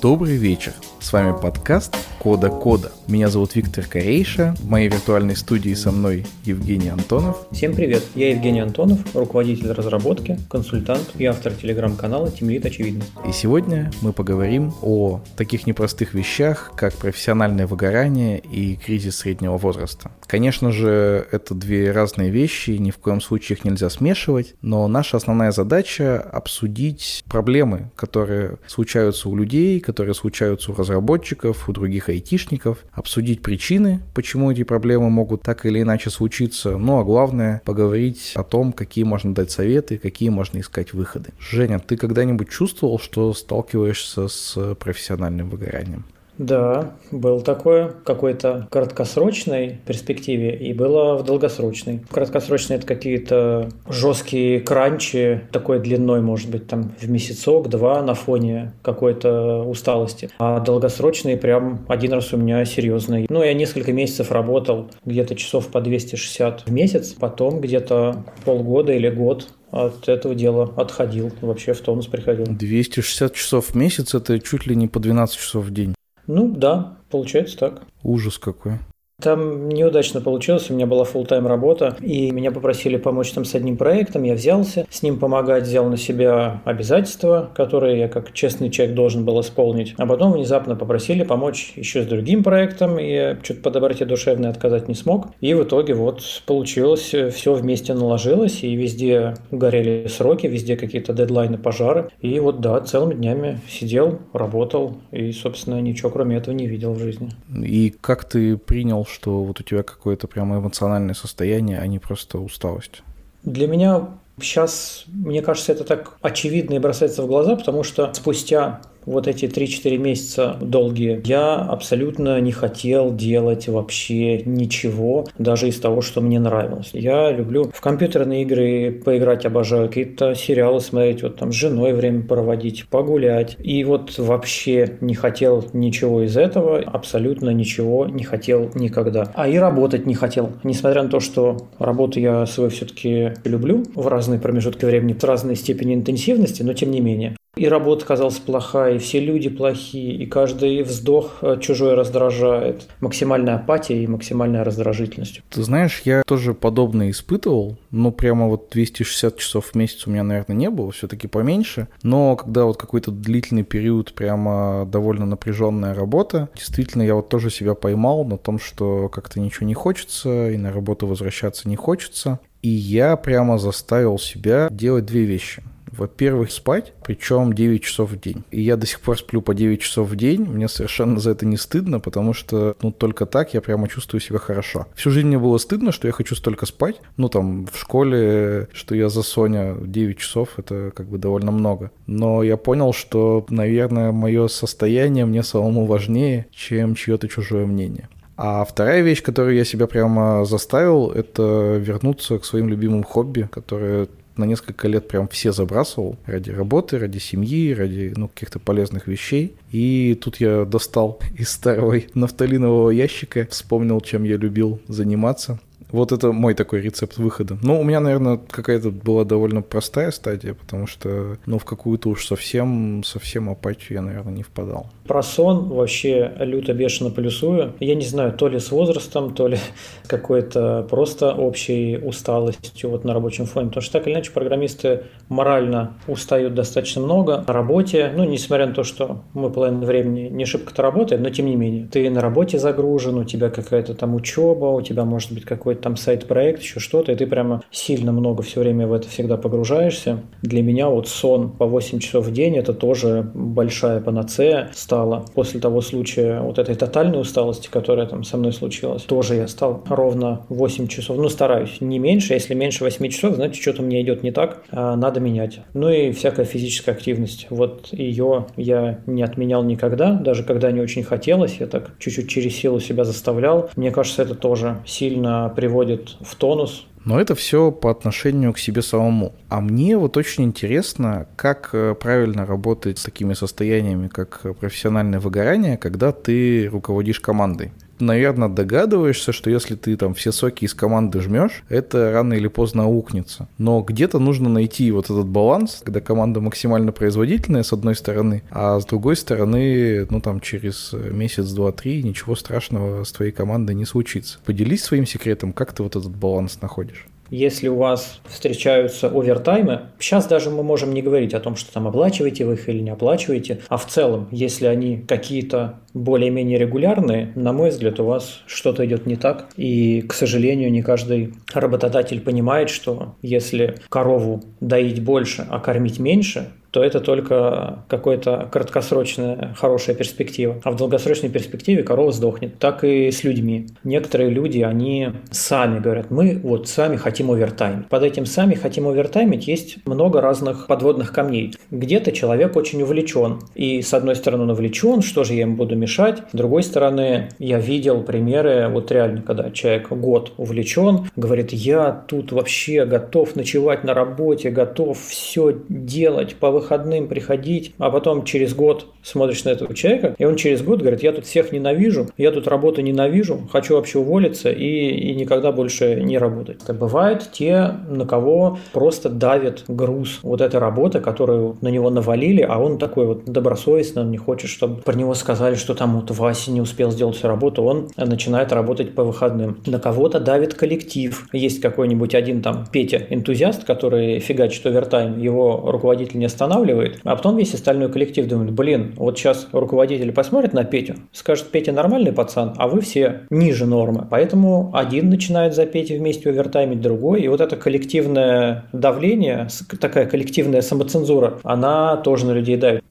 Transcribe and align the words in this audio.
Добрый 0.00 0.36
вечер. 0.36 0.72
С 0.98 1.12
вами 1.12 1.38
подкаст 1.38 1.94
Кода 2.20 2.50
Кода. 2.50 2.92
Меня 3.08 3.30
зовут 3.30 3.56
Виктор 3.56 3.86
Корейша. 3.86 4.54
В 4.58 4.68
моей 4.68 4.90
виртуальной 4.90 5.34
студии 5.34 5.72
со 5.72 5.90
мной 5.90 6.26
Евгений 6.44 6.90
Антонов. 6.90 7.46
Всем 7.50 7.74
привет. 7.74 8.02
Я 8.14 8.32
Евгений 8.32 8.60
Антонов, 8.60 8.98
руководитель 9.16 9.72
разработки, 9.72 10.38
консультант 10.50 11.12
и 11.16 11.24
автор 11.24 11.54
телеграм-канала 11.54 12.30
Тимлит 12.30 12.66
Очевидность. 12.66 13.10
И 13.26 13.32
сегодня 13.32 13.90
мы 14.02 14.12
поговорим 14.12 14.74
о 14.82 15.22
таких 15.34 15.66
непростых 15.66 16.12
вещах, 16.12 16.72
как 16.76 16.92
профессиональное 16.92 17.66
выгорание 17.66 18.38
и 18.38 18.76
кризис 18.76 19.16
среднего 19.16 19.56
возраста. 19.56 20.10
Конечно 20.26 20.72
же, 20.72 21.26
это 21.32 21.54
две 21.54 21.90
разные 21.90 22.28
вещи, 22.28 22.72
ни 22.72 22.90
в 22.90 22.98
коем 22.98 23.22
случае 23.22 23.56
их 23.56 23.64
нельзя 23.64 23.88
смешивать, 23.88 24.54
но 24.60 24.86
наша 24.88 25.16
основная 25.16 25.52
задача 25.52 26.20
обсудить 26.20 27.24
проблемы, 27.30 27.90
которые 27.96 28.58
случаются 28.66 29.30
у 29.30 29.34
людей, 29.34 29.80
которые 29.80 30.14
случаются 30.14 30.70
у 30.72 30.74
разработчиков, 30.74 31.66
у 31.66 31.72
других 31.72 32.09
айтишников, 32.10 32.78
обсудить 32.92 33.42
причины, 33.42 34.00
почему 34.14 34.50
эти 34.50 34.62
проблемы 34.62 35.10
могут 35.10 35.42
так 35.42 35.66
или 35.66 35.82
иначе 35.82 36.10
случиться, 36.10 36.76
ну 36.76 36.98
а 36.98 37.04
главное 37.04 37.62
поговорить 37.64 38.32
о 38.34 38.42
том, 38.42 38.72
какие 38.72 39.04
можно 39.04 39.34
дать 39.34 39.50
советы, 39.50 39.98
какие 39.98 40.28
можно 40.28 40.58
искать 40.58 40.92
выходы. 40.92 41.30
Женя, 41.38 41.78
ты 41.78 41.96
когда-нибудь 41.96 42.48
чувствовал, 42.48 42.98
что 42.98 43.32
сталкиваешься 43.34 44.28
с 44.28 44.74
профессиональным 44.74 45.50
выгоранием? 45.50 46.04
Да, 46.40 46.94
был 47.10 47.42
такое 47.42 47.92
какой-то 48.02 48.66
краткосрочной 48.70 49.78
перспективе 49.86 50.56
и 50.56 50.72
было 50.72 51.18
в 51.18 51.24
долгосрочной. 51.24 52.00
Краткосрочные 52.10 52.78
это 52.78 52.86
какие-то 52.86 53.68
жесткие 53.86 54.60
кранчи, 54.60 55.42
такой 55.52 55.80
длиной, 55.80 56.22
может 56.22 56.50
быть, 56.50 56.66
там 56.66 56.94
в 56.98 57.10
месяцок-два 57.10 58.00
на 58.00 58.14
фоне 58.14 58.72
какой-то 58.80 59.64
усталости. 59.64 60.30
А 60.38 60.60
долгосрочные 60.60 61.36
прям 61.36 61.84
один 61.88 62.14
раз 62.14 62.32
у 62.32 62.38
меня 62.38 62.64
серьезный. 62.64 63.26
Ну, 63.28 63.42
я 63.42 63.52
несколько 63.52 63.92
месяцев 63.92 64.32
работал, 64.32 64.88
где-то 65.04 65.34
часов 65.34 65.68
по 65.68 65.82
260 65.82 66.62
в 66.62 66.72
месяц, 66.72 67.12
потом 67.12 67.60
где-то 67.60 68.24
полгода 68.46 68.94
или 68.94 69.10
год 69.10 69.48
от 69.72 70.08
этого 70.08 70.34
дела 70.34 70.72
отходил, 70.78 71.30
вообще 71.42 71.74
в 71.74 71.80
тонус 71.82 72.06
приходил. 72.06 72.46
260 72.48 73.34
часов 73.34 73.66
в 73.66 73.74
месяц– 73.74 74.14
это 74.14 74.40
чуть 74.40 74.66
ли 74.66 74.74
не 74.74 74.88
по 74.88 75.00
12 75.00 75.36
часов 75.36 75.66
в 75.66 75.70
день. 75.70 75.94
Ну 76.32 76.48
да, 76.48 76.96
получается 77.10 77.58
так. 77.58 77.82
Ужас 78.04 78.38
какой. 78.38 78.78
Там 79.20 79.68
неудачно 79.68 80.20
получилось, 80.20 80.70
у 80.70 80.74
меня 80.74 80.86
была 80.86 81.04
full-time 81.04 81.46
работа, 81.46 81.96
и 82.00 82.30
меня 82.30 82.50
попросили 82.50 82.96
помочь 82.96 83.30
там 83.32 83.44
с 83.44 83.54
одним 83.54 83.76
проектом, 83.76 84.22
я 84.22 84.34
взялся, 84.34 84.86
с 84.90 85.02
ним 85.02 85.18
помогать, 85.18 85.64
взял 85.64 85.86
на 85.86 85.96
себя 85.96 86.62
обязательства, 86.64 87.50
которые 87.54 87.98
я 87.98 88.08
как 88.08 88.32
честный 88.32 88.70
человек 88.70 88.94
должен 88.94 89.24
был 89.24 89.40
исполнить, 89.40 89.94
а 89.98 90.06
потом 90.06 90.32
внезапно 90.32 90.76
попросили 90.76 91.22
помочь 91.22 91.72
еще 91.76 92.02
с 92.02 92.06
другим 92.06 92.42
проектом, 92.42 92.98
и 92.98 93.10
я 93.10 93.38
что-то 93.42 93.60
по 93.60 93.70
доброте 93.70 94.04
душевной 94.04 94.48
отказать 94.48 94.88
не 94.88 94.94
смог, 94.94 95.28
и 95.40 95.54
в 95.54 95.64
итоге 95.64 95.94
вот 95.94 96.22
получилось, 96.46 97.14
все 97.32 97.54
вместе 97.54 97.94
наложилось, 97.94 98.62
и 98.62 98.74
везде 98.74 99.34
горели 99.50 100.06
сроки, 100.08 100.46
везде 100.46 100.76
какие-то 100.76 101.12
дедлайны, 101.12 101.58
пожары, 101.58 102.10
и 102.20 102.38
вот 102.40 102.60
да, 102.60 102.80
целыми 102.80 103.14
днями 103.14 103.60
сидел, 103.68 104.18
работал, 104.32 104.96
и, 105.12 105.32
собственно, 105.32 105.80
ничего 105.80 106.10
кроме 106.10 106.36
этого 106.36 106.54
не 106.54 106.66
видел 106.66 106.94
в 106.94 106.98
жизни. 106.98 107.30
И 107.54 107.94
как 108.00 108.24
ты 108.24 108.56
принял 108.56 109.04
что 109.10 109.42
вот 109.42 109.60
у 109.60 109.62
тебя 109.62 109.82
какое-то 109.82 110.26
прямо 110.26 110.58
эмоциональное 110.58 111.14
состояние, 111.14 111.78
а 111.78 111.86
не 111.86 111.98
просто 111.98 112.38
усталость? 112.38 113.02
Для 113.42 113.66
меня 113.66 114.08
сейчас, 114.40 115.04
мне 115.08 115.42
кажется, 115.42 115.72
это 115.72 115.84
так 115.84 116.16
очевидно 116.22 116.74
и 116.74 116.78
бросается 116.78 117.22
в 117.22 117.26
глаза, 117.26 117.56
потому 117.56 117.82
что 117.82 118.12
спустя 118.14 118.80
вот 119.06 119.28
эти 119.28 119.46
3-4 119.46 119.98
месяца 119.98 120.56
долгие, 120.60 121.20
я 121.24 121.56
абсолютно 121.56 122.40
не 122.40 122.52
хотел 122.52 123.14
делать 123.14 123.68
вообще 123.68 124.42
ничего, 124.42 125.26
даже 125.38 125.68
из 125.68 125.78
того, 125.78 126.00
что 126.00 126.20
мне 126.20 126.38
нравилось. 126.38 126.90
Я 126.92 127.30
люблю 127.32 127.70
в 127.72 127.80
компьютерные 127.80 128.42
игры 128.42 129.00
поиграть, 129.04 129.46
обожаю 129.46 129.88
какие-то 129.88 130.34
сериалы 130.34 130.80
смотреть, 130.80 131.22
вот 131.22 131.36
там 131.36 131.52
с 131.52 131.54
женой 131.54 131.92
время 131.92 132.22
проводить, 132.22 132.86
погулять. 132.88 133.56
И 133.58 133.84
вот 133.84 134.18
вообще 134.18 134.96
не 135.00 135.14
хотел 135.14 135.64
ничего 135.72 136.22
из 136.22 136.36
этого, 136.36 136.78
абсолютно 136.78 137.50
ничего 137.50 138.06
не 138.06 138.24
хотел 138.24 138.70
никогда. 138.74 139.30
А 139.34 139.48
и 139.48 139.56
работать 139.56 140.06
не 140.06 140.14
хотел. 140.14 140.52
Несмотря 140.62 141.02
на 141.02 141.08
то, 141.08 141.20
что 141.20 141.68
работу 141.78 142.20
я 142.20 142.46
свою 142.46 142.70
все-таки 142.70 143.32
люблю 143.44 143.84
в 143.94 144.06
разные 144.06 144.40
промежутки 144.40 144.84
времени, 144.84 145.12
в 145.12 145.24
разной 145.24 145.56
степени 145.56 145.94
интенсивности, 145.94 146.62
но 146.62 146.72
тем 146.72 146.90
не 146.90 147.00
менее. 147.00 147.36
И 147.56 147.66
работа 147.66 148.06
казалась 148.06 148.38
плохая, 148.38 148.94
и 148.94 148.98
все 148.98 149.18
люди 149.18 149.48
плохие, 149.48 150.14
и 150.14 150.24
каждый 150.24 150.82
вздох 150.82 151.38
э, 151.42 151.58
чужой 151.60 151.94
раздражает. 151.94 152.88
Максимальная 153.00 153.56
апатия 153.56 154.02
и 154.02 154.06
максимальная 154.06 154.62
раздражительность. 154.62 155.42
Ты 155.50 155.62
знаешь, 155.64 156.02
я 156.04 156.22
тоже 156.26 156.54
подобное 156.54 157.10
испытывал, 157.10 157.76
но 157.90 158.12
прямо 158.12 158.46
вот 158.46 158.68
260 158.70 159.36
часов 159.36 159.66
в 159.66 159.74
месяц 159.74 160.06
у 160.06 160.10
меня, 160.10 160.22
наверное, 160.22 160.56
не 160.56 160.70
было, 160.70 160.92
все-таки 160.92 161.26
поменьше. 161.26 161.88
Но 162.04 162.36
когда 162.36 162.66
вот 162.66 162.76
какой-то 162.76 163.10
длительный 163.10 163.64
период, 163.64 164.14
прямо 164.14 164.86
довольно 164.86 165.26
напряженная 165.26 165.92
работа, 165.92 166.50
действительно, 166.54 167.02
я 167.02 167.16
вот 167.16 167.28
тоже 167.28 167.50
себя 167.50 167.74
поймал 167.74 168.24
на 168.24 168.38
том, 168.38 168.60
что 168.60 169.08
как-то 169.08 169.40
ничего 169.40 169.66
не 169.66 169.74
хочется, 169.74 170.50
и 170.50 170.56
на 170.56 170.72
работу 170.72 171.08
возвращаться 171.08 171.68
не 171.68 171.76
хочется. 171.76 172.38
И 172.62 172.68
я 172.68 173.16
прямо 173.16 173.58
заставил 173.58 174.18
себя 174.18 174.68
делать 174.70 175.06
две 175.06 175.24
вещи. 175.24 175.62
Во-первых, 176.00 176.50
спать, 176.50 176.94
причем 177.04 177.52
9 177.52 177.82
часов 177.82 178.12
в 178.12 178.18
день. 178.18 178.42
И 178.50 178.62
я 178.62 178.76
до 178.76 178.86
сих 178.86 179.00
пор 179.00 179.18
сплю 179.18 179.42
по 179.42 179.54
9 179.54 179.82
часов 179.82 180.08
в 180.08 180.16
день, 180.16 180.44
мне 180.44 180.66
совершенно 180.66 181.20
за 181.20 181.32
это 181.32 181.44
не 181.44 181.58
стыдно, 181.58 182.00
потому 182.00 182.32
что, 182.32 182.74
ну, 182.80 182.90
только 182.90 183.26
так 183.26 183.52
я 183.52 183.60
прямо 183.60 183.86
чувствую 183.86 184.22
себя 184.22 184.38
хорошо. 184.38 184.86
Всю 184.94 185.10
жизнь 185.10 185.26
мне 185.26 185.38
было 185.38 185.58
стыдно, 185.58 185.92
что 185.92 186.08
я 186.08 186.12
хочу 186.12 186.34
столько 186.34 186.64
спать. 186.64 187.02
Ну, 187.18 187.28
там, 187.28 187.66
в 187.66 187.78
школе, 187.78 188.68
что 188.72 188.94
я 188.94 189.10
за 189.10 189.22
Соня 189.22 189.76
9 189.78 190.16
часов, 190.16 190.48
это 190.56 190.90
как 190.96 191.06
бы 191.06 191.18
довольно 191.18 191.50
много. 191.50 191.90
Но 192.06 192.42
я 192.42 192.56
понял, 192.56 192.94
что, 192.94 193.44
наверное, 193.50 194.10
мое 194.10 194.48
состояние 194.48 195.26
мне 195.26 195.42
самому 195.42 195.84
важнее, 195.84 196.46
чем 196.50 196.94
чье-то 196.94 197.28
чужое 197.28 197.66
мнение. 197.66 198.08
А 198.42 198.64
вторая 198.64 199.02
вещь, 199.02 199.22
которую 199.22 199.54
я 199.54 199.66
себя 199.66 199.86
прямо 199.86 200.46
заставил, 200.46 201.10
это 201.10 201.76
вернуться 201.76 202.38
к 202.38 202.46
своим 202.46 202.70
любимым 202.70 203.04
хобби, 203.04 203.46
которые 203.52 204.08
на 204.40 204.44
несколько 204.44 204.88
лет 204.88 205.06
прям 205.08 205.28
все 205.28 205.52
забрасывал 205.52 206.16
ради 206.26 206.50
работы, 206.50 206.98
ради 206.98 207.18
семьи, 207.18 207.72
ради 207.72 208.12
ну, 208.16 208.28
каких-то 208.28 208.58
полезных 208.58 209.06
вещей. 209.06 209.54
И 209.70 210.18
тут 210.20 210.36
я 210.40 210.64
достал 210.64 211.20
из 211.38 211.50
старого 211.50 212.00
нафталинового 212.14 212.90
ящика, 212.90 213.46
вспомнил, 213.50 214.00
чем 214.00 214.24
я 214.24 214.36
любил 214.36 214.80
заниматься. 214.88 215.60
Вот 215.92 216.12
это 216.12 216.32
мой 216.32 216.54
такой 216.54 216.80
рецепт 216.80 217.18
выхода. 217.18 217.58
Ну, 217.62 217.80
у 217.80 217.84
меня, 217.84 218.00
наверное, 218.00 218.38
какая-то 218.50 218.90
была 218.90 219.24
довольно 219.24 219.62
простая 219.62 220.10
стадия, 220.10 220.54
потому 220.54 220.86
что, 220.86 221.36
ну, 221.46 221.58
в 221.58 221.64
какую-то 221.64 222.08
уж 222.08 222.26
совсем, 222.26 223.02
совсем 223.04 223.50
апатию 223.50 223.98
я, 223.98 224.02
наверное, 224.02 224.32
не 224.32 224.42
впадал. 224.42 224.86
Про 225.06 225.22
сон 225.22 225.68
вообще 225.68 226.32
люто 226.38 226.72
бешено 226.72 227.10
плюсую. 227.10 227.74
Я 227.80 227.94
не 227.94 228.04
знаю, 228.04 228.32
то 228.32 228.48
ли 228.48 228.58
с 228.58 228.70
возрастом, 228.70 229.34
то 229.34 229.48
ли 229.48 229.58
какой-то 230.06 230.86
просто 230.88 231.34
общей 231.34 231.98
усталостью 231.98 232.90
вот 232.90 233.04
на 233.04 233.14
рабочем 233.14 233.46
фоне. 233.46 233.68
Потому 233.68 233.82
что 233.82 233.92
так 233.94 234.06
или 234.06 234.14
иначе 234.14 234.30
программисты 234.30 235.04
морально 235.28 235.94
устают 236.06 236.54
достаточно 236.54 237.02
много 237.02 237.44
на 237.46 237.52
работе. 237.52 238.12
Ну, 238.16 238.24
несмотря 238.24 238.66
на 238.66 238.74
то, 238.74 238.84
что 238.84 239.22
мы 239.34 239.50
половину 239.50 239.84
времени 239.84 240.28
не 240.28 240.44
шибко-то 240.44 240.82
работаем, 240.82 241.22
но 241.22 241.30
тем 241.30 241.46
не 241.46 241.56
менее. 241.56 241.86
Ты 241.86 242.08
на 242.10 242.20
работе 242.20 242.58
загружен, 242.58 243.16
у 243.16 243.24
тебя 243.24 243.50
какая-то 243.50 243.94
там 243.94 244.14
учеба, 244.14 244.66
у 244.66 244.82
тебя 244.82 245.04
может 245.04 245.32
быть 245.32 245.44
какой-то 245.44 245.79
там 245.80 245.96
сайт-проект, 245.96 246.62
еще 246.62 246.80
что-то, 246.80 247.12
и 247.12 247.16
ты 247.16 247.26
прямо 247.26 247.62
сильно 247.70 248.12
много 248.12 248.42
все 248.42 248.60
время 248.60 248.86
в 248.86 248.92
это 248.92 249.08
всегда 249.08 249.36
погружаешься. 249.36 250.20
Для 250.42 250.62
меня 250.62 250.88
вот 250.88 251.08
сон 251.08 251.50
по 251.50 251.66
8 251.66 251.98
часов 251.98 252.26
в 252.26 252.32
день– 252.32 252.56
это 252.58 252.72
тоже 252.72 253.30
большая 253.34 254.00
панацея 254.00 254.70
стала. 254.72 255.24
После 255.34 255.60
того 255.60 255.80
случая 255.80 256.40
вот 256.40 256.58
этой 256.58 256.74
тотальной 256.74 257.20
усталости, 257.20 257.68
которая 257.70 258.06
там 258.06 258.24
со 258.24 258.36
мной 258.36 258.52
случилась, 258.52 259.02
тоже 259.02 259.36
я 259.36 259.48
стал 259.48 259.82
ровно 259.88 260.46
8 260.48 260.86
часов. 260.88 261.16
Ну, 261.16 261.28
стараюсь 261.28 261.80
не 261.80 261.98
меньше. 261.98 262.34
Если 262.34 262.54
меньше 262.54 262.84
8 262.84 263.08
часов, 263.08 263.34
значит, 263.34 263.60
что-то 263.60 263.82
мне 263.82 264.02
идет 264.02 264.22
не 264.22 264.30
так, 264.30 264.62
а 264.70 264.96
надо 264.96 265.20
менять. 265.20 265.60
Ну 265.74 265.88
и 265.88 266.12
всякая 266.12 266.44
физическая 266.44 266.94
активность. 266.94 267.46
Вот 267.50 267.88
ее 267.92 268.46
я 268.56 269.00
не 269.06 269.22
отменял 269.22 269.62
никогда, 269.64 270.12
даже 270.12 270.44
когда 270.44 270.70
не 270.70 270.80
очень 270.80 271.02
хотелось, 271.02 271.56
я 271.60 271.66
так 271.66 271.92
чуть-чуть 271.98 272.28
через 272.28 272.56
силу 272.56 272.80
себя 272.80 273.04
заставлял. 273.04 273.70
Мне 273.76 273.90
кажется, 273.90 274.22
это 274.22 274.34
тоже 274.34 274.78
сильно 274.86 275.52
приводит 275.54 275.69
приводит 275.70 276.16
в 276.20 276.34
тонус. 276.34 276.86
Но 277.04 277.18
это 277.18 277.34
все 277.34 277.70
по 277.70 277.90
отношению 277.90 278.52
к 278.52 278.58
себе 278.58 278.82
самому. 278.82 279.32
А 279.48 279.60
мне 279.60 279.96
вот 279.96 280.16
очень 280.16 280.44
интересно, 280.44 281.26
как 281.36 281.70
э, 281.72 281.94
правильно 281.94 282.44
работать 282.44 282.98
с 282.98 283.04
такими 283.04 283.32
состояниями, 283.32 284.08
как 284.08 284.42
профессиональное 284.58 285.18
выгорание, 285.18 285.78
когда 285.78 286.12
ты 286.12 286.68
руководишь 286.70 287.20
командой. 287.20 287.72
Наверное, 288.00 288.48
догадываешься, 288.48 289.32
что 289.32 289.50
если 289.50 289.74
ты 289.74 289.96
там 289.96 290.14
все 290.14 290.32
соки 290.32 290.64
из 290.64 290.74
команды 290.74 291.20
жмешь, 291.20 291.62
это 291.68 292.12
рано 292.12 292.34
или 292.34 292.48
поздно 292.48 292.84
аукнется. 292.84 293.48
Но 293.58 293.80
где-то 293.82 294.18
нужно 294.18 294.48
найти 294.48 294.90
вот 294.90 295.06
этот 295.06 295.26
баланс, 295.26 295.80
когда 295.84 296.00
команда 296.00 296.40
максимально 296.40 296.92
производительная, 296.92 297.62
с 297.62 297.72
одной 297.72 297.94
стороны, 297.94 298.42
а 298.50 298.80
с 298.80 298.86
другой 298.86 299.16
стороны, 299.16 300.06
ну 300.10 300.20
там 300.20 300.40
через 300.40 300.92
месяц, 300.92 301.50
два, 301.50 301.72
три 301.72 302.02
ничего 302.02 302.34
страшного 302.34 303.04
с 303.04 303.12
твоей 303.12 303.32
командой 303.32 303.74
не 303.74 303.84
случится. 303.84 304.38
Поделись 304.44 304.84
своим 304.84 305.06
секретом, 305.06 305.52
как 305.52 305.72
ты 305.72 305.82
вот 305.82 305.96
этот 305.96 306.14
баланс 306.14 306.58
находишь? 306.60 307.06
Если 307.30 307.68
у 307.68 307.76
вас 307.76 308.20
встречаются 308.26 309.06
овертаймы, 309.06 309.82
сейчас 310.00 310.26
даже 310.26 310.50
мы 310.50 310.64
можем 310.64 310.92
не 310.92 311.00
говорить 311.00 311.32
о 311.32 311.38
том, 311.38 311.54
что 311.54 311.72
там 311.72 311.86
оплачиваете 311.86 312.44
вы 312.44 312.54
их 312.54 312.68
или 312.68 312.80
не 312.80 312.90
оплачиваете, 312.90 313.60
а 313.68 313.76
в 313.76 313.86
целом, 313.86 314.26
если 314.32 314.66
они 314.66 314.98
какие-то 314.98 315.78
более-менее 315.94 316.58
регулярные, 316.58 317.32
на 317.34 317.52
мой 317.52 317.70
взгляд, 317.70 318.00
у 318.00 318.04
вас 318.04 318.42
что-то 318.46 318.84
идет 318.86 319.06
не 319.06 319.16
так. 319.16 319.48
И, 319.56 320.02
к 320.02 320.12
сожалению, 320.12 320.70
не 320.70 320.82
каждый 320.82 321.34
работодатель 321.52 322.20
понимает, 322.20 322.70
что 322.70 323.14
если 323.22 323.76
корову 323.88 324.42
доить 324.60 325.02
больше, 325.02 325.46
а 325.48 325.58
кормить 325.60 325.98
меньше, 325.98 326.48
то 326.70 326.84
это 326.84 327.00
только 327.00 327.84
какая-то 327.88 328.48
краткосрочная 328.50 329.54
хорошая 329.58 329.96
перспектива. 329.96 330.60
А 330.64 330.70
в 330.70 330.76
долгосрочной 330.76 331.28
перспективе 331.28 331.82
корова 331.82 332.12
сдохнет. 332.12 332.58
Так 332.58 332.84
и 332.84 333.10
с 333.10 333.24
людьми. 333.24 333.68
Некоторые 333.84 334.30
люди, 334.30 334.60
они 334.60 335.08
сами 335.30 335.80
говорят, 335.80 336.10
мы 336.10 336.38
вот 336.42 336.68
сами 336.68 336.96
хотим 336.96 337.30
овертайм. 337.30 337.86
Под 337.88 338.02
этим 338.02 338.26
сами 338.26 338.54
хотим 338.54 338.86
овертаймить 338.86 339.48
есть 339.48 339.84
много 339.86 340.20
разных 340.20 340.66
подводных 340.66 341.12
камней. 341.12 341.54
Где-то 341.70 342.12
человек 342.12 342.56
очень 342.56 342.82
увлечен. 342.82 343.40
И 343.54 343.82
с 343.82 343.92
одной 343.92 344.14
стороны 344.14 344.44
он 344.44 344.50
увлечен, 344.50 345.02
что 345.02 345.24
же 345.24 345.34
я 345.34 345.42
ему 345.42 345.56
буду 345.56 345.74
мешать. 345.80 346.22
С 346.32 346.36
другой 346.36 346.62
стороны, 346.62 347.30
я 347.38 347.58
видел 347.58 348.02
примеры, 348.02 348.68
вот 348.68 348.92
реально, 348.92 349.22
когда 349.22 349.50
человек 349.50 349.90
год 349.90 350.32
увлечен, 350.36 351.10
говорит, 351.16 351.52
я 351.52 352.04
тут 352.06 352.32
вообще 352.32 352.84
готов 352.84 353.34
ночевать 353.36 353.84
на 353.84 353.94
работе, 353.94 354.50
готов 354.50 354.98
все 355.00 355.56
делать 355.68 356.36
по 356.36 356.50
выходным 356.50 357.08
приходить, 357.08 357.74
а 357.78 357.90
потом 357.90 358.24
через 358.24 358.54
год 358.54 358.86
смотришь 359.02 359.44
на 359.44 359.50
этого 359.50 359.74
человека, 359.74 360.14
и 360.18 360.24
он 360.24 360.36
через 360.36 360.62
год 360.62 360.80
говорит, 360.80 361.02
я 361.02 361.12
тут 361.12 361.26
всех 361.26 361.52
ненавижу, 361.52 362.08
я 362.16 362.30
тут 362.30 362.46
работу 362.46 362.82
ненавижу, 362.82 363.40
хочу 363.50 363.74
вообще 363.74 363.98
уволиться 363.98 364.50
и, 364.50 364.90
и 364.90 365.14
никогда 365.14 365.52
больше 365.52 366.00
не 366.00 366.18
работать. 366.18 366.62
Это 366.62 366.74
бывают 366.74 367.30
те, 367.32 367.74
на 367.88 368.06
кого 368.06 368.58
просто 368.72 369.08
давит 369.08 369.64
груз 369.68 370.20
вот 370.22 370.40
эта 370.40 370.60
работа, 370.60 371.00
которую 371.00 371.56
на 371.60 371.68
него 371.68 371.90
навалили, 371.90 372.42
а 372.42 372.58
он 372.58 372.78
такой 372.78 373.06
вот 373.06 373.24
добросовестный, 373.24 374.02
он 374.02 374.10
не 374.10 374.18
хочет, 374.18 374.50
чтобы 374.50 374.82
про 374.82 374.94
него 374.94 375.14
сказали, 375.14 375.54
что 375.54 375.69
там 375.74 376.00
вот 376.00 376.10
Вася 376.10 376.50
не 376.50 376.60
успел 376.60 376.90
сделать 376.90 377.16
всю 377.16 377.28
работу, 377.28 377.62
он 377.62 377.88
начинает 377.96 378.52
работать 378.52 378.94
по 378.94 379.04
выходным. 379.04 379.58
На 379.66 379.78
кого-то 379.78 380.20
давит 380.20 380.54
коллектив. 380.54 381.28
Есть 381.32 381.60
какой-нибудь 381.60 382.14
один 382.14 382.42
там 382.42 382.66
Петя, 382.70 383.06
энтузиаст, 383.10 383.64
который 383.64 384.18
фигачит 384.20 384.64
овертайм, 384.66 385.18
его 385.18 385.62
руководитель 385.66 386.18
не 386.18 386.26
останавливает, 386.26 387.00
а 387.04 387.16
потом 387.16 387.36
весь 387.36 387.54
остальной 387.54 387.90
коллектив 387.90 388.26
думает, 388.26 388.52
блин, 388.52 388.94
вот 388.96 389.18
сейчас 389.18 389.48
руководитель 389.52 390.12
посмотрит 390.12 390.52
на 390.52 390.64
Петю, 390.64 390.94
скажет, 391.12 391.46
Петя 391.50 391.72
нормальный 391.72 392.12
пацан, 392.12 392.54
а 392.56 392.68
вы 392.68 392.80
все 392.80 393.22
ниже 393.30 393.66
нормы. 393.66 394.06
Поэтому 394.10 394.70
один 394.74 395.10
начинает 395.10 395.54
за 395.54 395.66
Петю 395.66 395.96
вместе 395.96 396.30
овертаймить 396.30 396.80
другой, 396.80 397.22
и 397.22 397.28
вот 397.28 397.40
это 397.40 397.56
коллективное 397.56 398.64
давление, 398.72 399.48
такая 399.80 400.06
коллективная 400.06 400.62
самоцензура, 400.62 401.38
она 401.42 401.96
тоже 401.96 402.26
на 402.26 402.32
людей 402.32 402.56
давит 402.56 402.84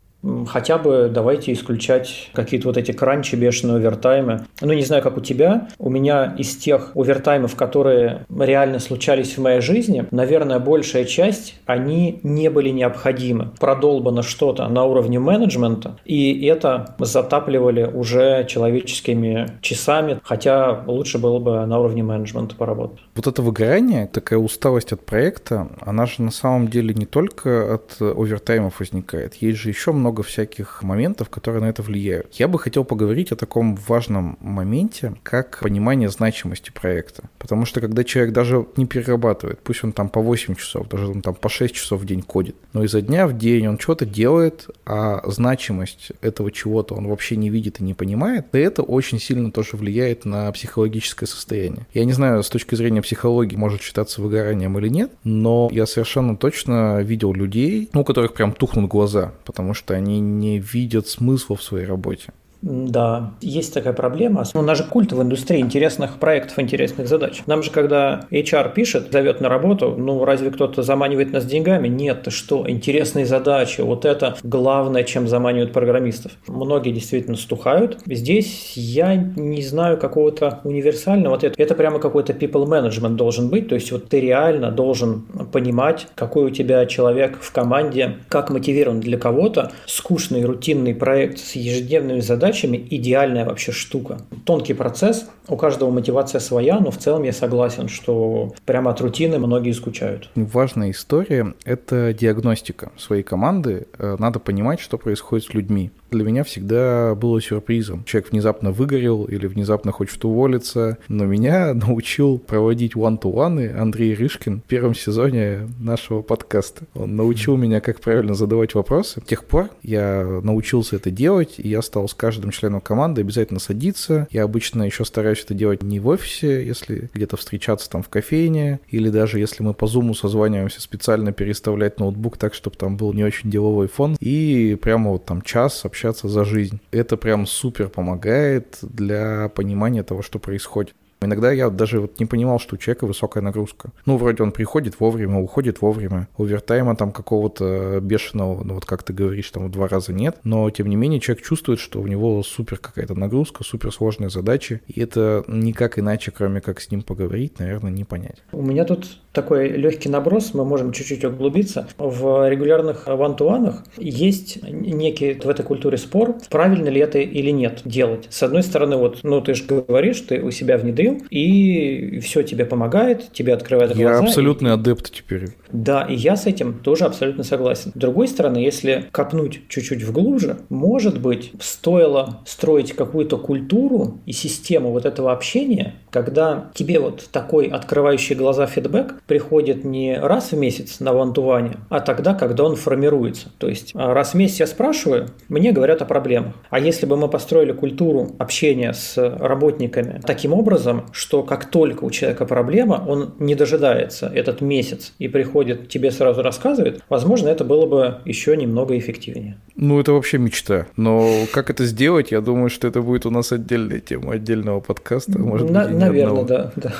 хотя 0.47 0.77
бы 0.77 1.09
давайте 1.13 1.53
исключать 1.53 2.29
какие-то 2.33 2.67
вот 2.67 2.77
эти 2.77 2.91
кранчи, 2.91 3.35
бешеные 3.35 3.77
овертаймы. 3.77 4.45
Ну, 4.61 4.73
не 4.73 4.83
знаю, 4.83 5.01
как 5.01 5.17
у 5.17 5.21
тебя. 5.21 5.69
У 5.77 5.89
меня 5.89 6.35
из 6.37 6.55
тех 6.57 6.91
овертаймов, 6.95 7.55
которые 7.55 8.25
реально 8.29 8.79
случались 8.79 9.37
в 9.37 9.41
моей 9.41 9.61
жизни, 9.61 10.05
наверное, 10.11 10.59
большая 10.59 11.05
часть, 11.05 11.59
они 11.65 12.19
не 12.23 12.49
были 12.49 12.69
необходимы. 12.69 13.51
Продолбано 13.59 14.21
что-то 14.23 14.67
на 14.67 14.85
уровне 14.85 15.19
менеджмента, 15.19 15.97
и 16.05 16.45
это 16.45 16.95
затапливали 16.99 17.83
уже 17.83 18.45
человеческими 18.47 19.59
часами, 19.61 20.19
хотя 20.23 20.83
лучше 20.85 21.17
было 21.17 21.39
бы 21.39 21.65
на 21.65 21.79
уровне 21.79 22.03
менеджмента 22.03 22.55
поработать. 22.55 22.99
Вот 23.15 23.27
это 23.27 23.41
выгорание, 23.41 24.07
такая 24.07 24.39
усталость 24.39 24.91
от 24.91 25.05
проекта, 25.05 25.69
она 25.81 26.05
же 26.05 26.21
на 26.21 26.31
самом 26.31 26.67
деле 26.67 26.93
не 26.93 27.05
только 27.05 27.75
от 27.75 28.01
овертаймов 28.01 28.79
возникает. 28.79 29.35
Есть 29.35 29.59
же 29.59 29.69
еще 29.69 29.91
много 29.91 30.08
много 30.09 30.23
всяких 30.23 30.81
моментов, 30.81 31.29
которые 31.29 31.61
на 31.61 31.69
это 31.69 31.83
влияют. 31.83 32.33
Я 32.33 32.47
бы 32.47 32.57
хотел 32.57 32.83
поговорить 32.83 33.31
о 33.31 33.35
таком 33.35 33.75
важном 33.75 34.39
моменте, 34.41 35.13
как 35.21 35.59
понимание 35.61 36.09
значимости 36.09 36.71
проекта. 36.71 37.29
Потому 37.37 37.65
что 37.65 37.79
когда 37.79 38.03
человек 38.03 38.33
даже 38.33 38.65
не 38.75 38.87
перерабатывает, 38.87 39.59
пусть 39.59 39.83
он 39.83 39.91
там 39.91 40.09
по 40.09 40.19
8 40.19 40.55
часов, 40.55 40.89
даже 40.89 41.07
он 41.07 41.21
там 41.21 41.35
по 41.35 41.47
6 41.47 41.75
часов 41.75 42.01
в 42.01 42.05
день 42.07 42.23
кодит, 42.23 42.55
но 42.73 42.83
изо 42.83 43.01
дня 43.01 43.27
в 43.27 43.37
день 43.37 43.67
он 43.67 43.77
что-то 43.77 44.07
делает, 44.07 44.67
а 44.83 45.21
значимость 45.29 46.11
этого 46.21 46.51
чего-то 46.51 46.95
он 46.95 47.07
вообще 47.07 47.35
не 47.35 47.51
видит 47.51 47.79
и 47.79 47.83
не 47.83 47.93
понимает, 47.93 48.47
и 48.53 48.57
это 48.57 48.81
очень 48.81 49.19
сильно 49.19 49.51
тоже 49.51 49.77
влияет 49.77 50.25
на 50.25 50.51
психологическое 50.51 51.27
состояние. 51.27 51.85
Я 51.93 52.03
не 52.05 52.13
знаю, 52.13 52.41
с 52.41 52.49
точки 52.49 52.73
зрения 52.73 53.03
психологии 53.03 53.55
может 53.55 53.83
считаться 53.83 54.23
выгоранием 54.23 54.75
или 54.79 54.89
нет, 54.89 55.11
но 55.23 55.69
я 55.71 55.85
совершенно 55.85 56.35
точно 56.35 57.01
видел 57.01 57.31
людей, 57.31 57.91
у 57.93 58.03
которых 58.03 58.33
прям 58.33 58.53
тухнут 58.53 58.89
глаза, 58.89 59.33
потому 59.45 59.75
что 59.75 59.98
они 59.99 60.19
не 60.19 60.59
видят 60.59 61.07
смысла 61.07 61.55
в 61.55 61.63
своей 61.63 61.85
работе. 61.85 62.33
Да, 62.61 63.31
есть 63.39 63.73
такая 63.73 63.93
проблема. 63.93 64.43
У 64.53 64.61
нас 64.61 64.77
же 64.77 64.83
культ 64.83 65.13
в 65.13 65.21
индустрии 65.21 65.59
интересных 65.59 66.17
проектов, 66.17 66.59
интересных 66.59 67.07
задач. 67.07 67.41
Нам 67.45 67.63
же, 67.63 67.71
когда 67.71 68.27
HR 68.31 68.73
пишет, 68.73 69.11
зовет 69.11 69.39
на 69.39 69.47
работу, 69.47 69.95
ну, 69.97 70.25
разве 70.25 70.51
кто-то 70.51 70.83
заманивает 70.83 71.31
нас 71.31 71.45
деньгами? 71.45 71.87
Нет, 71.87 72.23
ты 72.23 72.31
что, 72.31 72.69
интересные 72.69 73.25
задачи. 73.25 73.79
Вот 73.79 74.03
это 74.03 74.35
главное, 74.43 75.03
чем 75.03 75.27
заманивают 75.27 75.71
программистов. 75.71 76.33
Многие 76.47 76.91
действительно 76.91 77.37
стухают. 77.37 77.99
Здесь 78.05 78.73
я 78.75 79.15
не 79.15 79.61
знаю 79.61 79.97
какого-то 79.97 80.59
универсального 80.65 81.37
ответа. 81.37 81.55
Это 81.57 81.75
прямо 81.75 81.99
какой-то 81.99 82.33
people 82.33 82.65
management 82.65 83.15
должен 83.15 83.49
быть. 83.49 83.69
То 83.69 83.75
есть 83.75 83.91
вот 83.93 84.09
ты 84.09 84.19
реально 84.19 84.71
должен 84.71 85.21
понимать, 85.53 86.07
какой 86.15 86.45
у 86.45 86.49
тебя 86.49 86.85
человек 86.85 87.37
в 87.39 87.53
команде, 87.53 88.17
как 88.27 88.49
мотивирован 88.49 88.99
для 88.99 89.17
кого-то. 89.17 89.71
Скучный 89.85 90.43
рутинный 90.43 90.93
проект 90.93 91.39
с 91.39 91.55
ежедневными 91.55 92.19
задачами 92.19 92.48
задачами 92.49 92.87
идеальная 92.89 93.45
вообще 93.45 93.71
штука. 93.71 94.21
Тонкий 94.45 94.73
процесс, 94.73 95.29
у 95.47 95.55
каждого 95.55 95.91
мотивация 95.91 96.39
своя, 96.39 96.79
но 96.79 96.89
в 96.91 96.97
целом 96.97 97.23
я 97.23 97.33
согласен, 97.33 97.87
что 97.89 98.53
прямо 98.65 98.91
от 98.91 99.01
рутины 99.01 99.37
многие 99.37 99.71
скучают. 99.71 100.29
Важная 100.35 100.91
история– 100.91 101.53
это 101.65 102.13
диагностика 102.13 102.91
своей 102.97 103.23
команды. 103.23 103.87
Э, 103.97 104.15
надо 104.19 104.39
понимать, 104.39 104.79
что 104.79 104.97
происходит 104.97 105.45
с 105.45 105.53
людьми 105.53 105.91
для 106.11 106.23
меня 106.23 106.43
всегда 106.43 107.15
было 107.15 107.41
сюрпризом. 107.41 108.03
Человек 108.03 108.31
внезапно 108.31 108.71
выгорел 108.71 109.25
или 109.25 109.47
внезапно 109.47 109.91
хочет 109.91 110.23
уволиться, 110.25 110.97
но 111.07 111.25
меня 111.25 111.73
научил 111.73 112.39
проводить 112.39 112.93
one-to-one 112.93 113.75
Андрей 113.77 114.15
Рышкин 114.15 114.61
в 114.61 114.63
первом 114.63 114.95
сезоне 114.95 115.69
нашего 115.79 116.21
подкаста. 116.21 116.85
Он 116.95 117.15
научил 117.15 117.57
меня, 117.57 117.81
как 117.81 117.99
правильно 117.99 118.33
задавать 118.33 118.73
вопросы. 118.73 119.21
С 119.21 119.27
тех 119.27 119.45
пор 119.45 119.69
я 119.83 120.41
научился 120.43 120.95
это 120.95 121.11
делать, 121.11 121.55
и 121.57 121.67
я 121.67 121.81
стал 121.81 122.07
с 122.07 122.13
каждым 122.13 122.38
членом 122.51 122.81
команды 122.81 123.21
обязательно 123.21 123.59
садиться. 123.59 124.27
Я 124.31 124.43
обычно 124.43 124.83
еще 124.83 125.05
стараюсь 125.05 125.43
это 125.43 125.53
делать 125.53 125.83
не 125.83 125.99
в 125.99 126.07
офисе, 126.07 126.65
если 126.65 127.09
где-то 127.13 127.37
встречаться 127.37 127.89
там 127.89 128.03
в 128.03 128.09
кофейне, 128.09 128.79
или 128.89 129.09
даже 129.09 129.39
если 129.39 129.63
мы 129.63 129.73
по 129.73 129.87
зуму 129.87 130.13
созваниваемся, 130.13 130.81
специально 130.81 131.31
переставлять 131.31 131.99
ноутбук 131.99 132.37
так, 132.37 132.53
чтобы 132.53 132.77
там 132.77 132.97
был 132.97 133.13
не 133.13 133.23
очень 133.23 133.49
деловой 133.49 133.87
фон, 133.87 134.15
и 134.19 134.77
прямо 134.81 135.11
вот 135.11 135.25
там 135.25 135.41
час 135.41 135.85
общаться 135.85 136.27
за 136.27 136.45
жизнь. 136.45 136.79
Это 136.91 137.17
прям 137.17 137.45
супер 137.45 137.89
помогает 137.89 138.77
для 138.81 139.49
понимания 139.49 140.03
того, 140.03 140.21
что 140.21 140.39
происходит. 140.39 140.93
Иногда 141.21 141.51
я 141.51 141.69
даже 141.69 141.99
вот 142.01 142.19
не 142.19 142.25
понимал, 142.25 142.59
что 142.59 142.75
у 142.75 142.77
человека 142.77 143.05
высокая 143.05 143.43
нагрузка. 143.43 143.91
Ну, 144.05 144.17
вроде 144.17 144.43
он 144.43 144.51
приходит 144.51 144.99
вовремя, 144.99 145.39
уходит 145.39 145.81
вовремя. 145.81 146.27
Овертайма 146.37 146.95
там 146.95 147.11
какого-то 147.11 147.99
бешеного, 148.01 148.63
ну 148.63 148.75
вот 148.75 148.85
как 148.85 149.03
ты 149.03 149.13
говоришь, 149.13 149.49
там 149.51 149.67
в 149.67 149.71
два 149.71 149.87
раза 149.87 150.13
нет. 150.13 150.37
Но, 150.43 150.69
тем 150.69 150.87
не 150.87 150.95
менее, 150.95 151.19
человек 151.19 151.43
чувствует, 151.43 151.79
что 151.79 151.99
у 151.99 152.07
него 152.07 152.41
супер 152.43 152.77
какая-то 152.77 153.15
нагрузка, 153.15 153.63
супер 153.63 153.91
сложные 153.91 154.29
задачи. 154.29 154.81
И 154.87 155.01
это 155.01 155.43
никак 155.47 155.99
иначе, 155.99 156.31
кроме 156.31 156.61
как 156.61 156.79
с 156.79 156.91
ним 156.91 157.01
поговорить, 157.01 157.59
наверное, 157.59 157.91
не 157.91 158.03
понять. 158.03 158.37
У 158.51 158.61
меня 158.61 158.85
тут 158.85 159.07
такой 159.33 159.69
легкий 159.69 160.09
наброс, 160.09 160.53
мы 160.53 160.65
можем 160.65 160.91
чуть-чуть 160.91 161.23
углубиться. 161.23 161.87
В 161.97 162.49
регулярных 162.49 163.07
вантуанах 163.07 163.83
есть 163.97 164.63
некий 164.63 165.33
в 165.33 165.47
этой 165.47 165.63
культуре 165.63 165.97
спор, 165.97 166.35
правильно 166.49 166.89
ли 166.89 166.99
это 166.99 167.19
или 167.19 167.51
нет 167.51 167.81
делать. 167.85 168.27
С 168.29 168.41
одной 168.43 168.63
стороны, 168.63 168.97
вот, 168.97 169.19
ну 169.23 169.41
ты 169.41 169.53
же 169.53 169.65
говоришь, 169.65 170.21
ты 170.21 170.41
у 170.41 170.51
себя 170.51 170.77
внедрил, 170.77 171.08
и 171.29 172.19
все 172.19 172.43
тебе 172.43 172.65
помогает, 172.65 173.31
тебе 173.31 173.53
открывает 173.53 173.95
глаза. 173.95 174.11
Я 174.11 174.19
абсолютный 174.19 174.71
и... 174.71 174.73
адепт 174.73 175.11
теперь. 175.11 175.49
Да, 175.71 176.03
и 176.03 176.15
я 176.15 176.35
с 176.35 176.45
этим 176.45 176.79
тоже 176.79 177.05
абсолютно 177.05 177.43
согласен. 177.43 177.91
С 177.91 177.97
другой 177.97 178.27
стороны, 178.27 178.57
если 178.57 179.05
копнуть 179.11 179.61
чуть-чуть 179.69 180.03
вглубже, 180.03 180.57
может 180.69 181.21
быть, 181.21 181.51
стоило 181.59 182.39
строить 182.45 182.93
какую-то 182.93 183.37
культуру 183.37 184.19
и 184.25 184.31
систему 184.31 184.91
вот 184.91 185.05
этого 185.05 185.31
общения, 185.31 185.95
когда 186.09 186.71
тебе 186.73 186.99
вот 186.99 187.29
такой 187.31 187.67
открывающий 187.67 188.35
глаза 188.35 188.65
фидбэк 188.65 189.21
приходит 189.27 189.83
не 189.83 190.17
раз 190.17 190.51
в 190.51 190.57
месяц 190.57 190.99
на 190.99 191.13
вантуване, 191.13 191.77
а 191.89 191.99
тогда, 191.99 192.33
когда 192.33 192.63
он 192.63 192.75
формируется. 192.75 193.49
То 193.57 193.67
есть 193.67 193.91
а, 193.93 194.13
раз 194.13 194.31
в 194.31 194.33
месяц 194.35 194.61
я 194.61 194.67
спрашиваю, 194.67 195.27
мне 195.49 195.71
говорят 195.71 196.01
о 196.01 196.05
проблемах. 196.05 196.53
А 196.69 196.79
если 196.79 197.05
бы 197.05 197.15
мы 197.17 197.29
построили 197.29 197.71
культуру 197.71 198.35
общения 198.39 198.93
с 198.93 199.17
работниками 199.17 200.21
таким 200.25 200.53
образом, 200.53 201.05
что 201.11 201.43
как 201.43 201.65
только 201.65 202.03
у 202.03 202.11
человека 202.11 202.45
проблема, 202.45 203.03
он 203.07 203.35
не 203.39 203.55
дожидается 203.55 204.31
этот 204.33 204.61
месяц 204.61 205.13
и 205.19 205.27
приходит 205.27 205.58
тебе 205.63 206.11
сразу 206.11 206.41
рассказывает, 206.41 207.01
возможно, 207.09 207.49
это 207.49 207.63
было 207.63 207.85
бы 207.85 208.17
еще 208.25 208.55
немного 208.57 208.97
эффективнее. 208.97 209.57
Ну, 209.75 209.99
это 209.99 210.13
вообще 210.13 210.37
мечта. 210.37 210.87
Но 210.95 211.45
как 211.51 211.69
это 211.69 211.85
сделать, 211.85 212.31
я 212.31 212.41
думаю, 212.41 212.69
что 212.69 212.87
это 212.87 213.01
будет 213.01 213.25
у 213.25 213.29
нас 213.29 213.51
отдельная 213.51 213.99
тема, 213.99 214.33
отдельного 214.33 214.79
подкаста. 214.79 215.39
Может 215.39 215.69
на, 215.69 215.85
быть, 215.85 215.97
наверное, 215.97 216.43
да, 216.43 216.71
да. 216.75 216.93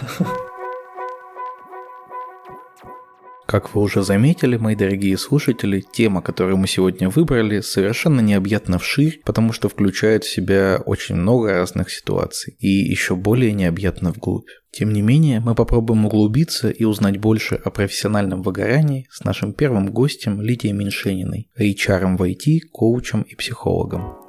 Как 3.50 3.74
вы 3.74 3.82
уже 3.82 4.03
заметили, 4.03 4.58
мои 4.58 4.75
дорогие 4.75 5.18
слушатели, 5.18 5.84
тема, 5.91 6.22
которую 6.22 6.58
мы 6.58 6.68
сегодня 6.68 7.10
выбрали, 7.10 7.62
совершенно 7.62 8.20
необъятна 8.20 8.77
вширь, 8.77 9.22
потому 9.25 9.53
что 9.53 9.70
включает 9.70 10.24
в 10.24 10.32
себя 10.32 10.79
очень 10.86 11.15
много 11.15 11.53
разных 11.53 11.89
ситуаций 11.89 12.56
и 12.60 12.68
еще 12.68 13.15
более 13.15 13.53
необъятно 13.53 14.12
вглубь. 14.12 14.50
Тем 14.70 14.94
не 14.94 15.01
менее, 15.01 15.39
мы 15.39 15.56
попробуем 15.56 16.06
углубиться 16.06 16.70
и 16.70 16.84
узнать 16.84 17.18
больше 17.18 17.56
о 17.56 17.72
профессиональном 17.72 18.44
выгорании 18.44 19.08
с 19.10 19.24
нашим 19.24 19.53
первым 19.53 19.88
гостем 19.88 20.44
Лидией 20.44 20.74
Меньшениной, 20.74 21.50
HR 21.60 22.18
в 22.18 22.22
IT, 22.22 22.60
коучем 22.72 23.24
и 23.24 23.34
психологом. 23.34 24.28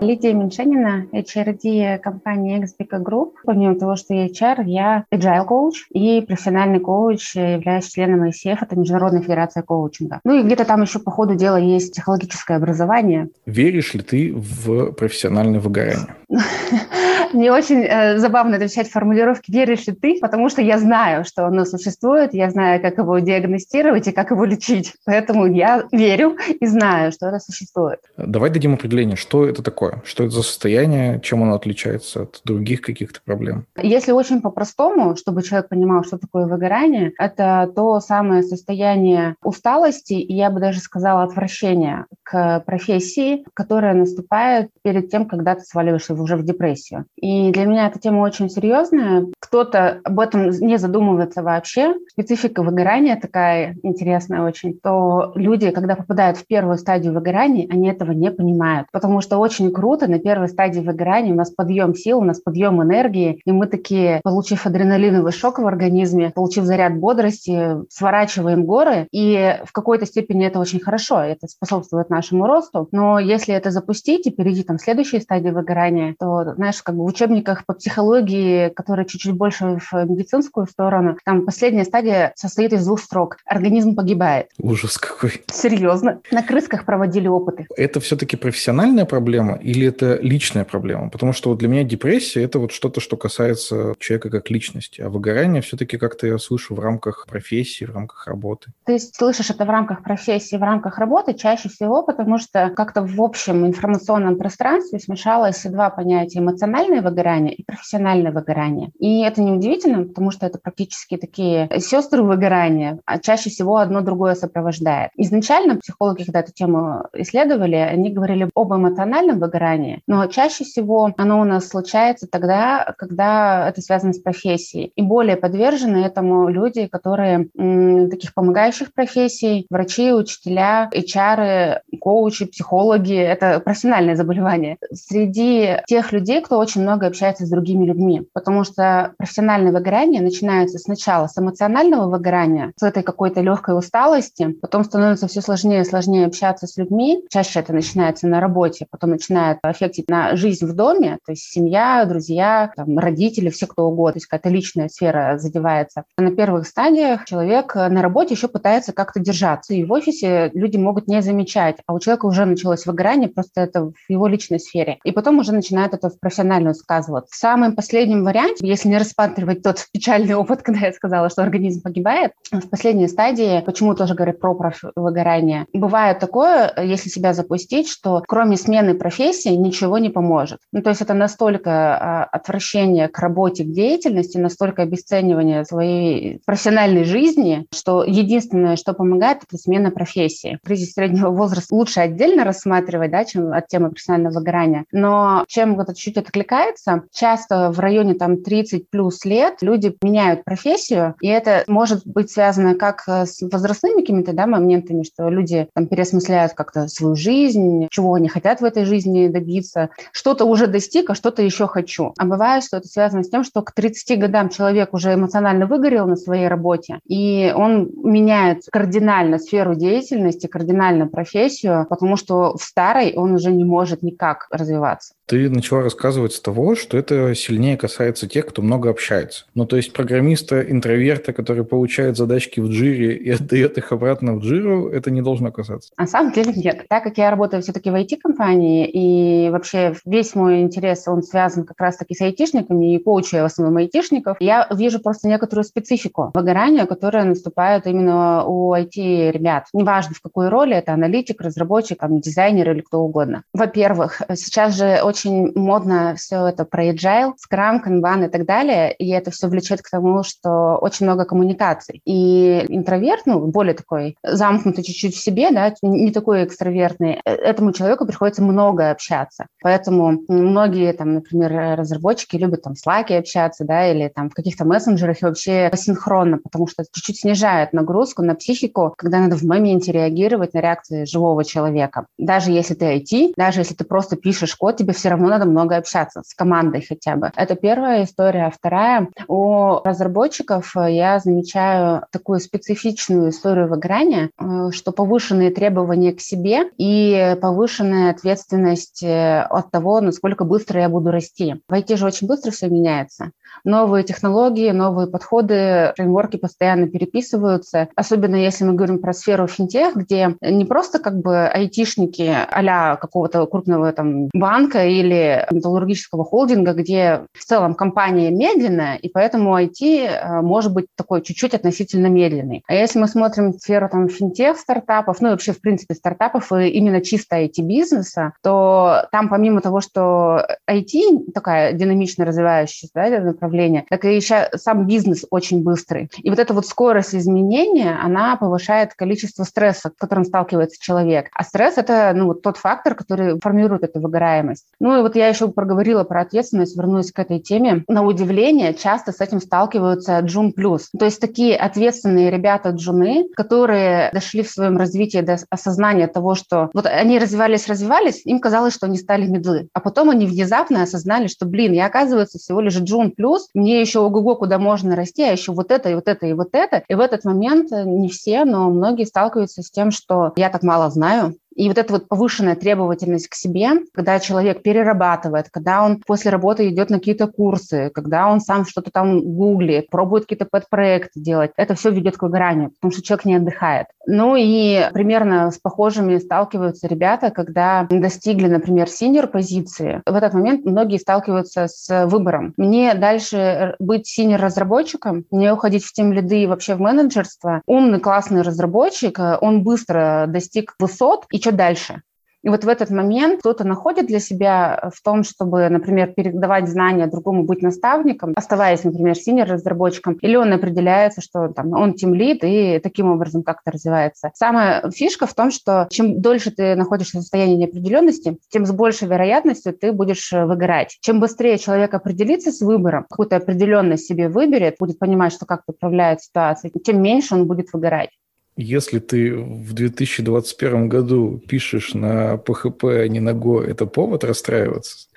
Лидия 0.00 0.34
Меньшенина, 0.34 1.06
HRD 1.12 1.98
компании 1.98 2.62
Exbica 2.62 3.02
Group. 3.02 3.32
Помимо 3.44 3.76
того, 3.76 3.96
что 3.96 4.12
я 4.12 4.26
HR, 4.26 4.64
я 4.66 5.04
agile 5.12 5.44
коуч 5.46 5.86
и 5.90 6.20
профессиональный 6.20 6.80
коуч, 6.80 7.34
являюсь 7.34 7.88
членом 7.88 8.24
ICF, 8.24 8.58
это 8.60 8.76
Международная 8.76 9.22
федерация 9.22 9.62
коучинга. 9.62 10.20
Ну 10.24 10.38
и 10.38 10.42
где-то 10.42 10.64
там 10.64 10.82
еще 10.82 10.98
по 10.98 11.10
ходу 11.10 11.34
дела 11.34 11.56
есть 11.56 11.92
психологическое 11.92 12.56
образование. 12.56 13.30
Веришь 13.46 13.94
ли 13.94 14.02
ты 14.02 14.34
в 14.34 14.92
профессиональное 14.92 15.60
выгорание? 15.60 16.14
Мне 17.32 17.52
очень 17.52 17.84
э, 17.84 18.18
забавно 18.18 18.56
отвечать 18.56 18.90
формулировки 18.90 19.50
«веришь 19.50 19.86
ли 19.86 19.92
ты?», 19.92 20.18
потому 20.20 20.48
что 20.48 20.60
я 20.60 20.78
знаю, 20.78 21.24
что 21.24 21.46
оно 21.46 21.64
существует, 21.64 22.34
я 22.34 22.50
знаю, 22.50 22.80
как 22.80 22.98
его 22.98 23.18
диагностировать 23.18 24.08
и 24.08 24.12
как 24.12 24.30
его 24.30 24.44
лечить. 24.44 24.94
Поэтому 25.04 25.46
я 25.46 25.86
верю 25.92 26.36
и 26.48 26.66
знаю, 26.66 27.12
что 27.12 27.26
это 27.26 27.38
существует. 27.38 28.00
Давай 28.16 28.50
дадим 28.50 28.74
определение, 28.74 29.16
что 29.16 29.46
это 29.46 29.62
такое, 29.62 30.02
что 30.04 30.24
это 30.24 30.34
за 30.34 30.42
состояние, 30.42 31.20
чем 31.20 31.42
оно 31.42 31.54
отличается 31.54 32.22
от 32.22 32.40
других 32.44 32.80
каких-то 32.80 33.20
проблем. 33.24 33.66
Если 33.80 34.12
очень 34.12 34.40
по-простому, 34.40 35.16
чтобы 35.16 35.42
человек 35.42 35.68
понимал, 35.68 36.04
что 36.04 36.18
такое 36.18 36.46
выгорание, 36.46 37.12
это 37.18 37.70
то 37.74 38.00
самое 38.00 38.42
состояние 38.42 39.36
усталости, 39.42 40.14
и 40.14 40.34
я 40.34 40.50
бы 40.50 40.60
даже 40.60 40.80
сказала 40.80 41.22
отвращения 41.22 42.06
к 42.26 42.60
профессии, 42.66 43.44
которое 43.54 43.94
наступает 43.94 44.70
перед 44.82 45.10
тем, 45.10 45.26
когда 45.26 45.54
ты 45.54 45.60
сваливаешься 45.60 46.14
уже 46.14 46.36
в 46.36 46.44
депрессию. 46.44 47.04
И 47.14 47.52
для 47.52 47.66
меня 47.66 47.86
эта 47.86 48.00
тема 48.00 48.22
очень 48.22 48.50
серьезная. 48.50 49.26
Кто-то 49.38 50.00
об 50.02 50.18
этом 50.18 50.50
не 50.50 50.76
задумывается 50.76 51.44
вообще. 51.44 51.94
Специфика 52.10 52.64
выгорания 52.64 53.16
такая 53.16 53.76
интересная 53.84 54.42
очень. 54.42 54.76
То 54.76 55.30
люди, 55.36 55.70
когда 55.70 55.94
попадают 55.94 56.36
в 56.38 56.46
первую 56.46 56.78
стадию 56.78 57.14
выгорания, 57.14 57.68
они 57.70 57.88
этого 57.88 58.10
не 58.10 58.32
понимают. 58.32 58.88
Потому 58.90 59.20
что 59.20 59.38
очень 59.38 59.70
круто 59.70 60.08
на 60.08 60.18
первой 60.18 60.48
стадии 60.48 60.80
выгорания 60.80 61.32
у 61.32 61.36
нас 61.36 61.50
подъем 61.50 61.94
сил, 61.94 62.18
у 62.18 62.24
нас 62.24 62.40
подъем 62.40 62.82
энергии, 62.82 63.40
и 63.44 63.52
мы 63.52 63.68
такие, 63.68 64.20
получив 64.24 64.66
адреналиновый 64.66 65.32
шок 65.32 65.60
в 65.60 65.66
организме, 65.66 66.32
получив 66.34 66.64
заряд 66.64 66.98
бодрости, 66.98 67.76
сворачиваем 67.88 68.64
горы, 68.64 69.06
и 69.12 69.58
в 69.64 69.70
какой-то 69.70 70.06
степени 70.06 70.44
это 70.44 70.58
очень 70.58 70.80
хорошо, 70.80 71.20
это 71.20 71.46
способствует 71.46 72.10
нашему 72.16 72.46
росту. 72.46 72.88
Но 72.92 73.18
если 73.18 73.54
это 73.54 73.70
запустить 73.70 74.26
и 74.26 74.30
перейти 74.30 74.62
там 74.62 74.78
в 74.78 74.82
следующие 74.82 75.20
стадии 75.20 75.50
выгорания, 75.50 76.14
то, 76.18 76.54
знаешь, 76.54 76.82
как 76.82 76.96
бы 76.96 77.02
в 77.02 77.06
учебниках 77.06 77.66
по 77.66 77.74
психологии, 77.74 78.70
которые 78.70 79.06
чуть-чуть 79.06 79.34
больше 79.34 79.78
в 79.78 79.92
медицинскую 80.10 80.66
сторону, 80.66 81.16
там 81.24 81.44
последняя 81.44 81.84
стадия 81.84 82.32
состоит 82.36 82.72
из 82.72 82.84
двух 82.84 83.00
строк. 83.00 83.36
Организм 83.44 83.94
погибает. 83.94 84.48
Ужас 84.58 84.98
какой. 84.98 85.42
Серьезно. 85.48 86.20
На 86.30 86.42
крысках 86.42 86.84
проводили 86.84 87.28
опыты. 87.28 87.66
Это 87.76 88.00
все-таки 88.00 88.36
профессиональная 88.36 89.04
проблема 89.04 89.56
или 89.56 89.86
это 89.86 90.18
личная 90.20 90.64
проблема? 90.64 91.10
Потому 91.10 91.32
что 91.32 91.50
вот 91.50 91.58
для 91.58 91.68
меня 91.68 91.84
депрессия– 91.84 92.42
это 92.44 92.58
вот 92.58 92.72
что-то, 92.72 93.00
что 93.00 93.16
касается 93.16 93.94
человека 93.98 94.30
как 94.30 94.50
личности, 94.50 95.00
а 95.00 95.08
выгорание 95.08 95.62
все-таки 95.62 95.98
как-то 95.98 96.26
я 96.26 96.38
слышу 96.38 96.74
в 96.74 96.80
рамках 96.80 97.26
профессии, 97.28 97.84
в 97.84 97.94
рамках 97.94 98.26
работы. 98.26 98.70
Ты 98.84 98.98
слышишь 98.98 99.50
это 99.50 99.64
в 99.64 99.70
рамках 99.70 100.02
профессии, 100.02 100.56
в 100.56 100.62
рамках 100.62 100.98
работы 100.98 101.34
чаще 101.34 101.68
всего, 101.68 102.02
потому 102.06 102.38
что 102.38 102.70
как-то 102.70 103.02
в 103.02 103.20
общем 103.20 103.66
информационном 103.66 104.36
пространстве 104.38 104.98
смешалось 104.98 105.62
два 105.64 105.90
понятия– 105.90 106.38
эмоциональное 106.40 107.02
выгорание 107.02 107.54
и 107.54 107.64
профессиональное 107.64 108.32
выгорание. 108.32 108.90
И 108.98 109.20
это 109.22 109.42
неудивительно, 109.42 110.04
потому 110.04 110.30
что 110.30 110.46
это 110.46 110.58
практически 110.58 111.16
такие 111.16 111.68
сестры 111.78 112.22
выгорания, 112.22 113.00
а 113.04 113.18
чаще 113.18 113.50
всего 113.50 113.76
одно 113.76 114.00
другое 114.00 114.34
сопровождает. 114.34 115.10
Изначально 115.16 115.76
психологи, 115.76 116.24
когда 116.24 116.40
эту 116.40 116.52
тему 116.52 117.04
исследовали, 117.12 117.76
они 117.76 118.10
говорили 118.10 118.48
об 118.54 118.72
эмоциональном 118.72 119.38
выгорании, 119.38 120.02
но 120.06 120.26
чаще 120.26 120.64
всего 120.64 121.12
оно 121.16 121.40
у 121.40 121.44
нас 121.44 121.68
случается 121.68 122.26
тогда, 122.26 122.94
когда 122.98 123.68
это 123.68 123.80
связано 123.80 124.12
с 124.12 124.18
профессией. 124.18 124.92
И 124.94 125.02
более 125.02 125.36
подвержены 125.36 125.98
этому 125.98 126.48
люди, 126.48 126.86
которые 126.86 127.48
м, 127.58 128.10
таких 128.10 128.34
помогающих 128.34 128.92
профессий, 128.92 129.66
врачи, 129.70 130.12
учителя, 130.12 130.88
HR, 130.92 131.80
коучи, 131.96 132.46
психологи, 132.46 133.16
это 133.16 133.60
профессиональное 133.60 134.16
заболевание. 134.16 134.78
Среди 134.92 135.76
тех 135.86 136.12
людей, 136.12 136.40
кто 136.40 136.58
очень 136.58 136.82
много 136.82 137.06
общается 137.06 137.46
с 137.46 137.50
другими 137.50 137.84
людьми, 137.84 138.22
потому 138.32 138.64
что 138.64 139.14
профессиональное 139.18 139.72
выгорание 139.72 140.22
начинается 140.22 140.78
сначала 140.78 141.26
с 141.26 141.38
эмоционального 141.38 142.08
выгорания, 142.10 142.72
с 142.76 142.82
этой 142.82 143.02
какой-то 143.02 143.40
легкой 143.40 143.78
усталости, 143.78 144.52
потом 144.60 144.84
становится 144.84 145.28
все 145.28 145.40
сложнее 145.40 145.82
и 145.82 145.84
сложнее 145.84 146.26
общаться 146.26 146.66
с 146.66 146.76
людьми, 146.76 147.22
чаще 147.30 147.60
это 147.60 147.72
начинается 147.72 148.26
на 148.26 148.40
работе, 148.40 148.86
потом 148.90 149.10
начинает 149.10 149.58
аффектить 149.62 150.08
на 150.08 150.36
жизнь 150.36 150.66
в 150.66 150.74
доме, 150.74 151.18
то 151.24 151.32
есть 151.32 151.44
семья, 151.44 152.04
друзья, 152.04 152.72
там, 152.76 152.98
родители, 152.98 153.50
все 153.50 153.66
кто 153.66 153.86
угодно, 153.86 154.12
то 154.12 154.16
есть 154.18 154.26
какая-то 154.26 154.48
личная 154.48 154.88
сфера 154.88 155.38
задевается. 155.38 156.04
На 156.16 156.30
первых 156.30 156.66
стадиях 156.66 157.24
человек 157.24 157.74
на 157.74 158.02
работе 158.02 158.34
еще 158.34 158.48
пытается 158.48 158.92
как-то 158.92 159.20
держаться, 159.20 159.74
и 159.74 159.84
в 159.84 159.92
офисе 159.92 160.50
люди 160.54 160.76
могут 160.76 161.08
не 161.08 161.22
замечать, 161.22 161.78
а 161.86 161.94
у 161.94 162.00
человека 162.00 162.26
уже 162.26 162.44
началось 162.44 162.86
выгорание, 162.86 163.28
просто 163.28 163.60
это 163.60 163.86
в 163.86 163.94
его 164.08 164.26
личной 164.26 164.58
сфере. 164.58 164.98
И 165.04 165.12
потом 165.12 165.38
уже 165.38 165.52
начинает 165.52 165.94
это 165.94 166.10
в 166.10 166.18
профессиональную 166.18 166.74
сказываться. 166.74 167.32
В 167.32 167.38
самом 167.38 167.76
последнем 167.76 168.24
варианте, 168.24 168.66
если 168.66 168.88
не 168.88 168.98
рассматривать 168.98 169.62
тот 169.62 169.86
печальный 169.92 170.34
опыт, 170.34 170.62
когда 170.62 170.86
я 170.86 170.92
сказала, 170.92 171.30
что 171.30 171.42
организм 171.42 171.82
погибает, 171.82 172.32
в 172.50 172.68
последней 172.68 173.08
стадии, 173.08 173.62
почему 173.64 173.94
тоже 173.94 174.14
говорят 174.14 174.40
про 174.40 174.56
выгорание, 174.96 175.66
бывает 175.72 176.18
такое, 176.18 176.72
если 176.82 177.08
себя 177.08 177.32
запустить, 177.32 177.88
что 177.88 178.22
кроме 178.26 178.56
смены 178.56 178.94
профессии 178.94 179.50
ничего 179.50 179.98
не 179.98 180.10
поможет. 180.10 180.58
Ну, 180.72 180.82
то 180.82 180.90
есть 180.90 181.02
это 181.02 181.14
настолько 181.14 181.70
а, 181.70 182.24
отвращение 182.24 183.08
к 183.08 183.18
работе, 183.18 183.64
к 183.64 183.70
деятельности, 183.70 184.38
настолько 184.38 184.82
обесценивание 184.82 185.64
своей 185.64 186.40
профессиональной 186.44 187.04
жизни, 187.04 187.66
что 187.72 188.04
единственное, 188.04 188.76
что 188.76 188.92
помогает, 188.92 189.44
это 189.46 189.56
смена 189.56 189.90
профессии. 189.90 190.58
Кризис 190.64 190.92
среднего 190.92 191.30
возраста 191.30 191.75
лучше 191.76 192.00
отдельно 192.00 192.44
рассматривать, 192.44 193.10
да, 193.10 193.24
чем 193.24 193.52
от 193.52 193.68
темы 193.68 193.90
профессионального 193.90 194.34
выгорания. 194.38 194.84
Но 194.92 195.44
чем 195.48 195.78
это 195.78 195.94
чуть 195.94 196.16
откликается, 196.16 197.02
часто 197.12 197.70
в 197.70 197.78
районе 197.78 198.14
там 198.14 198.42
30 198.42 198.90
плюс 198.90 199.24
лет 199.24 199.58
люди 199.60 199.94
меняют 200.02 200.44
профессию, 200.44 201.14
и 201.20 201.28
это 201.28 201.64
может 201.66 202.06
быть 202.06 202.30
связано 202.30 202.74
как 202.74 203.08
с 203.08 203.40
возрастными 203.42 204.00
какими-то 204.00 204.32
да, 204.32 204.46
моментами, 204.46 205.02
что 205.02 205.28
люди 205.28 205.68
там 205.74 205.86
переосмысляют 205.86 206.54
как-то 206.54 206.88
свою 206.88 207.16
жизнь, 207.16 207.88
чего 207.90 208.14
они 208.14 208.28
хотят 208.28 208.60
в 208.60 208.64
этой 208.64 208.84
жизни 208.84 209.28
добиться, 209.28 209.90
что-то 210.12 210.44
уже 210.44 210.66
достиг, 210.66 211.10
а 211.10 211.14
что-то 211.14 211.42
еще 211.42 211.66
хочу. 211.66 212.12
А 212.18 212.24
бывает, 212.24 212.64
что 212.64 212.78
это 212.78 212.88
связано 212.88 213.22
с 213.22 213.30
тем, 213.30 213.44
что 213.44 213.62
к 213.62 213.72
30 213.72 214.18
годам 214.18 214.48
человек 214.48 214.94
уже 214.94 215.14
эмоционально 215.14 215.66
выгорел 215.66 216.06
на 216.06 216.16
своей 216.16 216.48
работе, 216.48 217.00
и 217.06 217.52
он 217.54 217.90
меняет 218.02 218.62
кардинально 218.70 219.38
сферу 219.38 219.74
деятельности, 219.74 220.46
кардинально 220.46 221.06
профессию, 221.06 221.65
потому 221.88 222.16
что 222.16 222.56
в 222.56 222.62
старой 222.62 223.12
он 223.14 223.32
уже 223.32 223.50
не 223.50 223.64
может 223.64 224.02
никак 224.02 224.46
развиваться. 224.50 225.14
Ты 225.26 225.50
начала 225.50 225.82
рассказывать 225.82 226.34
с 226.34 226.40
того, 226.40 226.76
что 226.76 226.96
это 226.96 227.34
сильнее 227.34 227.76
касается 227.76 228.28
тех, 228.28 228.46
кто 228.46 228.62
много 228.62 228.90
общается. 228.90 229.46
Ну, 229.54 229.66
то 229.66 229.76
есть 229.76 229.92
программиста, 229.92 230.60
интроверта, 230.60 231.32
который 231.32 231.64
получает 231.64 232.16
задачки 232.16 232.60
в 232.60 232.68
джире 232.68 233.16
и 233.16 233.30
отдает 233.30 233.76
их 233.76 233.90
обратно 233.90 234.34
в 234.34 234.40
джиру, 234.40 234.88
это 234.88 235.10
не 235.10 235.22
должно 235.22 235.50
касаться. 235.50 235.92
На 235.98 236.06
самом 236.06 236.32
деле 236.32 236.52
нет. 236.54 236.86
Так 236.88 237.02
как 237.02 237.18
я 237.18 237.30
работаю 237.30 237.60
все-таки 237.62 237.90
в 237.90 237.94
IT-компании, 237.94 238.88
и 238.88 239.50
вообще 239.50 239.94
весь 240.04 240.36
мой 240.36 240.60
интерес, 240.60 241.08
он 241.08 241.24
связан 241.24 241.64
как 241.64 241.80
раз-таки 241.80 242.14
с 242.14 242.20
айтишниками, 242.20 242.94
и 242.94 242.98
коучу 242.98 243.36
я 243.36 243.42
в 243.42 243.46
основном 243.46 243.76
айтишников, 243.78 244.36
я 244.38 244.68
вижу 244.70 245.00
просто 245.00 245.26
некоторую 245.26 245.64
специфику 245.64 246.30
выгорания, 246.34 246.86
которая 246.86 247.24
наступает 247.24 247.86
именно 247.88 248.44
у 248.44 248.72
IT-ребят. 248.74 249.64
Неважно, 249.72 250.14
в 250.14 250.20
какой 250.20 250.50
роли, 250.50 250.74
это 250.74 250.92
аналитик, 250.92 251.40
разработчик, 251.46 251.98
там, 251.98 252.18
или 252.18 252.80
кто 252.80 253.00
угодно. 253.00 253.42
Во-первых, 253.52 254.22
сейчас 254.34 254.76
же 254.76 255.00
очень 255.02 255.52
модно 255.54 256.14
все 256.16 256.46
это 256.46 256.64
про 256.64 256.90
agile, 256.90 257.32
Scrum, 257.34 257.80
Kanban 257.84 258.26
и 258.26 258.28
так 258.28 258.46
далее, 258.46 258.92
и 258.92 259.08
это 259.10 259.30
все 259.30 259.48
влечет 259.48 259.82
к 259.82 259.90
тому, 259.90 260.22
что 260.22 260.76
очень 260.76 261.06
много 261.06 261.24
коммуникаций. 261.24 262.00
И 262.04 262.64
интроверт, 262.68 263.22
ну, 263.26 263.46
более 263.46 263.74
такой 263.74 264.16
замкнутый 264.22 264.84
чуть-чуть 264.84 265.14
в 265.14 265.22
себе, 265.22 265.50
да, 265.50 265.72
не 265.82 266.10
такой 266.12 266.44
экстравертный, 266.44 267.20
э, 267.24 267.30
этому 267.30 267.72
человеку 267.72 268.06
приходится 268.06 268.42
много 268.42 268.90
общаться. 268.90 269.46
Поэтому 269.62 270.20
многие, 270.28 270.92
там, 270.92 271.14
например, 271.14 271.78
разработчики 271.78 272.36
любят 272.36 272.62
там 272.62 272.74
в 272.74 272.86
Slack 272.86 273.16
общаться, 273.16 273.64
да, 273.64 273.90
или 273.90 274.08
там 274.08 274.30
в 274.30 274.34
каких-то 274.34 274.64
мессенджерах 274.64 275.22
и 275.22 275.24
вообще 275.24 275.70
асинхронно, 275.72 276.38
потому 276.38 276.66
что 276.66 276.84
чуть-чуть 276.92 277.20
снижает 277.20 277.72
нагрузку 277.72 278.22
на 278.22 278.34
психику, 278.34 278.94
когда 278.96 279.20
надо 279.20 279.36
в 279.36 279.42
моменте 279.42 279.92
реагировать 279.92 280.54
на 280.54 280.60
реакции 280.60 281.04
живого 281.04 281.35
человека. 281.44 282.06
Даже 282.18 282.50
если 282.50 282.74
ты 282.74 282.96
IT, 282.96 283.34
даже 283.36 283.60
если 283.60 283.74
ты 283.74 283.84
просто 283.84 284.16
пишешь 284.16 284.54
код, 284.54 284.76
тебе 284.76 284.92
все 284.92 285.10
равно 285.10 285.28
надо 285.28 285.46
много 285.46 285.76
общаться 285.76 286.22
с 286.24 286.34
командой 286.34 286.84
хотя 286.86 287.16
бы. 287.16 287.30
Это 287.36 287.54
первая 287.54 288.04
история. 288.04 288.46
А 288.46 288.50
вторая, 288.50 289.08
у 289.28 289.80
разработчиков 289.84 290.74
я 290.76 291.18
замечаю 291.18 292.02
такую 292.10 292.40
специфичную 292.40 293.30
историю 293.30 293.68
выгорания, 293.68 294.30
э, 294.38 294.70
что 294.72 294.92
повышенные 294.92 295.50
требования 295.50 296.12
к 296.12 296.20
себе 296.20 296.70
и 296.78 297.36
повышенная 297.40 298.10
ответственность 298.10 299.02
э, 299.02 299.42
от 299.42 299.70
того, 299.70 300.00
насколько 300.00 300.44
быстро 300.44 300.80
я 300.80 300.88
буду 300.88 301.10
расти. 301.10 301.62
В 301.68 301.72
IT 301.72 301.96
же 301.96 302.06
очень 302.06 302.26
быстро 302.26 302.50
все 302.50 302.68
меняется 302.68 303.32
новые 303.64 304.04
технологии, 304.04 304.70
новые 304.70 305.08
подходы, 305.08 305.92
фреймворки 305.96 306.36
постоянно 306.36 306.88
переписываются. 306.88 307.88
Особенно 307.94 308.36
если 308.36 308.64
мы 308.64 308.74
говорим 308.74 309.00
про 309.00 309.12
сферу 309.12 309.46
финтех, 309.46 309.96
где 309.96 310.36
не 310.40 310.64
просто 310.64 310.98
как 310.98 311.18
бы 311.18 311.25
айтишники 311.30 312.34
а 312.50 312.96
какого-то 312.96 313.46
крупного 313.46 313.92
там 313.92 314.28
банка 314.32 314.84
или 314.84 315.46
металлургического 315.50 316.24
холдинга, 316.24 316.72
где 316.72 317.22
в 317.32 317.44
целом 317.44 317.74
компания 317.74 318.30
медленная, 318.30 318.96
и 318.96 319.08
поэтому 319.08 319.58
IT 319.58 319.80
э, 319.82 320.40
может 320.42 320.72
быть 320.72 320.86
такой 320.96 321.22
чуть-чуть 321.22 321.54
относительно 321.54 322.06
медленный. 322.06 322.62
А 322.66 322.74
если 322.74 322.98
мы 322.98 323.08
смотрим 323.08 323.54
сферу 323.54 323.88
там 323.88 324.08
финтех 324.08 324.58
стартапов, 324.58 325.20
ну 325.20 325.28
и 325.28 325.30
вообще 325.32 325.52
в 325.52 325.60
принципе 325.60 325.94
стартапов 325.94 326.52
и 326.52 326.68
именно 326.68 327.00
чисто 327.00 327.36
IT-бизнеса, 327.36 328.32
то 328.42 329.06
там 329.12 329.28
помимо 329.28 329.60
того, 329.60 329.80
что 329.80 330.46
IT 330.68 331.32
такая 331.32 331.72
динамично 331.72 332.24
развивающаяся 332.24 332.90
да, 332.94 333.20
направления, 333.20 333.84
так 333.88 334.04
и 334.04 334.14
еще 334.14 334.48
сам 334.54 334.86
бизнес 334.86 335.24
очень 335.30 335.62
быстрый. 335.62 336.10
И 336.22 336.30
вот 336.30 336.38
эта 336.38 336.54
вот 336.54 336.66
скорость 336.66 337.14
изменения, 337.14 337.98
она 338.02 338.36
повышает 338.36 338.94
количество 338.94 339.44
стресса, 339.44 339.90
с 339.90 339.98
которым 339.98 340.24
сталкивается 340.24 340.80
человек. 340.80 341.15
А 341.32 341.44
стресс– 341.44 341.74
это 341.76 342.12
ну, 342.14 342.26
вот 342.26 342.42
тот 342.42 342.56
фактор, 342.56 342.94
который 342.94 343.38
формирует 343.40 343.84
эту 343.84 344.00
выгораемость. 344.00 344.66
Ну 344.80 344.98
и 344.98 345.02
вот 345.02 345.16
я 345.16 345.28
еще 345.28 345.48
проговорила 345.48 346.04
про 346.04 346.22
ответственность, 346.22 346.76
вернусь 346.76 347.12
к 347.12 347.18
этой 347.18 347.38
теме. 347.38 347.84
На 347.88 348.04
удивление, 348.04 348.74
часто 348.74 349.12
с 349.12 349.20
этим 349.20 349.40
сталкиваются 349.40 350.18
джун 350.20 350.52
плюс. 350.52 350.88
То 350.98 351.04
есть 351.04 351.20
такие 351.20 351.56
ответственные 351.56 352.30
ребята-джуны, 352.30 353.28
которые 353.36 354.10
дошли 354.12 354.42
в 354.42 354.50
своем 354.50 354.76
развитии 354.76 355.20
до 355.20 355.38
осознания 355.50 356.06
того, 356.08 356.34
что 356.34 356.70
вот 356.72 356.86
они 356.86 357.18
развивались, 357.18 357.68
развивались, 357.68 358.22
им 358.24 358.40
казалось, 358.40 358.74
что 358.74 358.86
они 358.86 358.98
стали 358.98 359.26
медлы. 359.26 359.68
А 359.72 359.80
потом 359.80 360.10
они 360.10 360.26
внезапно 360.26 360.82
осознали, 360.82 361.26
что, 361.26 361.46
блин, 361.46 361.72
я, 361.72 361.86
оказывается, 361.86 362.38
всего 362.38 362.60
лишь 362.60 362.76
джун 362.76 363.10
плюс, 363.10 363.26
плюс, 363.26 363.48
мне 363.54 363.80
еще 363.80 364.00
ого-го, 364.00 364.36
куда 364.36 364.58
можно 364.58 364.94
расти, 364.94 365.22
а 365.22 365.32
еще 365.32 365.52
вот 365.52 365.70
это, 365.70 365.90
и 365.90 365.94
вот 365.94 366.08
это, 366.08 366.26
и 366.26 366.32
вот 366.32 366.50
это. 366.52 366.82
И 366.88 366.94
в 366.94 367.00
этот 367.00 367.24
момент 367.24 367.72
э, 367.72 367.84
не 367.84 368.08
все, 368.08 368.44
но 368.44 368.70
многие 368.70 369.04
сталкиваются 369.04 369.62
с 369.62 369.70
тем, 369.70 369.90
что 369.90 370.32
я 370.36 370.48
так 370.48 370.62
мало 370.62 370.90
знаю, 370.90 371.05
znajo. 371.06 371.45
И 371.56 371.68
вот 371.68 371.78
эта 371.78 371.92
вот 371.92 372.08
повышенная 372.08 372.54
требовательность 372.54 373.28
к 373.28 373.34
себе, 373.34 373.70
когда 373.92 374.20
человек 374.20 374.62
перерабатывает, 374.62 375.48
когда 375.50 375.82
он 375.82 376.02
после 376.06 376.30
работы 376.30 376.68
идет 376.68 376.90
на 376.90 376.98
какие-то 376.98 377.26
курсы, 377.26 377.90
когда 377.94 378.28
он 378.28 378.40
сам 378.40 378.66
что-то 378.66 378.90
там 378.90 379.20
гуглит, 379.20 379.88
пробует 379.88 380.24
какие-то 380.24 380.44
подпроекты 380.44 381.20
делать, 381.20 381.52
это 381.56 381.74
все 381.74 381.90
ведет 381.90 382.18
к 382.18 382.22
выгоранию, 382.22 382.70
потому 382.70 382.92
что 382.92 383.02
человек 383.02 383.24
не 383.24 383.36
отдыхает. 383.36 383.86
Ну 384.06 384.36
и 384.36 384.88
примерно 384.92 385.50
с 385.50 385.58
похожими 385.58 386.18
сталкиваются 386.18 386.86
ребята, 386.86 387.30
когда 387.30 387.86
достигли, 387.90 388.46
например, 388.46 388.88
синьор 388.88 389.26
позиции. 389.26 390.02
В 390.06 390.14
этот 390.14 390.34
момент 390.34 390.64
многие 390.64 390.98
сталкиваются 390.98 391.66
с 391.68 392.06
выбором. 392.06 392.52
Мне 392.56 392.94
дальше 392.94 393.74
быть 393.78 394.06
синьор 394.06 394.40
разработчиком, 394.40 395.24
мне 395.30 395.52
уходить 395.52 395.84
в 395.84 395.92
тем 395.92 396.12
лиды 396.12 396.42
и 396.42 396.46
вообще 396.46 396.74
в 396.74 396.80
менеджерство. 396.80 397.62
Умный, 397.66 397.98
классный 397.98 398.42
разработчик, 398.42 399.18
он 399.40 399.62
быстро 399.62 400.26
достиг 400.28 400.74
высот, 400.78 401.24
и 401.30 401.40
что 401.46 401.52
дальше? 401.52 402.02
И 402.42 402.48
вот 402.48 402.64
в 402.64 402.68
этот 402.68 402.90
момент 402.90 403.40
кто-то 403.40 403.64
находит 403.64 404.06
для 404.06 404.20
себя 404.20 404.90
в 404.94 405.02
том, 405.02 405.22
чтобы, 405.24 405.68
например, 405.68 406.12
передавать 406.12 406.68
знания 406.68 407.06
другому, 407.06 407.44
быть 407.44 407.62
наставником, 407.62 408.32
оставаясь, 408.36 408.84
например, 408.84 409.16
синер-разработчиком, 409.16 410.14
или 410.14 410.36
он 410.36 410.52
определяется, 410.52 411.20
что 411.20 411.48
там, 411.48 411.72
он 411.72 411.94
тимлит 411.94 412.42
и 412.42 412.80
таким 412.80 413.10
образом 413.10 413.42
как-то 413.42 413.72
развивается. 413.72 414.30
Самая 414.34 414.90
фишка 414.90 415.26
в 415.26 415.34
том, 415.34 415.50
что 415.50 415.86
чем 415.90 416.20
дольше 416.20 416.50
ты 416.50 416.74
находишься 416.76 417.18
в 417.18 417.22
состоянии 417.22 417.56
неопределенности, 417.56 418.38
тем 418.48 418.66
с 418.66 418.72
большей 418.72 419.08
вероятностью 419.08 419.72
ты 419.72 419.92
будешь 419.92 420.30
выгорать. 420.32 420.98
Чем 421.00 421.20
быстрее 421.20 421.58
человек 421.58 421.94
определится 421.94 422.52
с 422.52 422.60
выбором, 422.60 423.06
какую-то 423.08 423.36
определенность 423.36 424.06
себе 424.06 424.28
выберет, 424.28 424.76
будет 424.78 424.98
понимать, 424.98 425.32
что 425.32 425.46
как-то 425.46 425.72
управляет 425.72 426.22
ситуацией, 426.22 426.72
тем 426.80 427.02
меньше 427.02 427.34
он 427.34 427.46
будет 427.46 427.72
выгорать. 427.72 428.10
Если 428.56 429.00
ты 429.00 429.34
в 429.34 429.74
2021 429.74 430.88
году 430.88 431.42
пишешь 431.46 431.92
на 431.92 432.34
PHP, 432.36 433.02
а 433.02 433.08
не 433.08 433.20
на 433.20 433.30
Go, 433.30 433.62
это 433.62 433.84
повод 433.84 434.24
расстраиваться? 434.24 435.08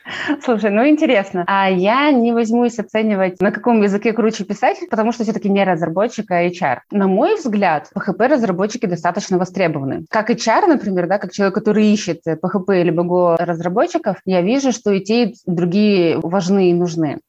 Слушай, 0.44 0.72
ну 0.72 0.88
интересно. 0.88 1.44
А 1.48 1.70
я 1.70 2.12
не 2.12 2.34
возьмусь 2.34 2.80
оценивать, 2.80 3.40
на 3.40 3.52
каком 3.52 3.82
языке 3.82 4.12
круче 4.12 4.44
писать, 4.44 4.78
потому 4.90 5.12
что 5.12 5.24
все-таки 5.24 5.50
не 5.50 5.64
разработчик, 5.64 6.30
а 6.32 6.48
HR. 6.48 6.80
На 6.92 7.08
мой 7.08 7.36
взгляд, 7.36 7.90
PHP-разработчики 7.96 8.88
достаточно 8.88 9.38
востребованы. 9.38 10.06
Как 10.10 10.30
HR, 10.30 10.68
например, 10.68 11.08
да, 11.08 11.18
как 11.18 11.32
человек, 11.32 11.56
который 11.56 11.86
ищет 11.88 12.22
PHP 12.26 12.82
или 12.82 12.92
Go 12.92 13.38
разработчиков, 13.38 14.18
я 14.26 14.42
вижу, 14.42 14.72
что 14.72 14.92
и 14.92 15.00
те, 15.00 15.24
и 15.26 15.36
другие 15.46 16.20
важны 16.22 16.72
и 16.72 16.74
нужны. 16.74 17.20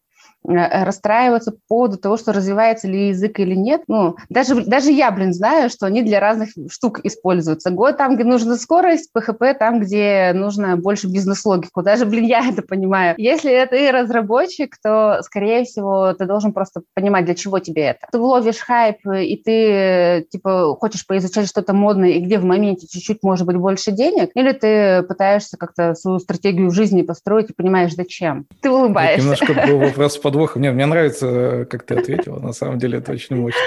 Э, 0.48 0.84
расстраиваться 0.84 1.52
по 1.52 1.58
поводу 1.68 1.98
того, 1.98 2.16
что 2.16 2.32
развивается 2.32 2.88
ли 2.88 3.08
язык 3.08 3.38
или 3.40 3.54
нет. 3.54 3.82
Ну, 3.88 4.16
даже, 4.30 4.64
даже 4.64 4.90
я, 4.90 5.10
блин, 5.10 5.34
знаю, 5.34 5.68
что 5.68 5.86
они 5.86 6.02
для 6.02 6.18
разных 6.18 6.50
штук 6.70 7.00
используются. 7.04 7.70
Go 7.70 7.92
там, 7.92 8.14
где 8.14 8.24
нужна 8.24 8.56
скорость, 8.56 9.10
PHP 9.14 9.54
там, 9.54 9.80
где 9.80 10.32
нужно 10.34 10.76
больше 10.76 11.08
бизнес-логику. 11.08 11.82
Даже, 11.82 12.06
блин, 12.06 12.24
я 12.24 12.48
это 12.48 12.62
понимаю. 12.62 13.14
Если 13.18 13.50
и 13.50 13.90
разработчик, 13.90 14.76
то, 14.82 15.20
скорее 15.22 15.64
всего, 15.64 16.14
ты 16.14 16.24
должен 16.24 16.52
просто 16.52 16.82
понимать, 16.94 17.26
для 17.26 17.34
чего 17.34 17.58
тебе 17.58 17.82
это. 17.82 18.06
Ты 18.10 18.18
ловишь 18.18 18.58
хайп, 18.58 19.06
и 19.06 19.36
ты, 19.36 20.26
типа, 20.30 20.74
хочешь 20.80 21.06
поизучать 21.06 21.48
что-то 21.48 21.74
модное, 21.74 22.10
и 22.10 22.20
где 22.20 22.38
в 22.38 22.44
моменте 22.44 22.86
чуть-чуть, 22.86 23.22
может 23.22 23.46
быть, 23.46 23.56
больше 23.56 23.92
денег, 23.92 24.30
или 24.34 24.52
ты 24.52 25.02
пытаешься 25.02 25.56
как-то 25.58 25.94
свою 25.94 26.18
стратегию 26.18 26.70
жизни 26.70 27.02
построить 27.02 27.50
и 27.50 27.54
понимаешь, 27.54 27.94
зачем. 27.94 28.46
Ты 28.62 28.70
улыбаешься. 28.70 29.20
немножко 29.20 29.52
был 29.68 29.78
вопрос 29.78 30.16
подвохом. 30.30 30.62
Нет, 30.62 30.74
мне 30.74 30.86
нравится, 30.86 31.66
как 31.68 31.82
ты 31.82 31.96
ответила. 31.96 32.38
На 32.38 32.52
самом 32.52 32.78
деле 32.78 32.98
это 32.98 33.12
очень 33.12 33.36
мощно. 33.36 33.60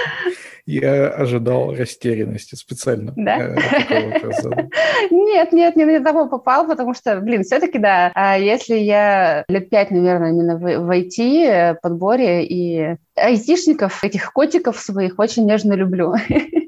Я 0.66 1.08
ожидал 1.08 1.74
растерянности 1.74 2.54
специально. 2.54 3.12
Да? 3.16 3.36
Э, 3.36 4.10
нет, 5.10 5.52
нет, 5.52 5.76
не 5.76 5.84
на 5.84 6.02
того 6.02 6.26
попал, 6.26 6.66
потому 6.66 6.94
что, 6.94 7.20
блин, 7.20 7.42
все-таки, 7.42 7.78
да, 7.78 8.10
а 8.14 8.38
если 8.38 8.76
я 8.76 9.44
лет 9.48 9.68
пять, 9.68 9.90
наверное, 9.90 10.30
именно 10.30 10.56
в, 10.56 10.62
в 10.62 10.90
IT, 10.90 11.76
подборе 11.82 12.46
и 12.46 12.96
айтишников, 13.14 14.02
этих 14.02 14.32
котиков 14.32 14.80
своих 14.80 15.18
очень 15.18 15.44
нежно 15.44 15.74
люблю. 15.74 16.14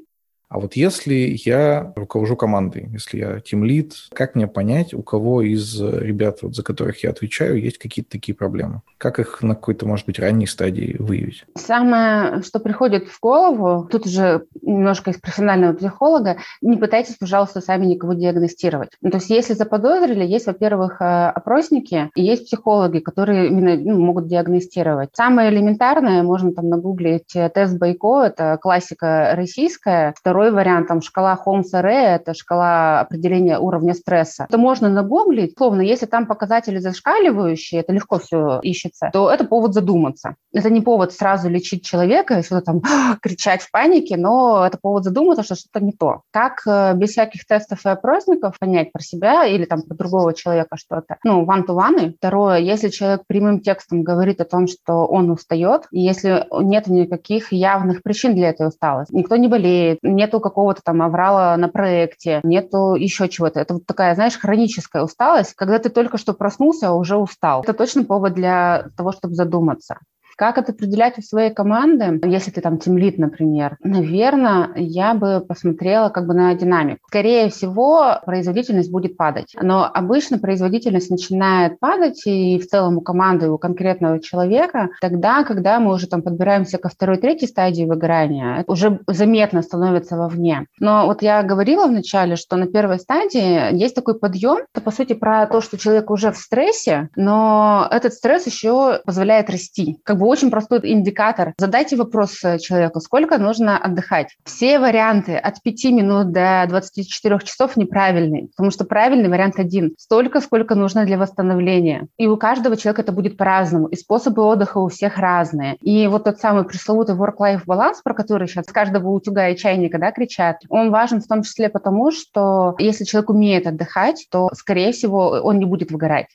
А 0.49 0.59
вот 0.59 0.75
если 0.75 1.37
я 1.43 1.91
руковожу 1.95 2.37
командой, 2.37 2.89
если 2.93 3.19
я 3.19 3.39
тимлид, 3.41 3.93
как 4.13 4.35
мне 4.35 4.47
понять, 4.47 4.93
у 4.93 5.01
кого 5.01 5.41
из 5.41 5.81
ребят, 5.81 6.39
вот, 6.41 6.55
за 6.55 6.63
которых 6.63 7.03
я 7.03 7.09
отвечаю, 7.09 7.61
есть 7.61 7.77
какие-то 7.77 8.11
такие 8.11 8.33
проблемы? 8.33 8.81
Как 8.97 9.19
их 9.19 9.41
на 9.41 9.55
какой-то, 9.55 9.85
может 9.85 10.05
быть, 10.05 10.19
ранней 10.19 10.47
стадии 10.47 10.95
выявить? 10.99 11.43
Самое, 11.55 12.41
что 12.43 12.59
приходит 12.59 13.09
в 13.09 13.19
голову, 13.19 13.87
тут 13.89 14.05
уже 14.05 14.45
немножко 14.61 15.11
из 15.11 15.17
профессионального 15.17 15.73
психолога, 15.73 16.37
не 16.61 16.77
пытайтесь, 16.77 17.15
пожалуйста, 17.15 17.59
сами 17.59 17.85
никого 17.85 18.13
диагностировать. 18.13 18.91
Ну, 19.01 19.11
то 19.11 19.17
есть 19.17 19.29
если 19.29 19.53
заподозрили, 19.53 20.23
есть, 20.23 20.47
во-первых, 20.47 21.01
э, 21.01 21.29
опросники, 21.29 22.09
и 22.15 22.23
есть 22.23 22.45
психологи, 22.45 22.99
которые 22.99 23.47
именно 23.47 23.75
ну, 23.75 23.99
могут 23.99 24.27
диагностировать. 24.27 25.09
Самое 25.13 25.49
элементарное, 25.49 26.23
можно 26.23 26.53
там 26.53 26.69
нагуглить 26.69 27.35
э, 27.35 27.49
тест 27.53 27.77
Байко, 27.77 28.23
это 28.23 28.57
классика 28.61 29.33
российская. 29.35 30.13
Вариант, 30.51 30.87
там, 30.87 31.01
шкала 31.01 31.35
Холмса-Ре, 31.35 32.15
это 32.15 32.33
шкала 32.33 33.01
определения 33.01 33.59
уровня 33.59 33.93
стресса. 33.93 34.45
Это 34.47 34.57
можно 34.57 34.89
нагуглить. 34.89 35.55
Словно, 35.57 35.81
если 35.81 36.05
там 36.05 36.25
показатели 36.25 36.77
зашкаливающие, 36.77 37.81
это 37.81 37.93
легко 37.93 38.19
все 38.19 38.59
ищется, 38.61 39.09
то 39.13 39.29
это 39.29 39.45
повод 39.45 39.73
задуматься. 39.73 40.35
Это 40.53 40.69
не 40.69 40.81
повод 40.81 41.13
сразу 41.13 41.49
лечить 41.49 41.85
человека 41.85 42.39
и 42.39 42.43
что-то 42.43 42.61
там 42.61 42.81
кричать 43.21 43.61
в 43.61 43.71
панике, 43.71 44.17
но 44.17 44.65
это 44.65 44.77
повод 44.81 45.03
задуматься, 45.03 45.43
что 45.43 45.55
что-то 45.55 45.83
не 45.83 45.91
то. 45.91 46.21
Как 46.31 46.61
э, 46.65 46.93
без 46.95 47.11
всяких 47.11 47.45
тестов 47.45 47.85
и 47.85 47.89
опросников 47.89 48.59
понять 48.59 48.91
про 48.91 49.01
себя 49.01 49.45
или 49.45 49.65
там 49.65 49.81
про 49.81 49.95
другого 49.95 50.33
человека 50.33 50.77
что-то? 50.77 51.17
Ну, 51.23 51.45
one-to-one. 51.45 52.13
Второе, 52.17 52.59
если 52.59 52.89
человек 52.89 53.21
прямым 53.27 53.61
текстом 53.61 54.03
говорит 54.03 54.41
о 54.41 54.45
том, 54.45 54.67
что 54.67 55.05
он 55.05 55.29
устает, 55.29 55.83
если 55.91 56.45
нет 56.63 56.87
никаких 56.87 57.51
явных 57.51 58.03
причин 58.03 58.35
для 58.35 58.49
этой 58.49 58.67
усталости, 58.67 59.13
никто 59.15 59.35
не 59.35 59.47
болеет, 59.47 59.99
нету 60.27 60.41
какого-то 60.41 60.81
там 60.83 61.01
аврала 61.01 61.55
на 61.57 61.69
проекте, 61.69 62.41
нету 62.43 62.95
еще 62.95 63.29
чего-то. 63.29 63.59
Это 63.59 63.75
вот 63.75 63.85
такая, 63.85 64.13
знаешь, 64.15 64.37
хроническая 64.37 65.03
усталость, 65.03 65.53
когда 65.53 65.79
ты 65.79 65.89
только 65.89 66.17
что 66.17 66.33
проснулся, 66.33 66.89
а 66.89 66.93
уже 66.93 67.15
устал. 67.15 67.63
Это 67.63 67.73
точно 67.73 68.03
повод 68.03 68.33
для 68.33 68.89
того, 68.97 69.13
чтобы 69.13 69.35
задуматься. 69.35 69.99
Как 70.37 70.59
это 70.59 70.71
определять 70.71 71.17
у 71.17 71.21
своей 71.23 71.51
команды, 71.51 72.21
если 72.27 72.51
ты 72.51 72.61
там 72.61 72.77
тимлит, 72.77 73.17
например? 73.17 73.77
Наверное, 73.83 74.69
я 74.75 75.15
бы 75.15 75.43
посмотрела 75.45 76.09
как 76.09 76.27
бы 76.27 76.35
на 76.35 76.53
динамику. 76.53 77.01
Скорее 77.07 77.49
всего, 77.49 78.19
производительность 78.23 78.91
будет 78.91 79.17
падать. 79.17 79.55
Но 79.59 79.89
обычно 79.91 80.37
производительность 80.37 81.09
начинает 81.09 81.79
падать 81.79 82.21
и 82.25 82.59
в 82.59 82.67
целом 82.67 82.97
у 82.97 83.01
команды, 83.01 83.49
у 83.49 83.57
конкретного 83.57 84.19
человека, 84.19 84.89
тогда, 85.01 85.43
когда 85.43 85.79
мы 85.79 85.93
уже 85.93 86.07
там 86.07 86.21
подбираемся 86.21 86.77
ко 86.77 86.89
второй, 86.89 87.17
третьей 87.17 87.47
стадии 87.47 87.85
выгорания, 87.85 88.57
это 88.59 88.71
уже 88.71 88.99
заметно 89.07 89.63
становится 89.63 90.17
вовне. 90.17 90.67
Но 90.79 91.07
вот 91.07 91.23
я 91.23 91.41
говорила 91.41 91.87
вначале, 91.87 92.35
что 92.35 92.57
на 92.57 92.67
первой 92.67 92.99
стадии 92.99 93.75
есть 93.75 93.95
такой 93.95 94.19
подъем. 94.19 94.59
Это, 94.71 94.83
по 94.83 94.91
сути, 94.91 95.13
про 95.13 95.47
то, 95.47 95.61
что 95.61 95.79
человек 95.79 96.11
уже 96.11 96.31
в 96.31 96.37
стрессе, 96.37 97.09
но 97.15 97.87
этот 97.89 98.13
стресс 98.13 98.45
еще 98.45 99.01
позволяет 99.03 99.49
расти. 99.49 99.99
Как 100.03 100.19
бы 100.19 100.26
очень 100.27 100.51
простой 100.51 100.79
индикатор. 100.83 101.53
Задайте 101.57 101.95
вопрос 101.95 102.43
э, 102.43 102.59
человеку, 102.59 102.99
сколько 102.99 103.37
нужно 103.37 103.77
отдыхать. 103.77 104.35
Все 104.43 104.79
варианты 104.79 105.35
от 105.35 105.61
5 105.61 105.85
минут 105.85 106.31
до 106.31 106.65
24 106.67 107.39
часов 107.39 107.77
неправильные, 107.77 108.47
потому 108.47 108.71
что 108.71 108.85
правильный 108.85 109.29
вариант 109.29 109.59
один. 109.59 109.93
Столько, 109.97 110.41
сколько 110.41 110.75
нужно 110.75 111.05
для 111.05 111.17
восстановления. 111.17 112.07
И 112.17 112.27
у 112.27 112.37
каждого 112.37 112.77
человека 112.77 113.01
это 113.01 113.11
будет 113.11 113.37
по-разному. 113.37 113.87
И 113.87 113.95
способы 113.95 114.43
отдыха 114.43 114.77
у 114.77 114.87
всех 114.89 115.17
разные. 115.17 115.75
И 115.81 116.07
вот 116.07 116.25
тот 116.25 116.39
самый 116.39 116.65
пресловутый 116.65 117.15
work-life 117.15 117.61
баланс, 117.65 118.01
про 118.03 118.13
который 118.13 118.47
сейчас 118.47 118.65
с 118.65 118.71
каждого 118.71 119.09
утюга 119.09 119.49
и 119.49 119.57
чайника 119.57 119.97
да, 119.97 120.11
кричат, 120.11 120.57
он 120.69 120.91
важен 120.91 121.21
в 121.21 121.27
том 121.27 121.43
числе 121.43 121.69
потому, 121.69 122.11
что 122.11 122.75
если 122.79 123.05
человек 123.05 123.29
умеет 123.29 123.67
отдыхать, 123.67 124.27
то, 124.29 124.49
скорее 124.53 124.91
всего, 124.91 125.39
он 125.43 125.59
не 125.59 125.65
будет 125.65 125.91
выгорать 125.91 126.27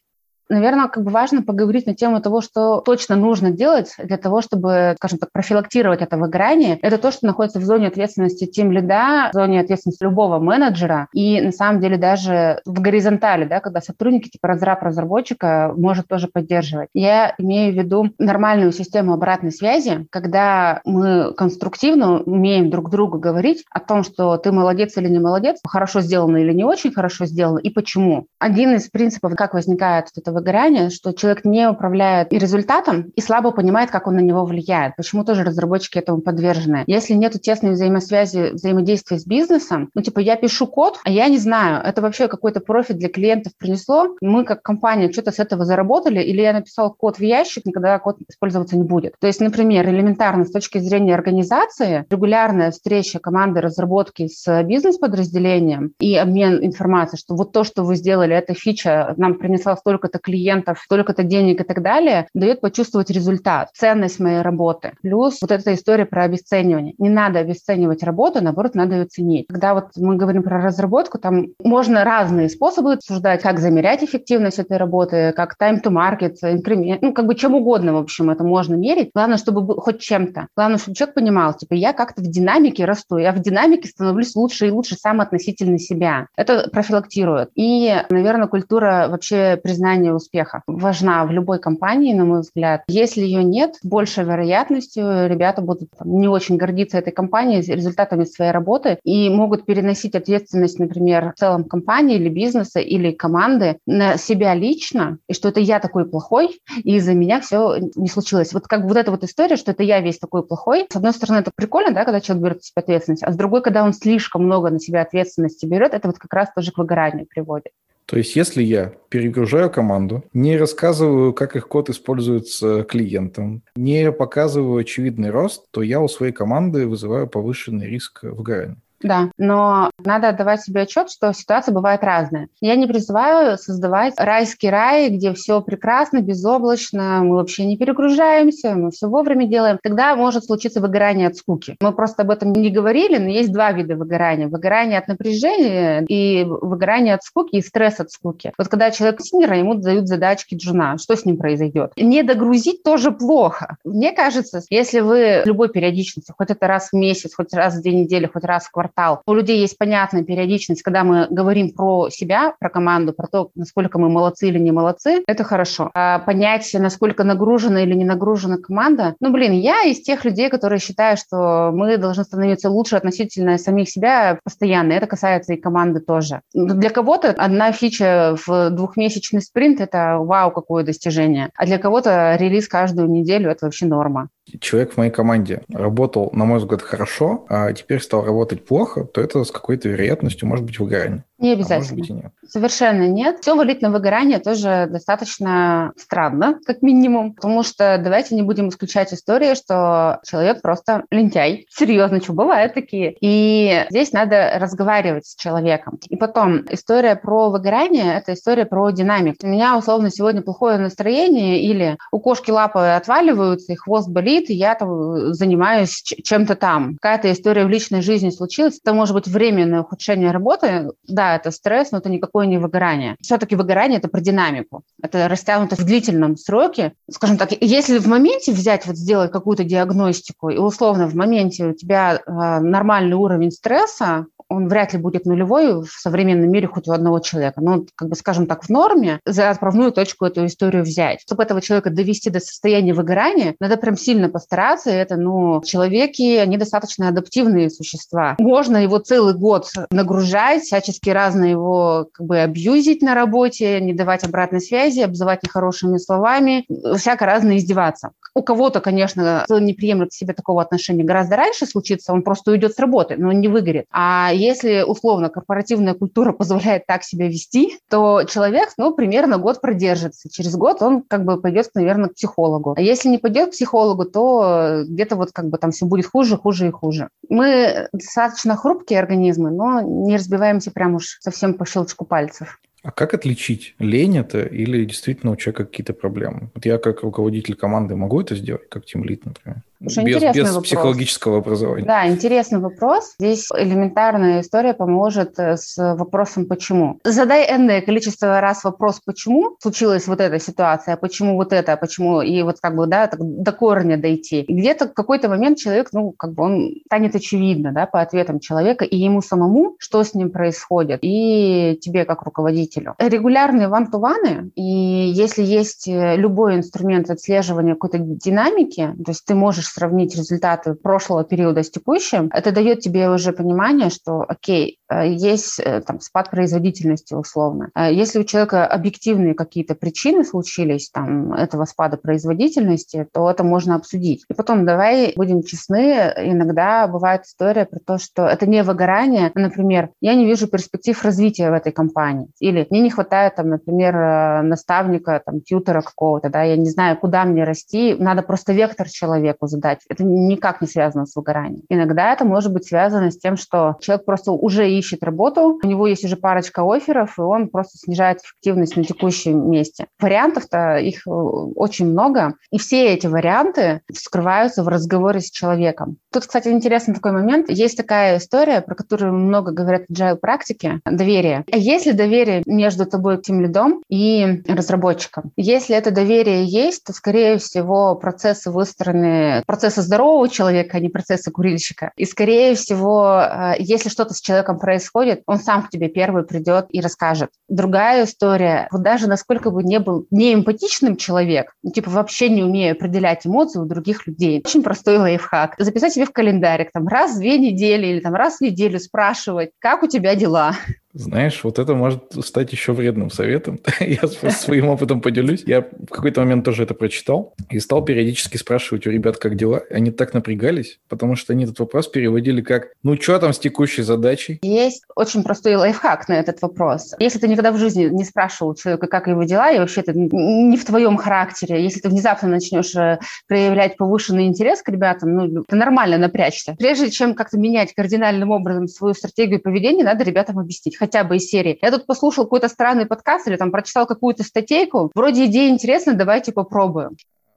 наверное, 0.49 0.89
как 0.89 1.05
бы 1.05 1.11
важно 1.11 1.43
поговорить 1.43 1.87
на 1.87 1.95
тему 1.95 2.21
того, 2.21 2.41
что 2.41 2.81
точно 2.81 3.17
нужно 3.17 3.51
делать 3.51 3.95
для 3.99 4.17
того, 4.17 4.43
чтобы, 4.43 4.95
скажем 4.97 5.19
так, 5.19 5.33
профилактировать 5.33 6.03
это 6.03 6.17
выгорание. 6.17 6.79
Это 6.83 6.99
то, 6.99 7.11
что 7.11 7.27
находится 7.27 7.59
в 7.59 7.65
зоне 7.65 7.89
ответственности 7.89 8.47
тем 8.47 8.73
лида, 8.73 9.31
в 9.33 9.35
зоне 9.35 9.61
ответственности 9.61 10.03
любого 10.03 10.39
менеджера. 10.39 11.09
И 11.13 11.41
на 11.41 11.53
самом 11.53 11.81
деле 11.81 11.97
даже 11.97 12.61
в 12.65 12.81
горизонтали, 12.81 13.45
да, 13.45 13.61
когда 13.61 13.81
сотрудники 13.81 14.29
типа 14.29 14.49
разраб 14.49 14.83
разработчика 14.83 15.73
может 15.77 16.07
тоже 16.09 16.29
поддерживать. 16.29 16.89
Я 16.95 17.35
имею 17.39 17.73
в 17.73 17.77
виду 17.77 18.11
нормальную 18.19 18.73
систему 18.73 19.13
обратной 19.15 19.53
связи, 19.53 20.07
когда 20.11 20.81
мы 20.85 21.33
конструктивно 21.35 22.21
умеем 22.21 22.71
друг 22.71 22.91
другу 22.91 23.19
говорить 23.19 23.65
о 23.71 23.81
том, 23.81 24.05
что 24.05 24.37
ты 24.37 24.53
молодец 24.53 24.97
или 24.97 25.09
не 25.09 25.19
молодец, 25.19 25.59
хорошо 25.67 26.01
сделано 26.01 26.39
или 26.39 26.53
не 26.53 26.65
очень 26.65 26.93
хорошо 26.93 27.27
сделано, 27.27 27.59
и 27.59 27.71
почему. 27.71 28.27
Один 28.39 28.75
из 28.75 28.89
принципов, 28.89 29.35
как 29.37 29.55
возникает 29.55 30.07
это 30.17 30.32
выгорания, 30.33 30.91
что 30.91 31.13
человек 31.13 31.45
не 31.45 31.69
управляет 31.69 32.33
и 32.33 32.39
результатом, 32.39 33.13
и 33.15 33.21
слабо 33.21 33.51
понимает, 33.53 33.91
как 33.91 34.07
он 34.07 34.17
на 34.17 34.21
него 34.21 34.45
влияет. 34.45 34.97
Почему 34.97 35.25
тоже 35.25 35.45
разработчики 35.45 35.99
этому 35.99 36.21
подвержены? 36.21 36.85
Если 36.87 37.15
нет 37.15 37.41
тесной 37.41 37.73
взаимосвязи, 37.73 38.53
взаимодействия 38.53 39.19
с 39.19 39.27
бизнесом, 39.27 39.91
ну, 39.95 40.03
типа, 40.03 40.21
я 40.21 40.37
пишу 40.37 40.67
код, 40.67 40.99
а 41.05 41.11
я 41.11 41.29
не 41.29 41.39
знаю, 41.39 41.83
это 41.85 42.03
вообще 42.03 42.29
какой-то 42.29 42.61
профит 42.61 42.99
для 42.99 43.09
клиентов 43.09 43.53
принесло, 43.59 44.17
мы 44.21 44.45
как 44.45 44.63
компания 44.63 45.11
что-то 45.13 45.33
с 45.33 45.39
этого 45.39 45.65
заработали, 45.65 46.21
или 46.23 46.41
я 46.41 46.53
написал 46.53 46.93
код 46.93 47.19
в 47.19 47.23
ящик, 47.23 47.67
никогда 47.67 47.99
код 47.99 48.19
использоваться 48.29 48.77
не 48.77 48.85
будет. 48.85 49.15
То 49.21 49.27
есть, 49.27 49.41
например, 49.41 49.89
элементарно 49.89 50.45
с 50.45 50.51
точки 50.51 50.79
зрения 50.79 51.15
организации, 51.15 52.05
регулярная 52.11 52.71
встреча 52.71 53.19
команды 53.19 53.61
разработки 53.61 54.29
с 54.29 54.63
бизнес-подразделением 54.63 55.93
и 55.99 56.17
обмен 56.17 56.65
информацией, 56.65 57.19
что 57.19 57.35
вот 57.35 57.53
то, 57.53 57.65
что 57.65 57.85
вы 57.85 57.97
сделали, 57.97 58.35
эта 58.35 58.55
фича 58.55 59.15
нам 59.17 59.35
принесла 59.35 59.77
столько-то 59.77 60.19
клиентов, 60.23 60.81
столько-то 60.85 61.23
денег 61.23 61.61
и 61.61 61.65
так 61.65 61.83
далее, 61.83 62.29
дает 62.35 62.61
почувствовать 62.61 63.11
результат, 63.11 63.71
ценность 63.75 64.21
моей 64.21 64.43
работы. 64.43 64.93
Плюс 65.03 65.39
вот 65.41 65.51
эта 65.51 65.75
история 65.75 66.07
про 66.07 66.25
обесценивание. 66.25 66.95
Не 66.99 67.11
надо 67.11 67.41
обесценивать 67.41 68.03
работу, 68.03 68.43
наоборот, 68.43 68.75
надо 68.75 68.97
ее 68.97 69.05
ценить. 69.07 69.47
Когда 69.49 69.75
вот 69.75 69.89
мы 69.97 70.17
говорим 70.17 70.43
про 70.43 70.63
разработку, 70.63 71.19
там 71.19 71.47
можно 71.63 72.05
разные 72.05 72.49
способы 72.49 72.95
обсуждать, 72.95 73.43
как 73.43 73.59
замерять 73.59 74.03
эффективность 74.03 74.59
этой 74.59 74.77
работы, 74.77 75.33
как 75.37 75.57
time 75.61 75.83
to 75.83 75.91
market, 75.91 76.37
инкремент, 76.43 77.03
ну, 77.03 77.13
как 77.13 77.27
бы 77.27 77.35
чем 77.35 77.55
угодно, 77.55 77.95
в 77.95 77.97
общем, 77.97 78.31
это 78.31 78.45
можно 78.45 78.75
мерить. 78.75 79.11
Главное, 79.15 79.37
чтобы 79.37 79.75
хоть 79.81 80.01
чем-то. 80.01 80.49
Главное, 80.57 80.79
чтобы 80.79 80.95
человек 80.95 81.15
понимал, 81.15 81.55
типа, 81.55 81.75
я 81.75 81.93
как-то 81.93 82.23
в 82.23 82.27
динамике 82.27 82.85
расту, 82.85 83.19
я 83.19 83.33
в 83.33 83.41
динамике 83.41 83.89
становлюсь 83.89 84.35
лучше 84.35 84.69
и 84.69 84.71
лучше 84.71 84.97
сам 84.97 85.21
относительно 85.21 85.79
себя. 85.79 86.27
Это 86.37 86.69
профилактирует. 86.71 87.51
И, 87.55 87.95
наверное, 88.11 88.49
культура 88.49 89.07
вообще 89.09 89.59
признания 89.63 90.12
успеха 90.15 90.63
важна 90.67 91.25
в 91.25 91.31
любой 91.31 91.59
компании, 91.59 92.15
на 92.15 92.25
мой 92.25 92.41
взгляд. 92.41 92.83
Если 92.89 93.23
ее 93.23 93.45
нет, 93.45 93.77
большей 93.83 94.25
вероятностью 94.25 95.29
ребята 95.29 95.63
будут 95.63 95.91
не 96.05 96.29
очень 96.29 96.57
гордиться 96.57 96.99
этой 96.99 97.13
компанией, 97.13 97.63
результатами 97.63 98.25
своей 98.25 98.51
работы 98.51 98.99
и 99.05 99.29
могут 99.31 99.65
переносить 99.65 100.15
ответственность, 100.15 100.79
например, 100.79 101.33
в 101.33 101.39
целом 101.39 101.65
компании 101.65 102.17
или 102.17 102.29
бизнеса 102.29 102.81
или 102.81 103.13
команды 103.13 103.79
на 103.87 104.17
себя 104.17 104.55
лично, 104.55 105.19
и 105.29 105.35
что 105.35 105.49
это 105.49 105.61
я 105.61 105.81
такой 105.81 106.09
плохой, 106.09 106.61
и 106.83 106.97
из-за 106.97 107.15
меня 107.15 107.41
все 107.41 107.77
не 107.97 108.09
случилось. 108.09 108.53
Вот 108.53 108.67
как 108.67 108.85
вот 108.85 108.97
эта 108.97 109.11
вот 109.11 109.25
история, 109.25 109.57
что 109.57 109.73
это 109.73 109.83
я 109.83 110.01
весь 110.01 110.19
такой 110.19 110.45
плохой. 110.45 110.87
С 110.91 110.97
одной 110.97 111.13
стороны, 111.13 111.41
это 111.41 111.51
прикольно, 111.55 111.93
да, 111.93 112.05
когда 112.05 112.21
человек 112.21 112.45
берет 112.45 112.57
на 112.59 112.63
себя 112.63 112.83
ответственность, 112.83 113.23
а 113.23 113.33
с 113.33 113.37
другой, 113.37 113.63
когда 113.63 113.85
он 113.85 113.93
слишком 113.93 114.45
много 114.45 114.71
на 114.71 114.79
себя 114.79 115.03
ответственности 115.03 115.67
берет, 115.67 115.95
это 115.95 116.09
вот 116.09 116.19
как 116.19 116.33
раз 116.33 116.49
тоже 116.55 116.73
к 116.73 116.79
выгоранию 116.79 117.27
приводит. 117.27 117.73
То 118.07 118.19
есть, 118.19 118.37
если 118.37 118.63
я 118.63 118.93
перегружаю 119.09 119.71
команду, 119.71 120.25
не 120.33 120.57
рассказываю, 120.57 121.33
как 121.33 121.57
их 121.57 121.69
код 121.69 121.89
используется 121.91 122.85
клиентам, 122.85 123.63
не 123.75 124.13
показываю 124.13 124.79
очевидный 124.79 125.31
рост, 125.31 125.65
то 125.71 125.83
я 125.83 126.01
у 126.01 126.09
своей 126.09 126.33
команды 126.33 126.87
вызываю 126.87 127.27
повышенный 127.27 127.87
риск 127.87 128.23
выгорания. 128.23 128.77
Да, 129.03 129.31
но 129.39 129.91
надо 130.05 130.29
отдавать 130.29 130.63
себе 130.63 130.83
отчет, 130.83 131.11
что 131.11 131.33
ситуация 131.33 131.75
бывает 131.75 132.03
разная. 132.03 132.49
Я 132.61 132.77
не 132.77 132.87
призываю 132.87 133.59
создавать 133.59 134.15
райский 134.17 134.71
рай, 134.71 135.09
где 135.11 135.33
все 135.35 135.61
прекрасно, 135.61 136.21
безоблачно, 136.21 137.23
мы 137.23 137.37
вообще 137.37 137.65
не 137.65 137.77
перегружаемся, 137.77 138.75
мы 138.75 138.91
все 138.91 139.09
вовремя 139.09 139.47
делаем. 139.47 139.79
Тогда 139.83 140.15
может 140.17 140.45
случиться 140.45 140.81
выгорание 140.81 141.29
от 141.29 141.37
скуки. 141.37 141.77
Мы 141.81 141.93
просто 141.93 142.23
об 142.23 142.31
этом 142.31 142.53
не 142.53 142.71
говорили, 142.71 143.19
но 143.19 143.29
есть 143.29 143.53
два 143.53 143.73
вида 143.73 143.97
выгорания. 143.97 144.49
Выгорание 144.49 144.99
от 144.99 145.09
напряжения 145.09 146.05
и 146.09 146.45
выгорание 146.45 147.15
от 147.15 147.23
скуки 147.23 147.57
и 147.57 147.63
стресс 147.63 148.01
от 148.01 148.11
скуки. 148.11 148.53
Вот 148.59 148.69
когда 148.69 148.91
человек 148.91 149.21
синера, 149.21 149.57
ему 149.57 149.75
дают 149.75 150.09
задачки 150.09 150.55
джуна, 150.55 150.99
что 150.99 151.17
с 151.17 151.25
ним 151.25 151.37
произойдет? 151.37 151.93
Не 151.97 152.23
догрузить 152.23 152.83
тоже 152.83 153.11
плохо. 153.11 153.77
Мне 153.85 154.13
кажется, 154.13 154.61
если 154.71 155.01
вы 155.01 155.43
любой 155.45 155.69
периодичностью, 155.69 156.35
хоть 156.37 156.51
это 156.51 156.67
раз 156.67 156.91
в 156.91 156.97
месяц, 156.97 157.35
хоть 157.35 157.53
раз 157.55 157.77
в 157.77 157.83
две 157.83 157.93
недели, 157.93 158.27
хоть 158.27 158.45
раз 158.45 158.65
в 158.65 158.71
квартал, 158.71 158.92
портал. 158.93 159.23
У 159.27 159.35
людей 159.35 159.61
есть 159.61 159.79
понятная 159.79 160.23
периодичность, 160.23 160.83
когда 160.83 161.05
мы 161.05 161.27
говорим 161.31 161.71
про 161.71 162.09
себя, 162.11 162.55
про 162.59 162.69
команду, 162.69 163.13
про 163.13 163.27
то, 163.27 163.51
насколько 163.55 163.99
мы 163.99 164.09
молодцы 164.09 164.49
или 164.49 164.59
не 164.59 164.73
молодцы, 164.73 165.23
это 165.27 165.45
хорошо. 165.45 165.91
А 165.95 166.19
понять, 166.21 166.71
насколько 166.75 167.25
нагружена 167.25 167.83
или 167.83 167.95
не 167.95 168.05
нагружена 168.05 168.57
команда, 168.57 169.15
ну, 169.21 169.33
блин, 169.33 169.53
я 169.53 169.83
из 169.83 170.01
тех 170.01 170.25
людей, 170.25 170.51
которые 170.51 170.79
считают, 170.79 171.21
что 171.21 171.71
мы 171.73 171.97
должны 171.97 172.25
становиться 172.25 172.71
лучше 172.71 172.97
относительно 172.97 173.59
самих 173.59 173.89
себя 173.89 174.39
постоянно. 174.45 174.93
Это 174.93 175.07
касается 175.07 175.55
и 175.55 175.61
команды 175.61 176.01
тоже. 176.01 176.41
Для 176.55 176.91
кого-то 176.91 177.31
одна 177.31 177.73
фича 177.73 178.37
в 178.47 178.71
двухмесячный 178.71 179.41
спринт– 179.41 179.81
это 179.81 180.19
вау, 180.19 180.51
какое 180.51 180.85
достижение. 180.85 181.51
А 181.57 181.67
для 181.67 181.79
кого-то 181.79 182.37
релиз 182.39 182.69
каждую 182.69 183.09
неделю– 183.09 183.51
это 183.53 183.67
вообще 183.67 183.87
норма 183.87 184.29
человек 184.61 184.93
в 184.93 184.97
моей 184.97 185.11
команде 185.11 185.63
работал, 185.73 186.31
на 186.33 186.45
мой 186.45 186.59
взгляд, 186.59 186.83
хорошо, 186.83 187.47
а 187.49 187.73
теперь 187.73 188.01
стал 188.01 188.25
работать 188.25 188.65
плохо, 188.65 189.05
то 189.05 189.21
это 189.21 189.45
с 189.45 189.51
какой-то 189.51 189.89
вероятностью 189.89 190.49
может 190.49 190.65
быть 190.65 190.79
выгорание. 190.79 191.25
Не 191.43 191.53
обязательно. 191.53 191.95
А 191.95 191.97
быть 191.97 192.11
и 192.11 192.13
нет. 192.13 192.33
Совершенно 192.47 193.09
нет. 193.09 193.39
Все 193.41 193.57
валить 193.57 193.83
на 193.83 193.91
выгорание 193.91 194.39
тоже 194.39 194.87
достаточно 194.89 195.93
странно, 195.97 196.61
как 196.65 196.83
минимум, 196.83 197.35
потому 197.35 197.65
что 197.65 198.01
давайте 198.03 198.37
не 198.37 198.43
будем 198.43 198.69
исключать 198.69 199.13
истории, 199.13 199.55
что 199.55 200.21
человек 200.25 200.63
просто 200.63 201.03
лентяй. 201.11 201.67
Серьезно, 201.69 202.21
что 202.21 202.33
бывают 202.33 202.75
такие. 202.75 203.17
И 203.21 203.85
здесь 203.91 204.13
надо 204.13 204.53
разговаривать 204.57 205.27
с 205.27 205.35
человеком. 205.35 205.99
И 206.09 206.17
потом, 206.17 206.61
история 206.71 207.17
про 207.17 207.51
выгорание– 207.51 208.15
это 208.17 208.35
история 208.35 208.65
про 208.65 208.91
динамику. 208.91 209.39
У 209.43 209.49
меня, 209.49 209.77
условно, 209.77 210.11
сегодня 210.11 210.43
плохое 210.43 210.79
настроение 210.79 211.61
или 211.61 211.99
у 212.13 212.21
кошки 212.21 212.53
лапы 212.53 212.79
отваливаются, 212.79 213.73
и 213.73 213.77
хвост 213.77 214.09
болит, 214.09 214.49
и 214.49 214.55
я 214.55 214.77
там 214.77 215.35
занимаюсь 215.35 216.03
чем-то 216.03 216.55
там. 216.55 216.97
Какая-то 217.01 217.33
история 217.33 217.65
в 217.65 217.69
личной 217.69 218.03
жизни 218.03 218.31
случилась, 218.31 218.79
это 218.83 218.95
может 218.95 219.15
быть 219.15 219.27
временное 219.27 219.81
ухудшение 219.81 220.31
работы, 220.31 220.91
да, 221.09 221.32
это 221.37 221.51
стресс, 221.51 221.93
но 221.93 221.99
это 221.99 222.09
никакое 222.09 222.47
не 222.47 222.59
выгорание. 222.59 223.17
Все-таки 223.21 223.57
выгорание– 223.57 223.99
это 224.01 224.09
про 224.09 224.21
динамику. 224.21 224.83
Это 225.03 225.29
растянуто 225.29 225.77
в 225.77 225.85
длительном 225.85 226.37
сроке. 226.37 226.93
Скажем 227.11 227.37
так, 227.37 227.51
если 227.61 227.99
в 227.99 228.07
моменте 228.07 228.53
взять, 228.53 228.87
вот 228.87 228.97
сделать 228.97 229.31
какую-то 229.31 229.65
диагностику, 229.65 230.51
и 230.51 230.59
условно 230.59 231.07
в 231.07 231.15
моменте 231.15 231.67
у 231.67 231.75
тебя 231.75 232.17
э, 232.17 232.61
нормальный 232.61 233.17
уровень 233.17 233.51
стресса, 233.51 234.27
он 234.53 234.69
вряд 234.69 234.93
ли 234.93 234.99
будет 234.99 235.27
нулевой 235.27 235.83
в 235.83 235.89
современном 235.89 236.51
мире 236.51 236.69
хоть 236.69 236.89
у 236.89 236.93
одного 236.93 237.19
человека. 237.21 237.61
Но, 237.61 237.85
как 237.95 238.09
бы, 238.09 238.15
скажем 238.17 238.47
так, 238.47 238.65
в 238.65 238.69
норме 238.69 239.21
за 239.25 239.51
отправную 239.51 239.93
точку 239.93 240.25
эту 240.25 240.47
историю 240.47 240.83
взять. 240.83 241.21
Чтобы 241.23 241.43
этого 241.43 241.61
человека 241.61 241.91
довести 241.91 242.31
до 242.31 242.41
состояния 242.41 242.95
выгорания, 242.95 243.55
надо 243.61 243.77
прям 243.77 243.97
сильно 243.97 244.29
постараться. 244.29 244.91
Это, 244.91 245.17
ну, 245.17 245.63
человеки, 245.65 246.37
они 246.37 246.57
достаточно 246.57 247.09
адаптивные 247.09 247.71
существа. 247.71 248.37
Можно 248.39 248.79
его 248.79 248.99
целый 248.99 249.35
год 249.35 249.71
нагружать, 249.91 250.63
всячески 250.63 251.11
разно 251.11 251.45
его 251.45 252.09
как 252.13 252.27
бы 252.27 252.39
абьюзить 252.39 253.03
на 253.03 253.15
работе, 253.15 253.81
не 253.81 253.93
давать 253.93 254.25
обратной 254.25 254.61
связи, 254.61 255.01
обзывать 255.01 255.43
нехорошими 255.43 255.99
словами, 255.99 256.65
всяко 256.97 257.27
разно 257.27 257.57
издеваться. 257.57 258.11
У 258.35 258.43
кого-то, 258.43 258.81
конечно, 258.81 259.45
не 259.49 259.75
приемлет 259.75 260.11
к 260.11 260.15
себе 260.15 260.33
такого 260.35 260.63
отношения 260.63 261.05
гораздо 261.05 261.37
раньше 261.37 261.67
случится, 261.67 262.13
он 262.13 262.23
просто 262.23 262.51
уйдет 262.51 262.75
с 262.75 262.79
работы, 262.79 263.17
но 263.19 263.33
не 263.33 263.49
выгорит. 263.49 263.87
А 263.91 264.31
если, 264.33 264.83
условно, 264.87 265.29
корпоративная 265.29 265.95
культура 265.95 266.33
позволяет 266.43 266.87
так 266.87 267.05
себя 267.05 267.29
вести, 267.29 267.79
то 267.89 268.25
человек, 268.25 268.71
ну, 268.77 268.95
примерно 268.95 269.39
год 269.39 269.61
продержится. 269.61 270.31
Через 270.31 270.57
год 270.57 270.83
он 270.83 271.03
как 271.03 271.25
бы 271.25 271.41
пойдет, 271.41 271.71
наверное, 271.75 272.09
к 272.09 272.15
психологу. 272.15 272.75
А 272.77 272.81
если 272.81 273.09
не 273.09 273.19
пойдет 273.19 273.51
к 273.51 273.53
психологу, 273.53 274.05
то 274.05 274.85
где-то 274.87 275.17
вот 275.17 275.33
как 275.33 275.49
бы 275.49 275.59
там 275.59 275.71
все 275.71 275.87
будет 275.87 276.07
хуже, 276.07 276.37
хуже 276.37 276.69
и 276.69 276.71
хуже. 276.71 277.09
Мы 277.29 277.89
достаточно 277.93 278.57
хрупкие 278.57 278.99
организмы, 278.99 279.51
но 279.51 279.81
не 279.81 280.17
разбиваемся 280.17 280.71
прям 280.71 280.95
уж 280.95 281.19
совсем 281.21 281.55
по 281.55 281.67
щелчку 281.67 282.05
пальцев. 282.05 282.59
А 282.83 282.91
как 282.91 283.15
отличить, 283.15 283.77
лень 283.79 284.19
это 284.19 284.43
или 284.43 284.85
действительно 284.85 285.33
у 285.33 285.37
человека 285.37 285.67
какие-то 285.67 285.95
проблемы? 285.95 286.51
Вот 286.55 286.67
я 286.67 286.79
как 286.79 287.03
руководитель 287.03 287.55
команды 287.55 287.95
могу 287.95 288.21
это 288.21 288.35
сделать, 288.35 288.69
как 288.69 288.85
тимлит, 288.85 289.25
например? 289.25 289.63
Слушай, 289.83 290.05
без, 290.05 290.23
без 290.23 290.49
вопрос. 290.49 290.65
психологического 290.65 291.39
образования. 291.39 291.85
Да, 291.85 292.09
интересный 292.09 292.61
вопрос. 292.61 293.15
Здесь 293.19 293.49
элементарная 293.57 294.41
история 294.41 294.75
поможет 294.75 295.39
э, 295.39 295.57
с 295.57 295.77
вопросом 295.77 296.47
«почему?». 296.47 297.01
Задай 297.05 297.47
энное 297.55 297.81
количество 297.81 298.41
раз 298.41 298.65
вопрос 298.65 299.01
«почему?». 299.05 299.57
Случилась 299.61 300.07
вот 300.07 300.21
эта 300.21 300.39
ситуация, 300.39 300.97
почему 300.97 301.37
вот 301.37 301.53
это, 301.53 301.77
почему? 301.77 302.23
И 302.23 302.43
вот 302.43 302.59
как 302.61 302.77
бы, 302.77 302.87
да, 302.87 303.07
так, 303.07 303.21
до 303.21 303.53
корня 303.53 303.97
дойти. 303.97 304.45
Где-то 304.49 304.89
в 304.89 304.95
какой-то 304.95 305.29
момент 305.29 305.59
человек, 305.59 305.89
ну, 305.93 306.13
как 306.13 306.35
бы 306.35 306.45
он 306.45 306.75
станет 306.87 307.15
очевидно, 307.15 307.73
да, 307.73 307.87
по 307.87 308.01
ответам 308.01 308.41
человека 308.41 308.85
и 308.85 308.97
ему 308.97 309.21
самому, 309.21 309.77
что 309.79 310.05
с 310.05 310.15
ним 310.15 310.31
происходит, 310.31 311.01
и 311.03 311.79
тебе 311.81 312.05
как 312.05 312.23
руководителю. 312.23 312.95
Регулярные 312.99 313.69
ван-ту-ваны, 313.69 314.51
и 314.55 314.63
если 314.63 315.43
есть 315.43 315.89
э, 315.89 316.17
любой 316.17 316.57
инструмент 316.57 317.11
отслеживания 317.11 317.75
какой-то 317.75 317.99
динамики, 317.99 318.95
то 319.05 319.11
есть 319.11 319.25
ты 319.25 319.35
можешь 319.35 319.72
сравнить 319.73 320.17
результаты 320.17 320.75
прошлого 320.75 321.25
периода 321.25 321.63
с 321.63 321.71
текущим, 321.71 322.31
это 322.33 322.53
дает 322.53 322.81
тебе 322.81 323.09
уже 323.09 323.33
понимание, 323.33 323.91
что, 323.91 324.25
окей, 324.27 324.79
э, 324.89 325.09
есть 325.09 325.61
э, 325.61 325.81
там 325.81 326.01
спад 326.01 326.31
производительности 326.31 327.15
условно. 327.15 327.71
Э, 327.75 327.93
если 327.93 328.21
у 328.21 328.25
человека 328.25 328.67
объективные 328.67 329.35
какие-то 329.35 329.75
причины 329.75 330.25
случились 330.25 330.91
там 330.91 331.33
этого 331.33 331.65
спада 331.65 331.97
производительности, 331.97 333.07
то 333.13 333.31
это 333.31 333.45
можно 333.45 333.75
обсудить. 333.75 334.25
И 334.29 334.35
потом 334.35 334.67
давай 334.67 335.13
будем 335.17 335.43
честны, 335.43 336.13
иногда 336.17 336.87
бывает 336.87 337.25
история 337.25 337.65
про 337.65 337.81
то, 337.81 337.99
что 337.99 338.27
это 338.27 338.47
не 338.47 338.63
выгорание. 338.63 339.31
Например, 339.35 339.91
я 340.01 340.15
не 340.15 340.27
вижу 340.27 340.49
перспектив 340.49 341.03
развития 341.05 341.51
в 341.51 341.55
этой 341.55 341.73
компании. 341.73 342.29
Или 342.41 342.67
мне 342.71 342.81
не 342.81 342.91
хватает, 342.91 343.37
там, 343.37 343.49
например, 343.49 344.43
наставника, 344.43 345.23
там, 345.25 345.41
тьютера 345.41 345.81
какого-то, 345.81 346.29
да, 346.29 346.43
я 346.43 346.57
не 346.57 346.71
знаю, 346.71 346.99
куда 346.99 347.25
мне 347.25 347.45
расти, 347.45 347.97
надо 347.99 348.23
просто 348.23 348.53
вектор 348.53 348.89
человеку 348.89 349.47
задать 349.47 349.62
задать. 349.63 349.81
Это 349.89 350.05
никак 350.05 350.61
не 350.61 350.67
связано 350.67 351.07
с 351.07 351.15
выгоранием. 351.17 351.63
Иногда 351.69 352.13
это 352.13 352.25
может 352.25 352.53
быть 352.53 352.67
связано 352.67 353.11
с 353.11 353.19
тем, 353.19 353.37
что 353.37 353.77
человек 353.81 354.05
просто 354.05 354.33
уже 354.33 354.69
ищет 354.69 355.03
работу, 355.03 355.61
у 355.63 355.67
него 355.67 355.87
есть 355.87 356.05
уже 356.05 356.17
парочка 356.17 356.63
офферов, 356.63 357.19
и 357.19 357.23
он 357.23 357.49
просто 357.49 357.79
снижает 357.79 358.21
эффективность 358.21 358.77
на 358.77 358.85
текущем 358.85 359.51
месте. 359.51 359.87
Вариантов-то 360.01 360.77
их 360.79 361.07
э, 361.07 361.11
очень 361.11 361.87
много, 361.87 362.35
и 362.51 362.59
все 362.59 362.89
эти 362.89 363.07
варианты 363.07 363.81
скрываются 363.93 364.63
в 364.63 364.69
разговоре 364.69 365.21
с 365.21 365.31
человеком. 365.31 365.97
Тут, 366.13 366.27
кстати, 366.27 366.49
интересный 366.49 366.95
такой 366.95 367.13
момент. 367.13 367.49
Есть 367.49 367.77
такая 367.77 368.19
история, 368.19 368.61
про 368.61 368.75
которую 368.75 369.15
много 369.15 369.53
говорят 369.53 369.85
в 369.89 369.93
agile 369.93 370.17
практике, 370.17 370.81
доверие. 370.85 371.45
Если 371.47 371.93
доверие 371.93 372.43
между 372.47 372.87
тобой, 372.87 373.21
тем 373.23 373.41
лидом 373.41 373.83
и 373.89 374.43
разработчиком, 374.49 375.33
если 375.37 375.77
это 375.77 375.91
доверие 375.91 376.45
есть, 376.45 376.85
то, 376.85 376.93
скорее 376.93 377.39
всего, 377.39 377.95
процессы 377.95 378.51
выстроены 378.51 379.43
процесса 379.53 379.83
здорового 379.83 380.31
человека, 380.31 380.79
а 380.79 380.81
не 380.81 380.89
процесса 380.89 381.31
курильщика. 381.31 381.93
И, 381.97 382.07
скорее 382.07 382.55
всего, 382.55 383.21
э, 383.21 383.57
если 383.59 383.91
что-то 383.91 384.15
с 384.15 384.21
человеком 384.23 384.59
происходит, 384.59 385.21
он 385.27 385.39
сам 385.39 385.65
к 385.65 385.69
тебе 385.69 385.91
первый 385.91 386.23
придет 386.23 386.69
и 386.71 386.81
расскажет. 386.81 387.29
Другая 387.51 388.07
история, 388.07 388.67
вот 388.73 388.83
даже 388.83 389.09
насколько 389.09 389.51
бы 389.51 389.63
не 389.63 389.79
был 389.79 390.07
неэмпатичным 390.11 390.97
человек, 390.97 391.53
ну, 391.63 391.71
типа 391.71 391.91
вообще 391.91 392.31
не 392.31 392.43
умея 392.43 392.73
определять 392.73 393.27
эмоции 393.27 393.61
у 393.61 393.67
других 393.67 394.07
людей, 394.07 394.41
очень 394.43 394.63
простой 394.63 394.97
лайфхак. 394.97 395.57
Записать 395.59 395.93
себе 395.93 396.07
в 396.07 396.13
календарик 396.13 396.73
там 396.73 396.89
раз 396.89 397.17
в 397.17 397.19
две 397.19 397.37
недели 397.37 397.89
или 397.89 398.01
там 398.01 398.15
раз 398.15 398.39
в 398.39 398.41
неделю 398.41 398.81
спрашивать, 398.81 399.51
как 399.59 399.83
у 399.83 399.87
тебя 399.87 400.15
дела, 400.15 400.55
знаешь, 400.95 401.43
вот 401.43 401.59
это 401.59 401.75
может 401.75 402.03
стать 402.25 402.53
еще 402.53 402.73
вредным 402.73 403.11
советом. 403.11 403.61
Я 403.81 404.07
своим 404.31 404.69
опытом 404.69 405.01
поделюсь. 405.01 405.43
Я 405.47 405.63
в 405.63 405.91
какой-то 405.91 406.21
момент 406.21 406.45
тоже 406.45 406.65
это 406.65 406.75
прочитал 406.75 407.35
и 407.51 407.59
стал 407.61 407.85
периодически 407.85 408.37
спрашивать 408.37 408.87
у 408.87 408.91
ребят, 408.91 409.17
как 409.17 409.37
дела. 409.37 409.63
Они 409.71 409.91
так 409.91 410.13
напрягались, 410.13 410.81
потому 410.89 411.17
что 411.17 411.33
они 411.33 411.45
этот 411.45 411.59
вопрос 411.61 411.89
переводили 411.89 412.43
как 412.43 412.69
«ну 412.83 413.01
что 413.01 413.19
там 413.19 413.33
с 413.33 413.39
текущей 413.39 413.83
задачей?» 413.83 414.39
Есть 414.43 414.85
очень 414.95 415.23
простой 415.23 415.57
лайфхак 415.57 416.09
на 416.09 416.15
этот 416.15 416.43
вопрос. 416.43 416.95
Если 416.99 417.19
ты 417.19 417.29
никогда 417.29 417.53
в 417.53 417.59
жизни 417.59 417.85
не 417.85 418.05
спрашивал 418.05 418.55
человека, 418.55 418.87
как 418.87 419.09
его 419.09 419.23
дела, 419.25 419.51
и 419.51 419.59
вообще 419.59 419.81
это 419.81 419.93
не 419.95 420.57
в 420.57 420.65
твоем 420.65 420.97
характере, 420.97 421.63
если 421.63 421.81
ты 421.81 421.89
внезапно 421.89 422.29
начнешь 422.29 422.75
э, 422.75 422.99
проявлять 423.29 423.77
повышенный 423.77 424.27
интерес 424.27 424.63
к 424.63 424.69
ребятам, 424.69 425.15
ну, 425.15 425.43
это 425.43 425.57
нормально 425.57 425.97
напрячься. 425.97 426.55
Прежде 426.59 426.91
чем 426.91 427.15
как-то 427.15 427.39
менять 427.39 427.73
кардинальным 427.75 428.31
образом 428.31 428.69
свою 428.69 428.95
стратегию 428.95 429.41
поведения, 429.41 429.85
надо 429.85 430.05
ребятам 430.05 430.39
объяснить 430.39 430.77
хотя 430.83 431.05
бы 431.05 431.17
из 431.17 431.29
серии. 431.29 431.61
Я 431.63 431.71
тут 431.71 431.87
послушал 431.87 432.25
какой-то 432.25 432.49
странный 432.49 432.87
подкаст 432.87 433.29
или 433.29 433.37
там 433.37 433.53
прочитал 433.53 433.87
какую-то 433.87 434.25
статейку. 434.25 434.91
Вроде 434.97 435.27
идея 435.27 435.49
интересная, 435.49 435.95
давайте 435.95 436.33
попробуем. 436.33 436.97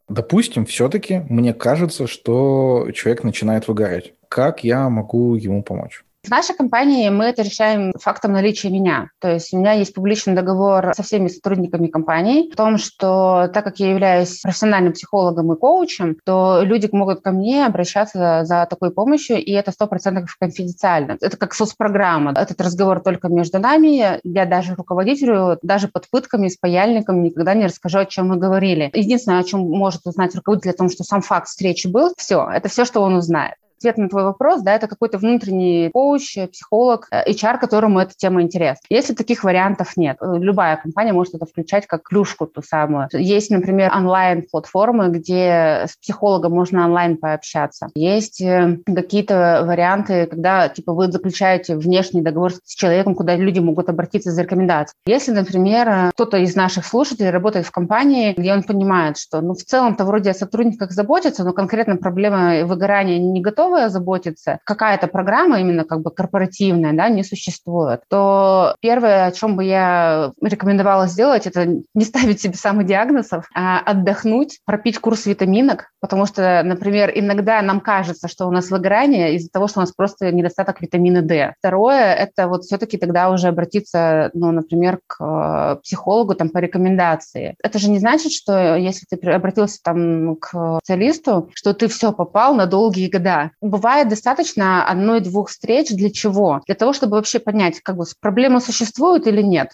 Допустим, 0.09 0.65
все-таки 0.65 1.21
мне 1.29 1.53
кажется, 1.53 2.07
что 2.07 2.87
человек 2.91 3.23
начинает 3.23 3.67
выгорать. 3.67 4.13
Как 4.29 4.63
я 4.63 4.89
могу 4.89 5.35
ему 5.35 5.61
помочь? 5.61 6.04
В 6.25 6.29
нашей 6.31 6.55
компании 6.55 7.07
мы 7.09 7.25
это 7.25 7.43
решаем 7.43 7.93
фактом 8.01 8.33
наличия 8.33 8.71
меня. 8.71 9.09
То 9.19 9.31
есть 9.31 9.53
у 9.53 9.59
меня 9.59 9.73
есть 9.73 9.93
публичный 9.93 10.33
договор 10.33 10.91
со 10.95 11.03
всеми 11.03 11.27
сотрудниками 11.27 11.85
компании 11.85 12.51
о 12.51 12.55
том, 12.55 12.79
что 12.79 13.47
так 13.53 13.63
как 13.63 13.79
я 13.79 13.91
являюсь 13.91 14.41
профессиональным 14.41 14.93
психологом 14.93 15.53
и 15.53 15.55
коучем, 15.55 16.17
то 16.25 16.61
люди 16.63 16.89
могут 16.91 17.21
ко 17.21 17.29
мне 17.29 17.67
обращаться 17.67 18.41
за 18.43 18.65
такой 18.67 18.89
помощью, 18.89 19.37
и 19.37 19.51
это 19.51 19.71
сто 19.71 19.85
процентов 19.85 20.35
конфиденциально. 20.39 21.15
Это 21.21 21.37
как 21.37 21.53
соцпрограмма. 21.53 22.31
Этот 22.31 22.59
разговор 22.59 23.01
только 23.01 23.27
между 23.27 23.59
нами. 23.59 24.19
Я 24.23 24.45
даже 24.47 24.73
руководителю, 24.73 25.59
даже 25.61 25.89
под 25.89 26.09
пытками, 26.09 26.47
с 26.47 26.57
паяльником 26.57 27.21
никогда 27.21 27.53
не 27.53 27.65
расскажу, 27.65 27.99
о 27.99 28.05
чем 28.05 28.29
мы 28.29 28.37
говорили. 28.37 28.89
Единственное, 28.93 29.41
о 29.41 29.43
чем 29.43 29.59
может 29.69 30.01
узнать 30.07 30.33
руководитель, 30.33 30.71
о 30.71 30.77
том, 30.77 30.89
что 30.89 31.03
сам 31.03 31.21
факт 31.21 31.49
встречи 31.49 31.85
был, 31.85 32.13
все, 32.17 32.49
это 32.51 32.67
все, 32.67 32.83
что 32.83 33.01
он 33.01 33.13
узнает 33.13 33.53
ответ 33.77 33.97
на 33.97 34.09
твой 34.09 34.23
вопрос, 34.23 34.61
да, 34.61 34.73
это 34.73 34.87
какой-то 34.87 35.17
внутренний 35.17 35.89
коуч, 35.93 36.37
психолог, 36.51 37.07
э, 37.11 37.31
HR, 37.31 37.59
которому 37.59 37.99
эта 37.99 38.13
тема 38.15 38.41
интересна. 38.41 38.85
Если 38.89 39.13
таких 39.13 39.43
вариантов 39.43 39.97
нет, 39.97 40.17
э, 40.21 40.37
любая 40.39 40.77
компания 40.77 41.13
может 41.13 41.35
это 41.35 41.45
включать 41.45 41.87
как 41.87 42.03
клюшку 42.03 42.47
ту 42.47 42.61
самую. 42.61 43.09
Есть, 43.13 43.51
например, 43.51 43.91
онлайн-платформы, 43.95 45.09
где 45.09 45.85
с 45.87 45.97
психологом 45.97 46.53
можно 46.53 46.85
онлайн 46.85 47.17
пообщаться. 47.17 47.89
Есть 47.95 48.41
э, 48.41 48.79
какие-то 48.85 49.63
варианты, 49.65 50.25
когда 50.25 50.69
типа 50.69 50.93
вы 50.93 51.11
заключаете 51.11 51.75
внешний 51.75 52.21
договор 52.21 52.53
с 52.53 52.75
человеком, 52.75 53.15
куда 53.15 53.35
люди 53.35 53.59
могут 53.59 53.89
обратиться 53.89 54.31
за 54.31 54.43
рекомендацией. 54.43 54.95
Если, 55.05 55.31
например, 55.31 56.11
кто-то 56.13 56.37
из 56.37 56.55
наших 56.55 56.85
слушателей 56.85 57.29
работает 57.29 57.65
в 57.65 57.71
компании, 57.71 58.33
где 58.37 58.53
он 58.53 58.63
понимает, 58.63 59.17
что 59.17 59.41
ну, 59.41 59.53
в 59.53 59.63
целом-то 59.63 60.05
вроде 60.05 60.31
о 60.31 60.33
сотрудниках 60.33 60.91
заботится, 60.91 61.43
но 61.43 61.53
конкретно 61.53 61.97
проблема 61.97 62.63
выгорания 62.65 63.19
не 63.19 63.41
готова 63.41 63.64
готовы 63.65 63.83
озаботиться, 63.83 64.59
какая-то 64.63 65.07
программа 65.07 65.59
именно 65.59 65.83
как 65.83 66.01
бы 66.01 66.11
корпоративная, 66.11 66.93
да, 66.93 67.09
не 67.09 67.23
существует, 67.23 68.01
то 68.09 68.75
первое, 68.79 69.25
о 69.25 69.31
чем 69.31 69.55
бы 69.55 69.63
я 69.63 70.31
рекомендовала 70.41 71.07
сделать, 71.07 71.47
это 71.47 71.65
не 71.65 72.05
ставить 72.05 72.41
себе 72.41 72.55
самодиагнозов, 72.55 73.47
а 73.55 73.79
отдохнуть, 73.79 74.59
пропить 74.65 74.99
курс 74.99 75.25
витаминок, 75.25 75.91
потому 75.99 76.25
что, 76.25 76.61
например, 76.63 77.11
иногда 77.13 77.61
нам 77.61 77.79
кажется, 77.79 78.27
что 78.27 78.47
у 78.47 78.51
нас 78.51 78.69
выгорание 78.69 79.35
из-за 79.35 79.49
того, 79.49 79.67
что 79.67 79.79
у 79.79 79.81
нас 79.81 79.91
просто 79.91 80.31
недостаток 80.31 80.81
витамина 80.81 81.21
D. 81.21 81.53
Второе, 81.59 82.13
это 82.13 82.47
вот 82.47 82.63
все-таки 82.63 82.97
тогда 82.97 83.29
уже 83.29 83.47
обратиться, 83.47 84.29
ну, 84.33 84.51
например, 84.51 84.99
к 85.07 85.17
э, 85.19 85.81
психологу 85.81 86.35
там 86.35 86.49
по 86.49 86.59
рекомендации. 86.59 87.55
Это 87.63 87.79
же 87.79 87.89
не 87.89 87.99
значит, 87.99 88.31
что 88.31 88.75
если 88.75 89.05
ты 89.05 89.31
обратился 89.31 89.79
там 89.83 90.35
к 90.35 90.79
специалисту, 90.83 91.49
что 91.53 91.73
ты 91.73 91.87
все 91.87 92.11
попал 92.11 92.55
на 92.55 92.65
долгие 92.65 93.09
года 93.09 93.51
бывает 93.61 94.09
достаточно 94.09 94.87
одной-двух 94.87 95.49
встреч. 95.49 95.89
Для 95.89 96.09
чего? 96.09 96.61
Для 96.65 96.75
того, 96.75 96.93
чтобы 96.93 97.15
вообще 97.15 97.39
понять, 97.39 97.81
как 97.81 97.97
бы 97.97 98.05
проблема 98.19 98.59
существует 98.59 99.27
или 99.27 99.41
нет. 99.41 99.69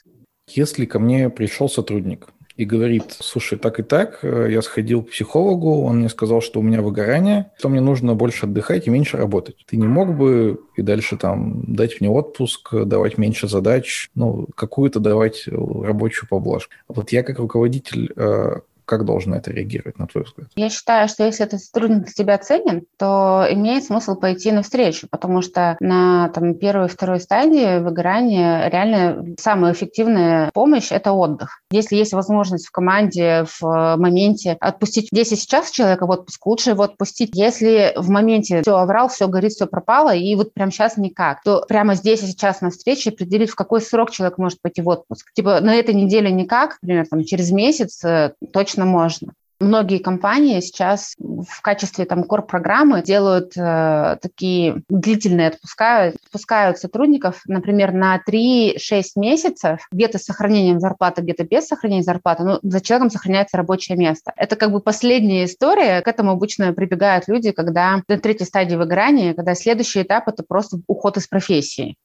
Если 0.47 0.85
ко 0.85 0.99
мне 0.99 1.29
пришел 1.29 1.69
сотрудник 1.69 2.27
и 2.57 2.65
говорит, 2.65 3.15
слушай, 3.19 3.57
так 3.57 3.79
и 3.79 3.83
так, 3.83 4.19
э, 4.23 4.49
я 4.51 4.61
сходил 4.61 5.03
к 5.03 5.11
психологу, 5.11 5.83
он 5.83 5.99
мне 5.99 6.09
сказал, 6.09 6.41
что 6.41 6.59
у 6.59 6.63
меня 6.63 6.81
выгорание, 6.81 7.51
что 7.57 7.69
мне 7.69 7.81
нужно 7.81 8.13
больше 8.13 8.45
отдыхать 8.45 8.87
и 8.87 8.89
меньше 8.89 9.17
работать. 9.17 9.55
Ты 9.65 9.77
не 9.77 9.87
мог 9.87 10.15
бы 10.15 10.59
и 10.75 10.81
дальше 10.81 11.17
там 11.17 11.63
дать 11.73 12.01
мне 12.01 12.09
отпуск, 12.09 12.73
давать 12.85 13.17
меньше 13.17 13.47
задач, 13.47 14.09
ну, 14.15 14.47
какую-то 14.55 14.99
давать 14.99 15.45
рабочую 15.47 16.27
поблажку. 16.29 16.73
Вот 16.87 17.11
я 17.11 17.23
как 17.23 17.39
руководитель 17.39 18.11
э, 18.15 18.59
как 18.91 19.05
должен 19.05 19.33
это 19.33 19.51
реагировать, 19.51 19.97
на 19.99 20.05
твой 20.05 20.25
взгляд? 20.25 20.49
Я 20.57 20.69
считаю, 20.69 21.07
что 21.07 21.23
если 21.23 21.45
этот 21.45 21.61
сотрудник 21.61 22.13
тебя 22.13 22.37
ценен, 22.37 22.83
то 22.97 23.47
имеет 23.49 23.85
смысл 23.85 24.15
пойти 24.15 24.51
навстречу, 24.51 25.07
потому 25.09 25.41
что 25.41 25.77
на 25.79 26.27
там, 26.35 26.55
первой 26.55 26.87
и 26.87 26.89
второй 26.89 27.21
стадии 27.21 27.79
выгорания 27.79 28.67
реально 28.69 29.23
самая 29.39 29.71
эффективная 29.71 30.51
помощь– 30.53 30.87
это 30.91 31.13
отдых. 31.13 31.61
Если 31.71 31.95
есть 31.95 32.11
возможность 32.11 32.67
в 32.67 32.71
команде 32.71 33.45
в 33.61 33.95
моменте 33.95 34.57
отпустить, 34.59 35.07
если 35.13 35.35
сейчас 35.35 35.71
человека 35.71 36.05
в 36.05 36.09
отпуск, 36.09 36.45
лучше 36.45 36.71
его 36.71 36.83
отпустить. 36.83 37.31
Если 37.33 37.93
в 37.95 38.09
моменте 38.09 38.61
все 38.61 38.75
оврал, 38.75 39.07
все 39.07 39.29
горит, 39.29 39.53
все 39.53 39.67
пропало, 39.67 40.13
и 40.13 40.35
вот 40.35 40.53
прямо 40.53 40.69
сейчас 40.69 40.97
никак, 40.97 41.43
то 41.43 41.63
прямо 41.65 41.95
здесь 41.95 42.23
и 42.23 42.27
сейчас 42.27 42.59
на 42.59 42.71
встрече 42.71 43.11
определить, 43.11 43.51
в 43.51 43.55
какой 43.55 43.79
срок 43.79 44.11
человек 44.11 44.37
может 44.37 44.61
пойти 44.61 44.81
в 44.81 44.89
отпуск. 44.89 45.31
Типа 45.33 45.61
на 45.61 45.75
этой 45.75 45.95
неделе 45.95 46.29
никак, 46.29 46.77
например, 46.81 47.07
там, 47.07 47.23
через 47.23 47.51
месяц 47.51 48.03
э, 48.03 48.33
точно 48.51 48.80
конечно, 48.81 48.85
можно. 48.85 49.33
Многие 49.59 49.99
компании 49.99 50.59
сейчас 50.59 51.15
в 51.19 51.61
качестве 51.61 52.05
там 52.05 52.23
кор-программы 52.23 53.03
делают 53.03 53.55
э, 53.55 54.17
такие 54.19 54.81
длительные 54.89 55.49
отпуска, 55.49 56.13
отпускают 56.15 56.79
сотрудников, 56.79 57.41
например, 57.45 57.93
на 57.93 58.19
3-6 58.27 59.03
месяцев, 59.17 59.87
где-то 59.91 60.17
с 60.17 60.23
сохранением 60.23 60.79
зарплаты, 60.79 61.21
где-то 61.21 61.43
без 61.43 61.67
сохранения 61.67 62.01
зарплаты, 62.01 62.43
но 62.43 62.59
за 62.63 62.81
человеком 62.81 63.11
сохраняется 63.11 63.55
рабочее 63.55 63.99
место. 63.99 64.33
Это 64.35 64.55
как 64.55 64.71
бы 64.71 64.79
последняя 64.79 65.45
история, 65.45 66.01
к 66.01 66.07
этому 66.07 66.31
обычно 66.31 66.73
прибегают 66.73 67.27
люди, 67.27 67.51
когда 67.51 68.01
на 68.07 68.17
третьей 68.17 68.47
стадии 68.47 68.75
выгорания, 68.75 69.35
когда 69.35 69.53
следующий 69.53 70.01
этап– 70.01 70.23
это 70.27 70.41
просто 70.41 70.79
уход 70.87 71.17
из 71.17 71.27
профессии. 71.27 71.97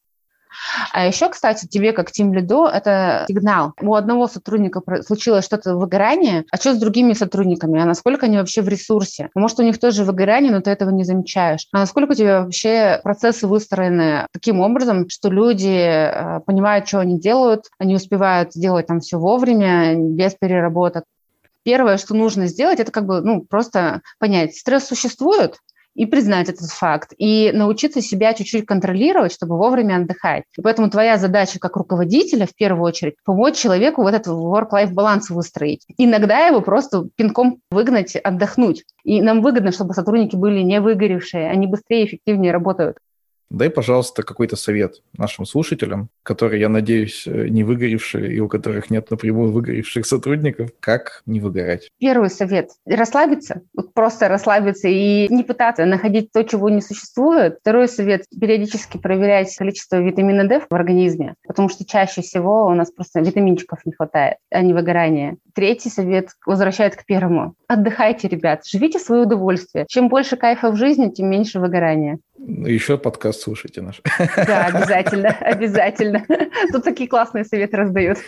А 0.93 1.07
еще, 1.07 1.29
кстати, 1.29 1.67
тебе 1.67 1.93
как 1.93 2.11
тим 2.11 2.33
лиду 2.33 2.67
это 2.67 3.25
сигнал. 3.29 3.73
У 3.81 3.95
одного 3.95 4.29
сотрудника 4.29 4.83
случилось 5.03 5.45
что-то 5.45 5.77
выгорание, 5.77 6.45
а 6.51 6.57
что 6.57 6.75
с 6.75 6.79
другими 6.79 7.13
сотрудниками? 7.13 7.81
А 7.81 7.85
насколько 7.85 8.27
они 8.27 8.37
вообще 8.37 8.63
в 8.63 8.69
ресурсе? 8.69 9.31
Может, 9.35 9.61
у 9.61 9.63
них 9.63 9.79
тоже 9.79 10.05
выгорание, 10.05 10.53
но 10.53 10.61
ты 10.61 10.71
этого 10.71 10.91
не 10.91 11.05
замечаешь. 11.05 11.67
А 11.73 11.79
насколько 11.79 12.13
у 12.13 12.15
тебя 12.15 12.43
вообще 12.43 13.01
процессы 13.03 13.47
выстроены 13.47 14.27
таким 14.33 14.61
образом, 14.61 15.09
что 15.09 15.29
люди 15.31 15.69
э, 15.69 16.41
понимают, 16.41 16.89
что 16.89 17.01
они 17.01 17.19
делают, 17.19 17.67
они 17.79 17.95
успевают 17.95 18.51
делать 18.55 18.87
там 18.87 19.01
все 19.01 19.19
вовремя, 19.19 19.95
без 19.97 20.35
переработок. 20.35 21.05
Первое, 21.63 21.99
что 21.99 22.15
нужно 22.15 22.47
сделать, 22.47 22.79
это 22.79 22.93
как 22.93 23.07
бы, 23.07 23.21
ну, 23.23 23.43
просто 23.43 24.03
понять, 24.19 24.57
стресс 24.57 24.85
существует, 24.85 25.59
и 25.97 26.07
признать 26.07 26.49
этот 26.49 26.69
факт, 26.69 27.13
и 27.17 27.51
научиться 27.53 28.01
себя 28.01 28.35
чуть-чуть 28.35 28.67
контролировать, 28.67 29.33
чтобы 29.33 29.57
вовремя 29.57 29.97
отдыхать. 29.97 30.45
И 30.57 30.63
поэтому 30.63 30.91
твоя 30.91 31.17
задача 31.17 31.59
как 31.59 31.77
руководителя, 31.77 32.47
в 32.47 32.55
первую 32.55 32.85
очередь, 32.85 33.15
помочь 33.25 33.57
человеку 33.57 34.03
вот 34.03 34.15
этот 34.15 34.29
work-life 34.29 34.93
баланс 34.93 35.31
выстроить. 35.31 35.87
Иногда 35.97 36.47
его 36.47 36.61
просто 36.61 37.09
пинком 37.17 37.61
выгнать, 37.71 38.15
отдохнуть. 38.17 38.85
И 39.05 39.23
нам 39.23 39.43
выгодно, 39.43 39.73
чтобы 39.73 39.95
сотрудники 39.95 40.37
были 40.37 40.61
не 40.61 40.81
выгоревшие, 40.81 41.49
они 41.49 41.67
быстрее 41.67 42.03
и 42.03 42.07
эффективнее 42.07 42.53
работают. 42.53 42.99
Дай, 43.49 43.71
пожалуйста, 43.71 44.23
какой-то 44.23 44.57
совет 44.57 45.03
нашим 45.17 45.47
слушателям, 45.47 46.09
которые, 46.27 46.61
я 46.61 46.69
надеюсь, 46.69 47.25
э, 47.27 47.49
не 47.49 47.63
выгоревшие 47.63 48.35
и 48.35 48.41
у 48.41 48.49
которых 48.49 48.91
нет 48.91 49.11
напрямую 49.11 49.53
выгоревших 49.53 50.05
сотрудников, 50.05 50.71
как 50.81 51.23
не 51.25 51.39
выгорать. 51.39 51.89
Первый 52.01 52.31
совет– 52.31 52.71
расслабиться, 52.87 53.63
вот 53.75 53.95
просто 53.95 54.27
расслабиться 54.29 54.89
и 54.89 55.29
не 55.33 55.45
пытаться 55.45 55.85
находить 55.85 56.33
то, 56.33 56.43
чего 56.43 56.69
не 56.69 56.81
существует. 56.81 57.59
Второй 57.61 57.87
совет– 57.87 58.25
периодически 58.41 58.99
проверять 58.99 59.55
количество 59.57 60.03
витамина 60.03 60.49
D 60.49 60.61
в 60.69 60.75
организме, 60.75 61.37
потому 61.47 61.69
что 61.69 61.87
чаще 61.87 62.23
всего 62.23 62.67
у 62.67 62.75
нас 62.75 62.91
просто 62.91 63.21
витаминчиков 63.21 63.79
не 63.85 63.93
хватает, 63.93 64.39
а 64.51 64.63
не 64.63 64.75
выгорание. 64.75 65.37
Третий 65.55 65.91
совет 65.91 66.31
возвращает 66.45 66.97
к 66.97 67.05
первому. 67.07 67.55
Отдыхайте, 67.69 68.27
ребят, 68.27 68.67
живите 68.67 68.99
в 68.99 69.03
свое 69.03 69.23
удовольствие. 69.23 69.87
Чем 69.89 70.09
больше 70.09 70.37
кайфа 70.37 70.73
в 70.73 70.77
жизни, 70.77 71.09
тем 71.09 71.31
меньше 71.31 71.61
выгорания. 71.61 72.19
Еще 72.39 72.99
подкаст 72.99 73.41
слушайте 73.41 73.81
наш. 73.81 74.01
Да, 74.37 74.67
обязательно, 74.67 75.31
обязательно. 75.41 76.16
Тут 76.73 76.85
такие 76.85 77.09
классные 77.09 77.45
советы 77.45 77.77
раздают. 77.77 78.19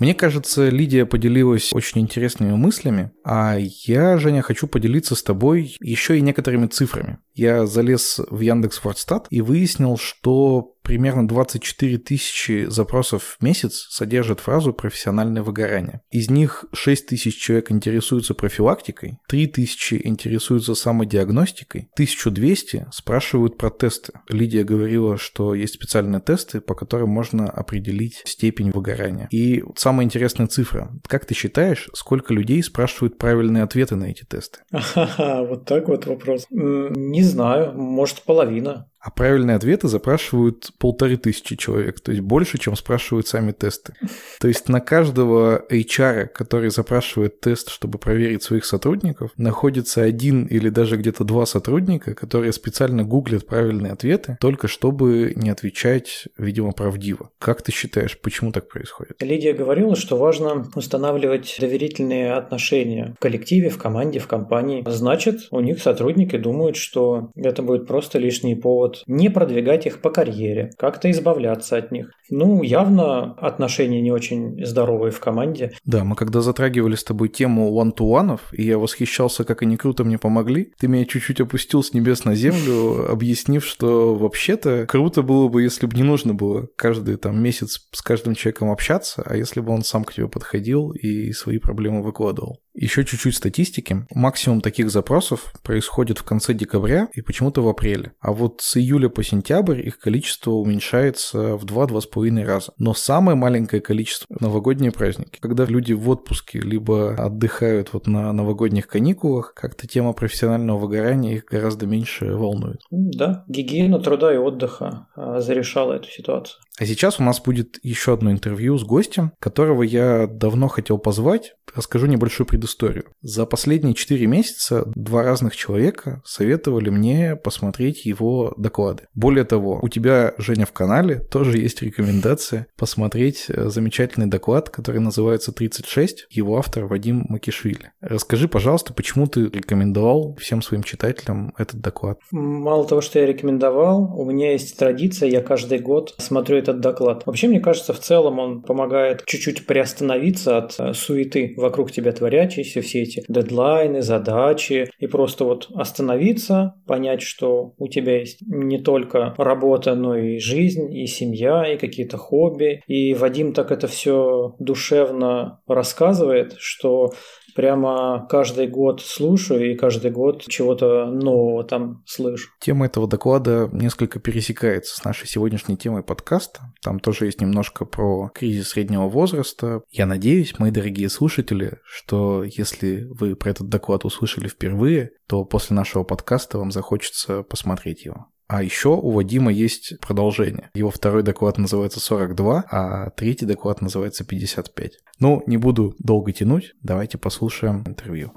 Мне 0.00 0.14
кажется, 0.14 0.70
Лидия 0.70 1.04
поделилась 1.04 1.74
очень 1.74 2.00
интересными 2.00 2.52
мыслями, 2.52 3.12
а 3.22 3.58
я, 3.58 4.16
Женя, 4.16 4.40
хочу 4.40 4.66
поделиться 4.66 5.14
с 5.14 5.22
тобой 5.22 5.76
еще 5.78 6.16
и 6.16 6.22
некоторыми 6.22 6.68
цифрами. 6.68 7.18
Я 7.40 7.64
залез 7.64 8.20
в 8.28 8.40
Яндекс 8.40 8.84
Вордстат 8.84 9.26
и 9.30 9.40
выяснил, 9.40 9.96
что 9.96 10.74
примерно 10.82 11.26
24 11.26 11.98
тысячи 11.98 12.66
запросов 12.68 13.36
в 13.38 13.44
месяц 13.44 13.86
содержат 13.90 14.40
фразу 14.40 14.74
«профессиональное 14.74 15.42
выгорание». 15.42 16.00
Из 16.10 16.28
них 16.28 16.64
6 16.72 17.06
тысяч 17.06 17.36
человек 17.38 17.70
интересуются 17.70 18.34
профилактикой, 18.34 19.18
3 19.28 19.46
тысячи 19.46 20.00
интересуются 20.02 20.74
самодиагностикой, 20.74 21.88
1200 21.94 22.88
спрашивают 22.92 23.56
про 23.56 23.70
тесты. 23.70 24.12
Лидия 24.28 24.64
говорила, 24.64 25.16
что 25.16 25.54
есть 25.54 25.74
специальные 25.74 26.20
тесты, 26.20 26.60
по 26.60 26.74
которым 26.74 27.10
можно 27.10 27.48
определить 27.48 28.22
степень 28.24 28.70
выгорания. 28.70 29.28
И 29.30 29.62
самая 29.76 30.04
интересная 30.04 30.46
цифра. 30.46 30.90
Как 31.06 31.24
ты 31.24 31.34
считаешь, 31.34 31.88
сколько 31.94 32.34
людей 32.34 32.62
спрашивают 32.62 33.16
правильные 33.16 33.62
ответы 33.62 33.96
на 33.96 34.04
эти 34.04 34.24
тесты? 34.24 34.60
вот 35.06 35.64
так 35.66 35.88
вот 35.88 36.06
вопрос. 36.06 36.46
Не 36.50 37.22
знаю, 37.30 37.72
может 37.72 38.22
половина. 38.22 38.89
А 39.00 39.10
правильные 39.10 39.56
ответы 39.56 39.88
запрашивают 39.88 40.70
полторы 40.78 41.16
тысячи 41.16 41.56
человек, 41.56 42.00
то 42.00 42.12
есть 42.12 42.22
больше, 42.22 42.58
чем 42.58 42.76
спрашивают 42.76 43.26
сами 43.26 43.52
тесты. 43.52 43.94
То 44.40 44.48
есть 44.48 44.68
на 44.68 44.80
каждого 44.80 45.64
HR, 45.70 46.26
который 46.26 46.70
запрашивает 46.70 47.40
тест, 47.40 47.70
чтобы 47.70 47.98
проверить 47.98 48.42
своих 48.42 48.66
сотрудников, 48.66 49.30
находится 49.38 50.02
один 50.02 50.44
или 50.44 50.68
даже 50.68 50.96
где-то 50.96 51.24
два 51.24 51.46
сотрудника, 51.46 52.14
которые 52.14 52.52
специально 52.52 53.02
гуглят 53.02 53.46
правильные 53.46 53.92
ответы, 53.92 54.36
только 54.38 54.68
чтобы 54.68 55.32
не 55.34 55.48
отвечать, 55.48 56.28
видимо, 56.36 56.72
правдиво. 56.72 57.30
Как 57.38 57.62
ты 57.62 57.72
считаешь, 57.72 58.18
почему 58.20 58.52
так 58.52 58.68
происходит? 58.68 59.16
Лидия 59.20 59.54
говорила, 59.54 59.96
что 59.96 60.18
важно 60.18 60.68
устанавливать 60.74 61.56
доверительные 61.58 62.34
отношения 62.34 63.14
в 63.18 63.22
коллективе, 63.22 63.70
в 63.70 63.78
команде, 63.78 64.18
в 64.18 64.26
компании. 64.26 64.84
Значит, 64.86 65.48
у 65.50 65.60
них 65.60 65.80
сотрудники 65.80 66.36
думают, 66.36 66.76
что 66.76 67.30
это 67.34 67.62
будет 67.62 67.86
просто 67.86 68.18
лишний 68.18 68.54
повод 68.54 68.89
не 69.06 69.28
продвигать 69.28 69.86
их 69.86 70.00
по 70.00 70.10
карьере, 70.10 70.70
как-то 70.78 71.10
избавляться 71.10 71.76
от 71.76 71.92
них. 71.92 72.10
Ну, 72.30 72.62
явно 72.62 73.34
отношения 73.34 74.00
не 74.00 74.12
очень 74.12 74.64
здоровые 74.64 75.10
в 75.10 75.20
команде. 75.20 75.72
Да, 75.84 76.04
мы 76.04 76.16
когда 76.16 76.40
затрагивали 76.40 76.94
с 76.94 77.04
тобой 77.04 77.28
тему 77.28 77.70
one-to-one, 77.80 78.38
и 78.52 78.62
я 78.62 78.78
восхищался, 78.78 79.44
как 79.44 79.62
они 79.62 79.76
круто 79.76 80.04
мне 80.04 80.18
помогли, 80.18 80.72
ты 80.78 80.88
меня 80.88 81.04
чуть-чуть 81.04 81.40
опустил 81.40 81.82
с 81.82 81.92
небес 81.92 82.24
на 82.24 82.34
землю, 82.34 83.06
объяснив, 83.10 83.64
что 83.64 84.14
вообще-то 84.14 84.86
круто 84.86 85.22
было 85.22 85.48
бы, 85.48 85.62
если 85.62 85.86
бы 85.86 85.96
не 85.96 86.02
нужно 86.02 86.34
было 86.34 86.68
каждый 86.76 87.16
там 87.16 87.42
месяц 87.42 87.88
с 87.92 88.02
каждым 88.02 88.34
человеком 88.34 88.70
общаться, 88.70 89.22
а 89.26 89.36
если 89.36 89.60
бы 89.60 89.72
он 89.72 89.82
сам 89.82 90.04
к 90.04 90.12
тебе 90.12 90.28
подходил 90.28 90.90
и 90.92 91.32
свои 91.32 91.58
проблемы 91.58 92.02
выкладывал. 92.02 92.60
Еще 92.74 93.04
чуть-чуть 93.04 93.34
статистики. 93.34 94.06
Максимум 94.14 94.60
таких 94.60 94.90
запросов 94.90 95.52
происходит 95.62 96.18
в 96.18 96.24
конце 96.24 96.54
декабря 96.54 97.08
и 97.14 97.20
почему-то 97.20 97.62
в 97.62 97.68
апреле. 97.68 98.12
А 98.20 98.32
вот 98.32 98.60
с 98.60 98.76
июля 98.76 99.08
по 99.08 99.22
сентябрь 99.22 99.80
их 99.80 99.98
количество 99.98 100.52
уменьшается 100.52 101.56
в 101.56 101.64
2-2,5 101.64 102.44
раза. 102.44 102.72
Но 102.78 102.94
самое 102.94 103.36
маленькое 103.36 103.82
количество– 103.82 104.26
новогодние 104.40 104.92
праздники. 104.92 105.38
Когда 105.40 105.64
люди 105.64 105.92
в 105.92 106.08
отпуске 106.08 106.60
либо 106.60 107.14
отдыхают 107.14 107.92
вот 107.92 108.06
на 108.06 108.32
новогодних 108.32 108.86
каникулах, 108.86 109.54
как-то 109.54 109.86
тема 109.86 110.12
профессионального 110.12 110.78
выгорания 110.78 111.36
их 111.36 111.44
гораздо 111.46 111.86
меньше 111.86 112.34
волнует. 112.34 112.80
Да, 112.90 113.44
гигиена 113.48 113.98
труда 113.98 114.32
и 114.32 114.36
отдыха 114.36 115.08
а, 115.14 115.40
зарешала 115.40 115.94
эту 115.94 116.08
ситуацию. 116.08 116.60
А 116.80 116.86
сейчас 116.86 117.20
у 117.20 117.22
нас 117.22 117.42
будет 117.42 117.78
еще 117.82 118.14
одно 118.14 118.32
интервью 118.32 118.78
с 118.78 118.84
гостем, 118.84 119.32
которого 119.38 119.82
я 119.82 120.26
давно 120.26 120.66
хотел 120.68 120.96
позвать. 120.96 121.52
Расскажу 121.74 122.06
небольшую 122.06 122.46
предысторию. 122.46 123.04
За 123.20 123.44
последние 123.44 123.92
4 123.92 124.26
месяца 124.26 124.84
два 124.94 125.22
разных 125.22 125.54
человека 125.54 126.22
советовали 126.24 126.88
мне 126.88 127.36
посмотреть 127.36 128.06
его 128.06 128.54
доклады. 128.56 129.04
Более 129.14 129.44
того, 129.44 129.78
у 129.82 129.88
тебя, 129.90 130.32
Женя, 130.38 130.64
в 130.64 130.72
канале 130.72 131.18
тоже 131.18 131.58
есть 131.58 131.82
рекомендация 131.82 132.66
посмотреть 132.78 133.44
э, 133.48 133.68
замечательный 133.68 134.26
доклад, 134.26 134.70
который 134.70 135.02
называется 135.02 135.52
«36», 135.52 136.08
его 136.30 136.56
автор 136.56 136.86
Вадим 136.86 137.26
Макишвили. 137.28 137.92
Расскажи, 138.00 138.48
пожалуйста, 138.48 138.94
почему 138.94 139.26
ты 139.26 139.42
рекомендовал 139.42 140.34
всем 140.40 140.62
своим 140.62 140.82
читателям 140.82 141.52
этот 141.58 141.80
доклад? 141.80 142.18
Мало 142.30 142.86
того, 142.86 143.02
что 143.02 143.18
я 143.18 143.26
рекомендовал, 143.26 144.18
у 144.18 144.24
меня 144.24 144.52
есть 144.52 144.78
традиция, 144.78 145.28
я 145.28 145.42
каждый 145.42 145.78
год 145.78 146.14
смотрю 146.18 146.56
этот 146.56 146.69
этот 146.70 146.80
доклад. 146.80 147.26
Вообще, 147.26 147.48
мне 147.48 147.60
кажется, 147.60 147.92
в 147.92 147.98
целом 147.98 148.38
он 148.38 148.62
помогает 148.62 149.24
чуть-чуть 149.26 149.66
приостановиться 149.66 150.58
от 150.58 150.74
э, 150.78 150.94
суеты 150.94 151.54
вокруг 151.56 151.92
тебя 151.92 152.12
творящейся, 152.12 152.80
все 152.80 153.02
эти 153.02 153.22
дедлайны, 153.28 154.02
задачи, 154.02 154.90
и 154.98 155.06
просто 155.06 155.44
вот 155.44 155.68
остановиться, 155.74 156.74
понять, 156.86 157.22
что 157.22 157.74
у 157.78 157.88
тебя 157.88 158.20
есть 158.20 158.40
не 158.46 158.78
только 158.78 159.34
работа, 159.36 159.94
но 159.94 160.16
и 160.16 160.38
жизнь, 160.38 160.92
и 160.96 161.06
семья, 161.06 161.72
и 161.72 161.78
какие-то 161.78 162.16
хобби. 162.16 162.82
И 162.86 163.14
Вадим 163.14 163.52
так 163.52 163.70
это 163.70 163.86
все 163.86 164.54
душевно 164.58 165.60
рассказывает, 165.66 166.54
что 166.58 167.12
прямо 167.54 168.26
каждый 168.28 168.66
год 168.66 169.00
слушаю 169.00 169.72
и 169.72 169.76
каждый 169.76 170.10
год 170.10 170.44
чего-то 170.46 171.06
нового 171.06 171.64
там 171.64 172.02
слышу. 172.06 172.50
Тема 172.60 172.86
этого 172.86 173.08
доклада 173.08 173.68
несколько 173.72 174.18
пересекается 174.20 174.96
с 174.96 175.04
нашей 175.04 175.26
сегодняшней 175.26 175.76
темой 175.76 176.02
подкаста. 176.02 176.72
Там 176.82 177.00
тоже 177.00 177.26
есть 177.26 177.40
немножко 177.40 177.84
про 177.84 178.30
кризис 178.34 178.70
среднего 178.70 179.08
возраста. 179.08 179.82
Я 179.90 180.06
надеюсь, 180.06 180.58
мои 180.58 180.70
дорогие 180.70 181.08
слушатели, 181.08 181.78
что 181.84 182.44
если 182.44 183.06
вы 183.10 183.36
про 183.36 183.50
этот 183.50 183.68
доклад 183.68 184.04
услышали 184.04 184.48
впервые, 184.48 185.10
то 185.28 185.44
после 185.44 185.76
нашего 185.76 186.04
подкаста 186.04 186.58
вам 186.58 186.70
захочется 186.70 187.42
посмотреть 187.42 188.04
его. 188.04 188.26
А 188.50 188.64
еще 188.64 188.88
у 188.88 189.12
Вадима 189.12 189.52
есть 189.52 190.00
продолжение. 190.00 190.70
Его 190.74 190.90
второй 190.90 191.22
доклад 191.22 191.56
называется 191.56 192.00
42, 192.00 192.64
а 192.68 193.10
третий 193.10 193.46
доклад 193.46 193.80
называется 193.80 194.24
55. 194.24 194.90
Ну, 195.20 195.40
не 195.46 195.56
буду 195.56 195.94
долго 196.00 196.32
тянуть, 196.32 196.74
давайте 196.82 197.16
послушаем 197.16 197.84
интервью. 197.86 198.32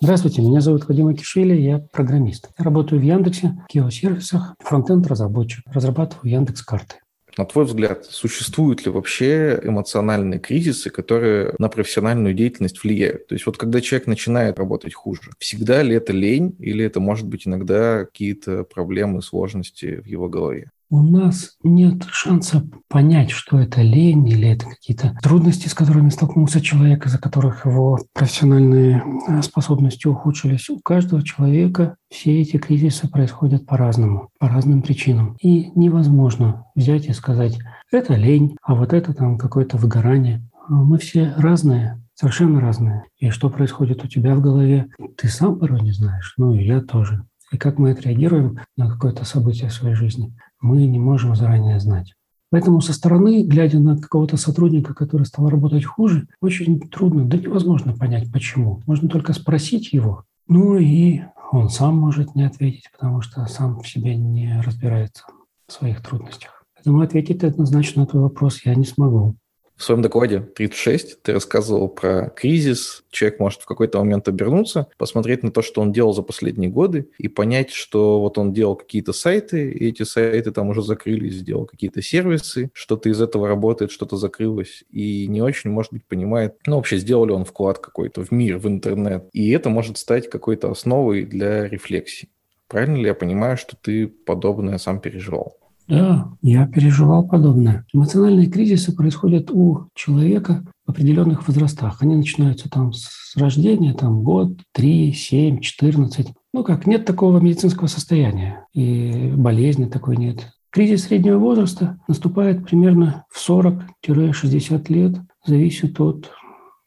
Здравствуйте, 0.00 0.42
меня 0.42 0.60
зовут 0.60 0.88
Вадим 0.88 1.06
Акишвили, 1.06 1.54
я 1.54 1.78
программист. 1.92 2.50
Я 2.58 2.64
работаю 2.64 3.00
в 3.00 3.04
Яндексе, 3.04 3.56
в 3.68 3.72
геосервисах, 3.72 4.56
фронтенд 4.58 5.06
разработчик, 5.06 5.62
разрабатываю 5.72 6.28
Яндекс 6.28 6.62
карты. 6.62 6.96
На 7.36 7.44
твой 7.44 7.66
взгляд, 7.66 8.06
существуют 8.06 8.86
ли 8.86 8.90
вообще 8.90 9.60
эмоциональные 9.62 10.40
кризисы, 10.40 10.88
которые 10.88 11.54
на 11.58 11.68
профессиональную 11.68 12.32
деятельность 12.32 12.82
влияют? 12.82 13.26
То 13.26 13.34
есть 13.34 13.44
вот 13.44 13.58
когда 13.58 13.82
человек 13.82 14.06
начинает 14.06 14.58
работать 14.58 14.94
хуже, 14.94 15.32
всегда 15.38 15.82
ли 15.82 15.94
это 15.94 16.14
лень 16.14 16.56
или 16.58 16.82
это 16.84 16.98
может 16.98 17.26
быть 17.26 17.46
иногда 17.46 18.06
какие-то 18.06 18.64
проблемы, 18.64 19.20
сложности 19.20 20.00
в 20.00 20.06
его 20.06 20.30
голове? 20.30 20.70
У 20.88 21.02
нас 21.02 21.56
нет 21.62 22.04
шанса 22.10 22.64
понять, 22.88 23.30
что 23.30 23.58
это 23.58 23.82
лень 23.82 24.28
или 24.28 24.48
это 24.48 24.66
какие-то 24.66 25.16
трудности, 25.22 25.68
с 25.68 25.74
которыми 25.74 26.10
столкнулся 26.10 26.60
человек, 26.60 27.06
из-за 27.06 27.18
которых 27.18 27.66
его 27.66 27.98
профессиональные 28.12 29.02
э, 29.28 29.42
способности 29.42 30.06
ухудшились. 30.06 30.70
У 30.70 30.78
каждого 30.78 31.22
человека 31.22 31.96
все 32.08 32.40
эти 32.40 32.56
кризисы 32.56 33.08
происходят 33.08 33.66
по-разному, 33.66 34.30
по 34.38 34.48
разным 34.48 34.82
причинам. 34.82 35.36
И 35.40 35.70
невозможно 35.74 36.66
взять 36.74 37.06
и 37.06 37.12
сказать, 37.12 37.58
это 37.90 38.14
лень, 38.14 38.56
а 38.62 38.74
вот 38.74 38.92
это 38.92 39.12
там 39.12 39.38
какое-то 39.38 39.76
выгорание. 39.76 40.42
Мы 40.68 40.98
все 40.98 41.34
разные, 41.36 42.02
совершенно 42.14 42.60
разные. 42.60 43.04
И 43.18 43.30
что 43.30 43.50
происходит 43.50 44.04
у 44.04 44.08
тебя 44.08 44.34
в 44.34 44.40
голове, 44.40 44.86
ты 45.16 45.28
сам 45.28 45.58
порой 45.58 45.80
не 45.82 45.92
знаешь, 45.92 46.34
ну 46.36 46.54
и 46.54 46.64
я 46.64 46.80
тоже. 46.80 47.24
И 47.52 47.58
как 47.58 47.78
мы 47.78 47.92
отреагируем 47.92 48.58
на 48.76 48.90
какое-то 48.90 49.24
событие 49.24 49.68
в 49.68 49.72
своей 49.72 49.94
жизни, 49.94 50.34
мы 50.66 50.86
не 50.86 50.98
можем 50.98 51.36
заранее 51.36 51.80
знать. 51.80 52.14
Поэтому 52.50 52.80
со 52.80 52.92
стороны, 52.92 53.44
глядя 53.44 53.80
на 53.80 53.98
какого-то 53.98 54.36
сотрудника, 54.36 54.94
который 54.94 55.26
стал 55.26 55.48
работать 55.48 55.84
хуже, 55.84 56.28
очень 56.40 56.80
трудно, 56.80 57.24
да 57.24 57.36
невозможно 57.36 57.92
понять, 57.92 58.30
почему. 58.32 58.82
Можно 58.86 59.08
только 59.08 59.32
спросить 59.32 59.92
его. 59.92 60.24
Ну 60.48 60.76
и 60.76 61.22
он 61.50 61.68
сам 61.68 61.96
может 61.96 62.34
не 62.34 62.44
ответить, 62.44 62.90
потому 62.92 63.20
что 63.20 63.46
сам 63.46 63.80
в 63.80 63.88
себе 63.88 64.16
не 64.16 64.60
разбирается 64.64 65.24
в 65.66 65.72
своих 65.72 66.02
трудностях. 66.02 66.64
Поэтому 66.74 67.00
ответить 67.00 67.42
однозначно 67.42 68.02
на 68.02 68.06
твой 68.06 68.22
вопрос 68.22 68.60
я 68.64 68.74
не 68.74 68.84
смогу. 68.84 69.36
В 69.76 69.82
своем 69.82 70.00
докладе 70.00 70.40
36 70.40 71.22
ты 71.22 71.32
рассказывал 71.34 71.88
про 71.88 72.30
кризис. 72.30 73.04
Человек 73.10 73.40
может 73.40 73.60
в 73.60 73.66
какой-то 73.66 73.98
момент 73.98 74.26
обернуться, 74.26 74.86
посмотреть 74.96 75.42
на 75.42 75.50
то, 75.50 75.60
что 75.60 75.82
он 75.82 75.92
делал 75.92 76.14
за 76.14 76.22
последние 76.22 76.70
годы, 76.70 77.10
и 77.18 77.28
понять, 77.28 77.70
что 77.70 78.20
вот 78.20 78.38
он 78.38 78.54
делал 78.54 78.74
какие-то 78.74 79.12
сайты, 79.12 79.70
и 79.70 79.88
эти 79.88 80.02
сайты 80.02 80.50
там 80.50 80.70
уже 80.70 80.82
закрылись, 80.82 81.34
сделал 81.34 81.66
какие-то 81.66 82.00
сервисы, 82.00 82.70
что-то 82.72 83.10
из 83.10 83.20
этого 83.20 83.48
работает, 83.48 83.90
что-то 83.90 84.16
закрылось, 84.16 84.84
и 84.90 85.26
не 85.28 85.42
очень, 85.42 85.70
может 85.70 85.92
быть, 85.92 86.06
понимает, 86.06 86.56
ну, 86.66 86.76
вообще, 86.76 86.96
сделал 86.96 87.26
ли 87.26 87.32
он 87.32 87.44
вклад 87.44 87.78
какой-то 87.78 88.24
в 88.24 88.30
мир, 88.30 88.56
в 88.56 88.66
интернет. 88.66 89.28
И 89.32 89.50
это 89.50 89.68
может 89.68 89.98
стать 89.98 90.30
какой-то 90.30 90.70
основой 90.70 91.24
для 91.24 91.68
рефлексии. 91.68 92.30
Правильно 92.66 92.96
ли 92.96 93.04
я 93.04 93.14
понимаю, 93.14 93.58
что 93.58 93.76
ты 93.76 94.08
подобное 94.08 94.78
сам 94.78 95.00
переживал? 95.00 95.58
Да, 95.88 96.32
я 96.42 96.66
переживал 96.66 97.28
подобное. 97.28 97.84
Эмоциональные 97.92 98.48
кризисы 98.48 98.94
происходят 98.94 99.50
у 99.52 99.88
человека 99.94 100.64
в 100.84 100.90
определенных 100.90 101.46
возрастах. 101.46 102.02
Они 102.02 102.16
начинаются 102.16 102.68
там 102.68 102.92
с 102.92 103.36
рождения, 103.36 103.94
там 103.94 104.22
год, 104.22 104.58
три, 104.72 105.12
семь, 105.12 105.60
четырнадцать. 105.60 106.32
Ну 106.52 106.64
как, 106.64 106.86
нет 106.86 107.04
такого 107.04 107.38
медицинского 107.38 107.86
состояния, 107.86 108.66
и 108.72 109.32
болезни 109.36 109.84
такой 109.84 110.16
нет. 110.16 110.50
Кризис 110.70 111.04
среднего 111.04 111.38
возраста 111.38 111.98
наступает 112.08 112.66
примерно 112.66 113.24
в 113.30 113.48
40-60 113.48 114.92
лет, 114.92 115.16
зависит 115.44 116.00
от, 116.00 116.30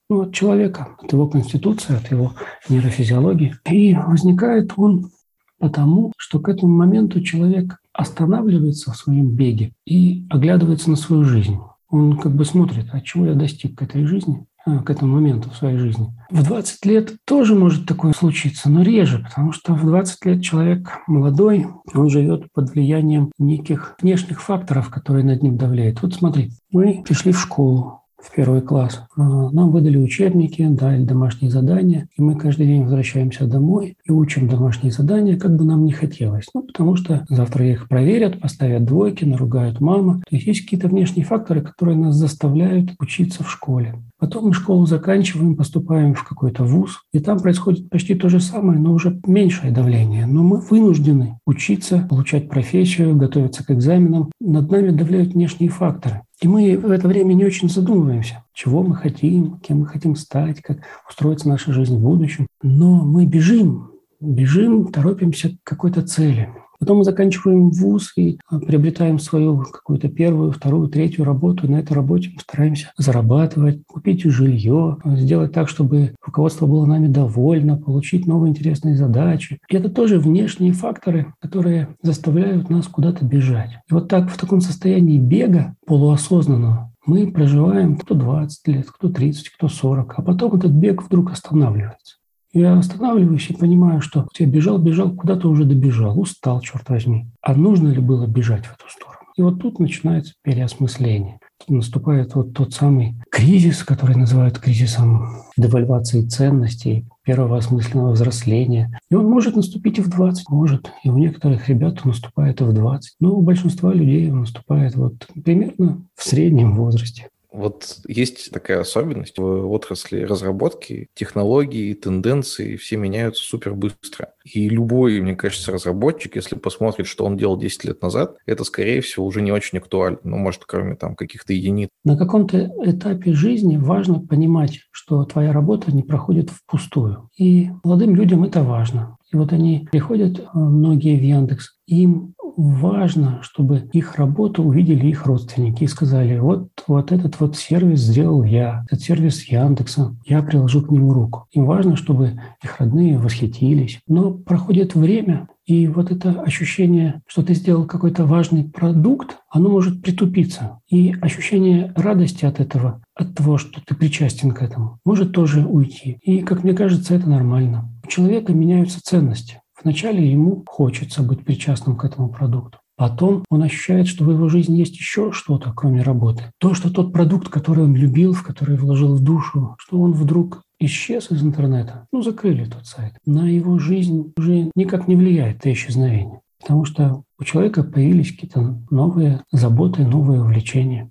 ну, 0.10 0.22
от 0.22 0.34
человека, 0.34 0.90
от 1.02 1.12
его 1.12 1.28
конституции, 1.28 1.96
от 1.96 2.12
его 2.12 2.34
нейрофизиологии. 2.68 3.56
И 3.70 3.96
возникает 3.96 4.74
он 4.76 5.10
потому, 5.58 6.14
что 6.18 6.40
к 6.40 6.50
этому 6.50 6.76
моменту 6.76 7.22
человек 7.22 7.80
останавливается 8.00 8.92
в 8.92 8.96
своем 8.96 9.32
беге 9.32 9.74
и 9.86 10.26
оглядывается 10.30 10.90
на 10.90 10.96
свою 10.96 11.26
жизнь. 11.26 11.58
Он 11.90 12.18
как 12.18 12.34
бы 12.34 12.46
смотрит, 12.46 12.88
а 12.94 13.02
чего 13.02 13.26
я 13.26 13.34
достиг 13.34 13.78
к 13.78 13.82
этой 13.82 14.06
жизни, 14.06 14.46
э, 14.66 14.80
к 14.80 14.90
этому 14.90 15.16
моменту 15.16 15.50
в 15.50 15.58
своей 15.58 15.78
жизни. 15.78 16.08
В 16.32 16.44
20 16.44 16.86
лет 16.86 17.18
тоже 17.26 17.56
может 17.56 17.86
такое 17.86 18.14
случиться, 18.14 18.70
но 18.70 18.84
реже, 18.84 19.20
потому 19.20 19.52
что 19.52 19.74
в 19.74 19.86
20 19.86 20.26
лет 20.26 20.42
человек 20.42 21.00
молодой, 21.08 21.68
он 21.94 22.10
живет 22.10 22.50
под 22.54 22.70
влиянием 22.70 23.32
неких 23.38 23.96
внешних 24.02 24.42
факторов, 24.42 24.90
которые 24.90 25.26
над 25.26 25.44
ним 25.44 25.58
давляют. 25.58 26.02
Вот 26.02 26.14
смотри, 26.14 26.52
мы 26.72 27.04
пришли 27.06 27.34
в 27.34 27.40
школу, 27.42 27.99
в 28.22 28.34
первый 28.36 28.62
класс. 28.62 29.02
А, 29.16 29.50
нам 29.50 29.72
выдали 29.72 29.98
учебники, 29.98 30.66
дали 30.68 31.04
домашние 31.04 31.52
задания, 31.52 32.08
и 32.16 32.22
мы 32.22 32.36
каждый 32.36 32.68
день 32.68 32.84
возвращаемся 32.84 33.46
домой 33.46 33.98
и 34.06 34.12
учим 34.12 34.48
домашние 34.48 34.92
задания, 34.92 35.38
как 35.38 35.56
бы 35.56 35.64
нам 35.64 35.86
не 35.86 35.92
хотелось. 35.92 36.48
Ну, 36.54 36.64
потому 36.64 36.96
что 36.96 37.26
завтра 37.30 37.66
их 37.66 37.88
проверят, 37.88 38.40
поставят 38.40 38.86
двойки, 38.86 39.26
наругают 39.26 39.80
мама. 39.80 40.22
То 40.30 40.36
есть 40.36 40.48
есть 40.48 40.62
какие-то 40.62 40.88
внешние 40.88 41.26
факторы, 41.26 41.62
которые 41.62 41.98
нас 41.98 42.16
заставляют 42.16 42.92
учиться 43.00 43.44
в 43.44 43.52
школе. 43.52 43.96
Потом 44.20 44.48
мы 44.48 44.54
школу 44.54 44.86
заканчиваем, 44.86 45.56
поступаем 45.56 46.14
в 46.14 46.26
какой-то 46.26 46.66
вуз, 46.66 47.00
и 47.14 47.20
там 47.20 47.40
происходит 47.40 47.90
почти 47.90 48.16
то 48.16 48.28
же 48.28 48.42
самое, 48.42 48.78
но 48.78 48.92
уже 48.92 49.20
меньшее 49.26 49.72
давление. 49.72 50.26
Но 50.26 50.44
мы 50.44 50.60
вынуждены 50.60 51.40
учиться, 51.46 52.06
получать 52.10 52.50
профессию, 52.50 53.16
готовиться 53.16 53.66
к 53.66 53.72
экзаменам. 53.72 54.30
Над 54.42 54.70
нами 54.70 54.90
давляют 54.90 55.34
внешние 55.34 55.70
факторы. 55.70 56.24
И 56.42 56.48
мы 56.48 56.78
в 56.78 56.90
это 56.90 57.08
время 57.08 57.34
не 57.34 57.44
очень 57.44 57.70
задумываемся, 57.70 58.46
чего 58.54 58.82
мы 58.82 58.96
хотим, 58.96 59.60
кем 59.60 59.80
мы 59.80 59.86
хотим 59.88 60.16
стать, 60.16 60.62
как 60.62 60.80
устроится 61.10 61.50
наша 61.50 61.74
жизнь 61.74 61.98
в 61.98 62.02
будущем. 62.02 62.48
Но 62.62 63.04
мы 63.04 63.26
бежим, 63.26 63.92
бежим, 64.22 64.92
торопимся 64.92 65.50
к 65.50 65.64
какой-то 65.64 66.02
цели. 66.02 66.50
Потом 66.80 67.00
мы 67.00 67.04
заканчиваем 67.04 67.72
вуз 67.72 68.14
и 68.16 68.40
а, 68.50 68.60
приобретаем 68.60 69.20
свою 69.20 69.58
какую-то 69.64 70.08
первую, 70.08 70.52
вторую, 70.52 70.88
третью 70.88 71.26
работу. 71.26 71.70
На 71.70 71.80
этой 71.80 71.94
работе 71.94 72.32
мы 72.34 72.40
стараемся 72.40 72.92
зарабатывать, 72.98 73.86
купить 73.86 74.24
жилье, 74.24 74.98
сделать 75.06 75.52
так, 75.52 75.68
чтобы 75.68 76.16
руководство 76.26 76.68
было 76.68 76.86
нами 76.86 77.08
довольно, 77.08 77.78
получить 77.78 78.28
новые 78.28 78.52
интересные 78.52 78.96
задачи. 78.96 79.60
И 79.70 79.76
это 79.76 79.90
тоже 79.90 80.20
внешние 80.20 80.72
факторы, 80.72 81.34
которые 81.40 81.90
заставляют 82.02 82.70
нас 82.70 82.88
куда-то 82.88 83.26
бежать. 83.26 83.72
И 83.90 83.94
вот 83.94 84.08
так 84.08 84.30
в 84.30 84.38
таком 84.38 84.62
состоянии 84.62 85.20
бега 85.20 85.76
полуосознанного 85.86 86.94
мы 87.06 87.32
проживаем 87.32 87.98
кто 87.98 88.14
20 88.14 88.68
лет, 88.68 88.88
кто 88.90 89.10
30, 89.10 89.50
кто 89.50 89.68
40, 89.68 90.14
а 90.18 90.22
потом 90.22 90.56
этот 90.56 90.72
бег 90.72 91.04
вдруг 91.04 91.32
останавливается. 91.32 92.19
Я 92.52 92.78
останавливаюсь 92.78 93.50
и 93.50 93.54
понимаю, 93.54 94.02
что 94.02 94.28
я 94.38 94.48
бежал, 94.48 94.80
бежал, 94.80 95.12
куда-то 95.12 95.50
уже 95.50 95.66
добежал, 95.66 96.20
устал, 96.20 96.62
черт 96.62 96.90
возьми. 96.90 97.28
А 97.42 97.54
нужно 97.54 97.90
ли 97.90 98.00
было 98.00 98.26
бежать 98.26 98.66
в 98.66 98.74
эту 98.74 98.90
сторону? 98.90 99.20
И 99.38 99.42
вот 99.42 99.62
тут 99.62 99.80
начинается 99.80 100.34
переосмысление. 100.44 101.40
Тут 101.60 101.78
наступает 101.78 102.36
вот 102.36 102.54
тот 102.54 102.74
самый 102.74 103.16
кризис, 103.30 103.84
который 103.84 104.16
называют 104.16 104.60
кризисом 104.60 105.44
девальвации 105.56 106.26
ценностей, 106.26 107.06
первого 107.24 107.58
осмысленного 107.58 108.12
взросления. 108.12 109.00
И 109.10 109.16
он 109.16 109.30
может 109.30 109.56
наступить 109.56 110.00
и 110.00 110.02
в 110.02 110.10
20, 110.10 110.50
может. 110.50 110.92
И 111.04 111.10
у 111.10 111.18
некоторых 111.18 111.70
ребят 111.70 112.02
он 112.04 112.12
наступает 112.12 112.60
и 112.62 112.64
в 112.64 112.74
20. 112.74 113.16
Но 113.20 113.36
у 113.36 113.42
большинства 113.42 113.94
людей 113.94 114.32
он 114.32 114.42
наступает 114.42 114.96
вот 114.96 115.28
примерно 115.44 116.02
в 116.16 116.24
среднем 116.24 116.74
возрасте. 116.74 117.30
Вот 117.52 118.00
есть 118.08 118.52
такая 118.52 118.82
особенность 118.82 119.38
в 119.38 119.72
отрасли 119.72 120.22
разработки, 120.22 121.08
технологии, 121.16 121.94
тенденции, 121.94 122.76
все 122.76 122.98
меняются 122.98 123.44
супер 123.44 123.74
быстро. 123.74 124.34
И 124.44 124.70
любой, 124.70 125.20
мне 125.20 125.36
кажется, 125.36 125.72
разработчик, 125.72 126.36
если 126.36 126.56
посмотрит, 126.56 127.08
что 127.08 127.26
он 127.26 127.38
делал 127.38 127.58
10 127.58 127.86
лет 127.86 128.02
назад, 128.02 128.38
это, 128.46 128.64
скорее 128.64 129.02
всего, 129.02 129.26
уже 129.26 129.42
не 129.42 129.52
очень 129.52 129.80
актуально. 129.80 130.20
Ну, 130.24 130.38
может, 130.38 130.66
кроме 130.66 130.96
там 130.96 131.16
каких-то 131.16 131.54
единиц. 131.54 131.90
На 132.04 132.18
каком-то 132.18 132.72
этапе 132.84 133.34
жизни 133.34 133.78
важно 133.78 134.20
понимать, 134.20 134.82
что 134.92 135.24
твоя 135.26 135.52
работа 135.52 135.92
не 135.92 136.04
проходит 136.04 136.50
впустую. 136.50 137.30
И 137.38 137.70
молодым 137.84 138.16
людям 138.16 138.44
это 138.44 138.64
важно. 138.64 139.18
И 139.32 139.36
вот 139.36 139.54
они 139.54 139.88
приходят, 139.92 140.40
э, 140.40 140.44
многие 140.54 141.18
в 141.18 141.22
Яндекс, 141.22 141.79
им 141.90 142.36
важно, 142.58 143.40
чтобы 143.42 143.90
их 143.94 144.16
работу 144.16 144.64
увидели 144.64 145.08
их 145.08 145.26
родственники 145.26 145.84
и 145.84 145.88
сказали, 145.88 146.38
вот, 146.40 146.70
вот 146.88 147.12
этот 147.12 147.40
вот 147.40 147.56
сервис 147.56 148.02
сделал 148.02 148.44
я, 148.44 148.84
этот 148.86 149.02
сервис 149.02 149.44
Яндекса, 149.46 150.16
я 150.26 150.44
приложу 150.44 150.82
к 150.82 150.92
нему 150.92 151.14
руку. 151.14 151.48
Им 151.52 151.66
важно, 151.66 151.96
чтобы 151.96 152.40
их 152.62 152.80
родные 152.80 153.18
восхитились. 153.18 154.00
Но 154.08 154.32
проходит 154.32 154.94
время, 154.94 155.48
и 155.66 155.88
вот 155.88 156.12
это 156.12 156.42
ощущение, 156.42 157.22
что 157.28 157.44
ты 157.44 157.54
сделал 157.54 157.86
какой-то 157.86 158.26
важный 158.26 158.66
продукт, 158.66 159.38
оно 159.50 159.70
может 159.70 160.02
притупиться. 160.02 160.80
И 160.90 161.16
ощущение 161.22 161.94
радости 161.96 162.44
от 162.44 162.60
этого, 162.60 163.02
от 163.16 163.36
того, 163.36 163.58
что 163.58 163.82
ты 163.86 163.96
причастен 163.96 164.52
к 164.52 164.62
этому, 164.62 165.00
может 165.06 165.32
тоже 165.32 165.66
уйти. 165.66 166.18
И, 166.24 166.42
как 166.42 166.64
мне 166.64 166.74
кажется, 166.74 167.16
это 167.16 167.30
нормально. 167.30 167.90
У 168.04 168.08
человека 168.08 168.52
меняются 168.54 169.00
ценности. 169.02 169.62
Вначале 169.84 170.30
ему 170.30 170.64
хочется 170.68 171.24
быть 171.24 171.44
причастным 171.46 171.96
к 171.96 172.06
этому 172.06 172.30
продукту. 172.30 172.80
Потом 172.98 173.46
он 173.50 173.64
ощущает, 173.64 174.08
что 174.08 174.26
в 174.26 174.32
его 174.32 174.50
жизни 174.50 174.78
есть 174.78 174.98
еще 174.98 175.32
что-то, 175.32 175.72
кроме 175.74 176.02
работы. 176.02 176.52
То, 176.60 176.74
что 176.74 176.92
тот 176.92 177.14
продукт, 177.14 177.48
который 177.48 177.86
он 177.86 177.96
любил, 177.96 178.34
в 178.34 178.44
который 178.44 178.76
вложил 178.76 179.16
в 179.16 179.24
душу, 179.24 179.76
что 179.80 180.02
он 180.02 180.12
вдруг 180.12 180.64
исчез 180.82 181.32
из 181.32 181.42
интернета, 181.42 182.08
ну, 182.12 182.22
закрыли 182.22 182.66
тот 182.66 182.86
сайт, 182.86 183.14
на 183.26 183.50
его 183.50 183.80
жизнь 183.80 184.34
уже 184.38 184.70
никак 184.76 185.08
не 185.08 185.16
влияет 185.16 185.60
это 185.60 185.72
исчезновение. 185.72 186.42
Потому 186.60 186.84
что 186.84 187.24
у 187.40 187.46
человека 187.46 187.84
появились 187.84 188.32
какие-то 188.32 188.82
новые 188.90 189.44
заботы, 189.52 190.06
новые 190.06 190.42
увлечения. 190.42 191.10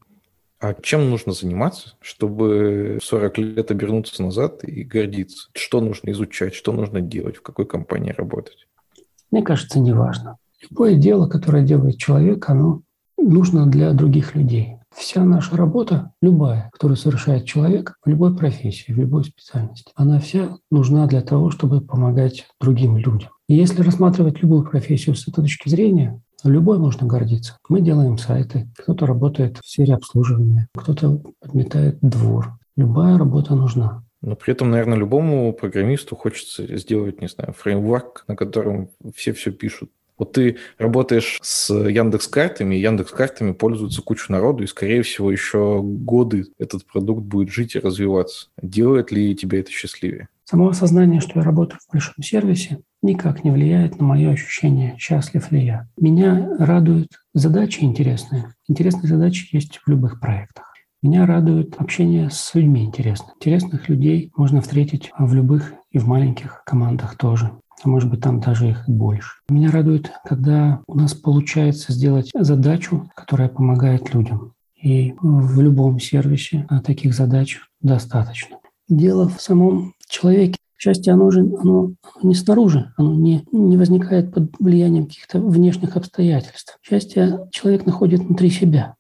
А 0.61 0.74
чем 0.74 1.09
нужно 1.09 1.32
заниматься, 1.32 1.94
чтобы 2.00 2.98
в 3.00 3.04
40 3.04 3.38
лет 3.38 3.70
обернуться 3.70 4.22
назад 4.22 4.64
и 4.64 4.82
гордиться? 4.82 5.48
Что 5.54 5.80
нужно 5.80 6.11
изучать, 6.11 6.54
что 6.54 6.72
нужно 6.72 7.00
делать, 7.00 7.36
в 7.36 7.42
какой 7.42 7.64
компании 7.64 8.11
работать? 8.11 8.66
Мне 9.30 9.42
кажется, 9.42 9.78
неважно. 9.78 10.38
Любое 10.68 10.96
дело, 10.96 11.28
которое 11.28 11.64
делает 11.64 11.98
человек, 11.98 12.48
оно 12.50 12.82
нужно 13.16 13.66
для 13.66 13.92
других 13.92 14.34
людей. 14.34 14.78
Вся 14.94 15.22
наша 15.24 15.56
работа, 15.56 16.12
любая, 16.20 16.70
которую 16.72 16.96
совершает 16.96 17.44
человек 17.44 17.94
в 18.04 18.09
любой 18.09 18.36
профессии, 18.36 18.90
в 18.90 18.98
любой 18.98 19.24
специальности, 19.24 19.92
она 19.94 20.18
вся 20.18 20.56
нужна 20.72 21.06
для 21.06 21.20
того, 21.20 21.50
чтобы 21.50 21.80
помогать 21.80 22.46
другим 22.61 22.96
людям. 22.96 23.30
И 23.48 23.54
если 23.54 23.82
рассматривать 23.82 24.42
любую 24.42 24.68
профессию 24.68 25.14
с 25.14 25.28
этой 25.28 25.42
точки 25.42 25.68
зрения, 25.68 26.20
Любой 26.45 26.78
можно 26.78 27.07
гордиться. 27.07 27.59
Мы 27.68 27.80
делаем 27.80 28.16
сайты, 28.16 28.68
кто-то 28.76 29.07
работает 29.07 29.59
в 29.59 29.68
сфере 29.68 29.95
обслуживания, 29.95 30.68
кто-то 30.74 31.20
подметает 31.41 31.99
двор. 32.01 32.59
Любая 32.76 33.18
работа 33.18 33.57
нужна. 33.57 34.05
Но 34.22 34.36
при 34.36 34.53
этом, 34.53 34.70
наверное, 34.70 34.99
любому 34.99 35.53
программисту 35.53 36.16
хочется 36.16 36.76
сделать, 36.76 37.20
не 37.20 37.28
знаю, 37.28 37.53
фреймворк, 37.53 38.24
на 38.28 38.36
котором 38.36 38.91
все 39.14 39.32
все 39.32 39.51
пишут. 39.51 39.91
Вот 40.16 40.32
ты 40.32 40.57
работаешь 40.78 41.39
с 41.43 41.72
Яндекс 41.72 42.26
картами, 42.26 42.74
Яндекс 42.74 43.12
картами 43.12 43.53
пользуется 43.53 44.03
куча 44.03 44.32
народу, 44.32 44.64
и, 44.64 44.66
скорее 44.66 45.03
всего, 45.03 45.30
еще 45.30 45.80
годы 45.82 46.47
этот 46.59 46.84
продукт 46.84 47.22
будет 47.22 47.51
жить 47.51 47.76
и 47.76 47.78
развиваться. 47.78 48.49
Делает 48.61 49.12
ли 49.12 49.36
тебя 49.36 49.61
это 49.61 49.70
счастливее? 49.70 50.28
Само 50.51 50.70
осознание, 50.70 51.20
что 51.20 51.40
я 51.40 51.44
работаю 51.44 51.78
в 51.78 51.92
большом 51.92 52.22
сервисе, 52.22 52.78
никак 53.03 53.44
не 53.44 53.51
влияет 53.51 53.99
на 53.99 54.07
мое 54.07 54.30
ощущение, 54.30 54.96
счастлив 54.96 55.53
ли 55.53 55.62
я. 55.62 55.88
Меня 56.01 56.57
радуют 56.59 57.09
задачи 57.34 57.84
интересные. 57.84 58.55
Интересные 58.66 59.09
задачи 59.09 59.55
есть 59.55 59.76
в 59.76 59.90
любых 59.90 60.20
проектах. 60.20 60.64
Меня 61.03 61.26
радует 61.26 61.74
общение 61.76 62.30
с 62.30 62.55
людьми 62.55 62.82
интересных. 62.82 63.34
Интересных 63.36 63.90
людей 63.90 64.32
можно 64.38 64.62
встретить 64.62 65.12
в 65.18 65.34
любых 65.34 65.74
и 65.90 65.99
в 65.99 66.09
маленьких 66.09 66.62
командах 66.64 67.18
тоже. 67.18 67.53
А 67.84 67.88
может 67.90 68.09
быть, 68.09 68.22
там 68.22 68.40
даже 68.40 68.70
их 68.70 68.88
больше. 68.88 69.32
Меня 69.51 69.70
радует, 69.70 70.11
когда 70.24 70.80
у 70.86 70.96
нас 70.96 71.12
получается 71.12 71.92
сделать 71.92 72.30
задачу, 72.34 73.11
которая 73.14 73.51
помогает 73.51 74.14
людям. 74.14 74.55
И 74.82 75.12
в 75.20 75.61
любом 75.61 76.01
сервисе 76.01 76.66
таких 76.86 77.12
задач 77.12 77.61
достаточно. 77.82 78.57
Дело 78.89 79.28
в 79.28 79.41
самом 79.41 79.95
человеке. 80.09 80.57
Счастье, 80.80 81.12
оно 81.12 81.30
же 81.32 81.41
оно, 81.41 81.93
не 82.22 82.36
снаружи, 82.36 82.93
оно 82.97 83.12
не, 83.12 83.45
не 83.51 83.76
возникает 83.76 84.32
под 84.32 84.53
влиянием 84.61 85.07
каких-то 85.07 85.41
внешних 85.41 85.97
обстоятельств. 85.97 86.78
Счастье 86.82 87.49
человек 87.51 87.84
находит 87.84 88.20
внутри 88.20 88.49
себя. 88.49 88.95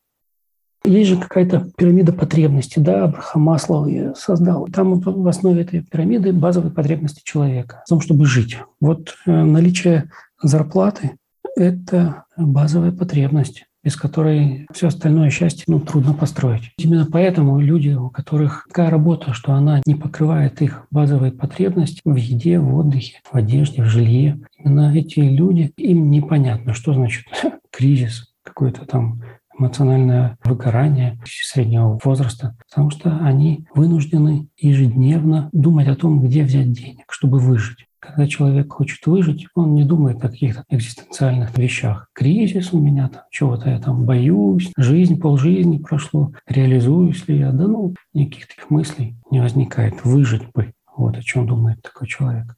Есть 0.84 1.10
же 1.10 1.16
какая-то 1.16 1.70
пирамида 1.76 2.12
потребностей, 2.12 2.80
да, 2.80 3.04
Абрахам 3.04 3.42
Маслов 3.42 3.88
создал. 4.16 4.66
Там 4.72 5.00
в 5.00 5.28
основе 5.28 5.62
этой 5.62 5.82
пирамиды 5.82 6.32
базовые 6.32 6.72
потребности 6.72 7.20
человека 7.24 7.82
в 7.86 7.88
том, 7.88 8.00
чтобы 8.00 8.26
жить. 8.26 8.58
Вот 8.80 9.14
э, 9.26 9.30
наличие 9.30 10.10
зарплаты– 10.42 11.12
это 11.56 12.24
базовая 12.36 12.92
потребность 12.92 13.66
без 13.82 13.96
которой 13.96 14.66
все 14.72 14.88
остальное 14.88 15.30
счастье 15.30 15.64
ну, 15.66 15.80
трудно 15.80 16.14
построить. 16.14 16.72
Именно 16.78 17.06
поэтому 17.10 17.60
люди, 17.60 17.90
у 17.90 18.10
которых 18.10 18.66
такая 18.68 18.90
работа, 18.90 19.32
что 19.32 19.52
она 19.52 19.80
не 19.86 19.94
покрывает 19.94 20.60
их 20.62 20.86
базовые 20.90 21.32
потребности 21.32 22.00
в 22.04 22.16
еде, 22.16 22.58
в 22.58 22.74
отдыхе, 22.76 23.20
в 23.30 23.34
одежде, 23.36 23.82
в 23.82 23.86
жилье, 23.86 24.40
именно 24.58 24.94
эти 24.94 25.20
люди, 25.20 25.72
им 25.76 26.10
непонятно, 26.10 26.74
что 26.74 26.92
значит 26.92 27.24
кризис, 27.70 28.32
какой-то 28.42 28.86
там 28.86 29.20
эмоциональное 29.58 30.38
выгорание 30.44 31.18
среднего 31.24 31.98
возраста, 32.02 32.56
потому 32.68 32.90
что 32.90 33.18
они 33.18 33.66
вынуждены 33.74 34.48
ежедневно 34.56 35.50
думать 35.52 35.88
о 35.88 35.96
том, 35.96 36.22
где 36.22 36.44
взять 36.44 36.72
денег, 36.72 37.06
чтобы 37.10 37.38
выжить. 37.38 37.87
Когда 38.00 38.26
человек 38.26 38.72
хочет 38.72 39.04
выжить, 39.06 39.46
он 39.54 39.74
не 39.74 39.84
думает 39.84 40.24
о 40.24 40.28
каких-то 40.28 40.64
экзистенциальных 40.68 41.56
вещах. 41.58 42.08
Кризис 42.12 42.72
у 42.72 42.80
меня 42.80 43.08
там, 43.08 43.22
чего-то 43.30 43.70
я 43.70 43.80
там 43.80 44.04
боюсь, 44.04 44.70
жизнь, 44.76 45.18
полжизни 45.18 45.78
прошло, 45.78 46.32
реализуюсь 46.46 47.26
ли 47.26 47.38
я? 47.38 47.50
Да 47.50 47.66
ну, 47.66 47.94
никаких 48.14 48.48
таких 48.48 48.70
мыслей 48.70 49.16
не 49.30 49.40
возникает. 49.40 50.04
Выжить 50.04 50.50
бы. 50.52 50.72
Вот 50.96 51.16
о 51.16 51.22
чем 51.22 51.46
думает 51.46 51.82
такой 51.82 52.08
человек. 52.08 52.56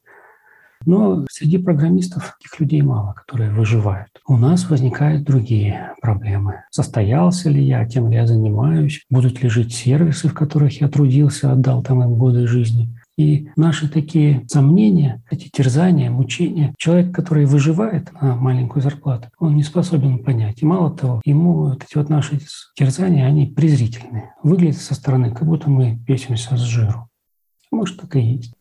Но 0.87 1.27
среди 1.31 1.59
программистов 1.59 2.37
таких 2.39 2.59
людей 2.59 2.81
мало, 2.81 3.13
которые 3.13 3.51
выживают. 3.51 4.09
У 4.27 4.39
нас 4.39 4.69
возникают 4.71 5.25
другие 5.25 5.93
проблемы. 6.01 6.63
Состоялся 6.71 7.51
ли 7.51 7.63
я, 7.63 7.87
тем 7.87 8.09
ли 8.09 8.17
я 8.17 8.27
занимаюсь, 8.27 9.05
будут 9.11 9.43
ли 9.43 9.51
жить 9.51 9.75
сервисы, 9.75 10.29
в 10.29 10.35
которых 10.35 10.81
я 10.81 10.89
трудился, 10.89 11.53
отдал 11.53 11.83
там 11.83 12.03
им 12.03 12.15
годы 12.15 12.47
жизни. 12.47 12.89
И 13.21 13.51
наши 13.55 13.87
такие 13.87 14.47
сомнения, 14.49 15.23
эти 15.31 15.51
терзания, 15.51 16.11
мучения, 16.11 16.75
человек, 16.79 17.15
который 17.15 17.45
выживает 17.45 18.11
на 18.15 18.35
маленькую 18.35 18.83
зарплату, 18.83 19.29
он 19.39 19.57
не 19.57 19.63
способен 19.63 20.25
понять. 20.25 20.63
И 20.63 20.65
мало 20.65 20.91
того, 20.91 21.21
ему 21.27 21.53
вот 21.53 21.85
эти 21.85 21.99
вот 21.99 22.09
наши 22.09 22.41
терзания, 22.75 23.27
они 23.27 23.45
презрительные. 23.45 24.33
Выглядят 24.43 24.81
со 24.81 24.95
стороны, 24.95 25.33
как 25.33 25.47
будто 25.47 25.69
мы 25.69 25.97
бесимся 25.97 26.57
с 26.57 26.61
жиру. 26.61 27.11
Может, 27.71 28.01
так 28.01 28.17
и 28.17 28.21
есть. 28.21 28.55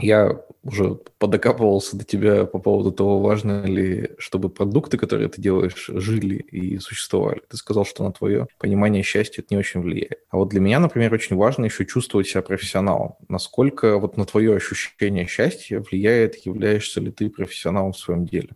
Я 0.00 0.40
уже 0.62 0.96
подокапывался 1.18 1.96
до 1.96 2.04
тебя 2.04 2.44
по 2.44 2.58
поводу 2.58 2.92
того, 2.92 3.20
важно 3.20 3.64
ли, 3.64 4.10
чтобы 4.18 4.48
продукты, 4.48 4.98
которые 4.98 5.28
ты 5.28 5.40
делаешь, 5.40 5.86
жили 5.88 6.36
и 6.36 6.78
существовали. 6.78 7.42
Ты 7.48 7.56
сказал, 7.56 7.84
что 7.84 8.04
на 8.04 8.12
твое 8.12 8.46
понимание 8.58 9.02
счастья 9.02 9.42
это 9.42 9.54
не 9.54 9.58
очень 9.58 9.80
влияет. 9.80 10.20
А 10.30 10.36
вот 10.36 10.50
для 10.50 10.60
меня, 10.60 10.78
например, 10.78 11.12
очень 11.14 11.36
важно 11.36 11.66
еще 11.66 11.86
чувствовать 11.86 12.28
себя 12.28 12.42
профессионалом. 12.42 13.14
Насколько 13.28 13.98
вот 13.98 14.16
на 14.16 14.24
твое 14.24 14.56
ощущение 14.56 15.26
счастья 15.26 15.80
влияет, 15.80 16.36
являешься 16.46 17.00
ли 17.00 17.10
ты 17.10 17.30
профессионалом 17.30 17.92
в 17.92 17.98
своем 17.98 18.26
деле? 18.26 18.50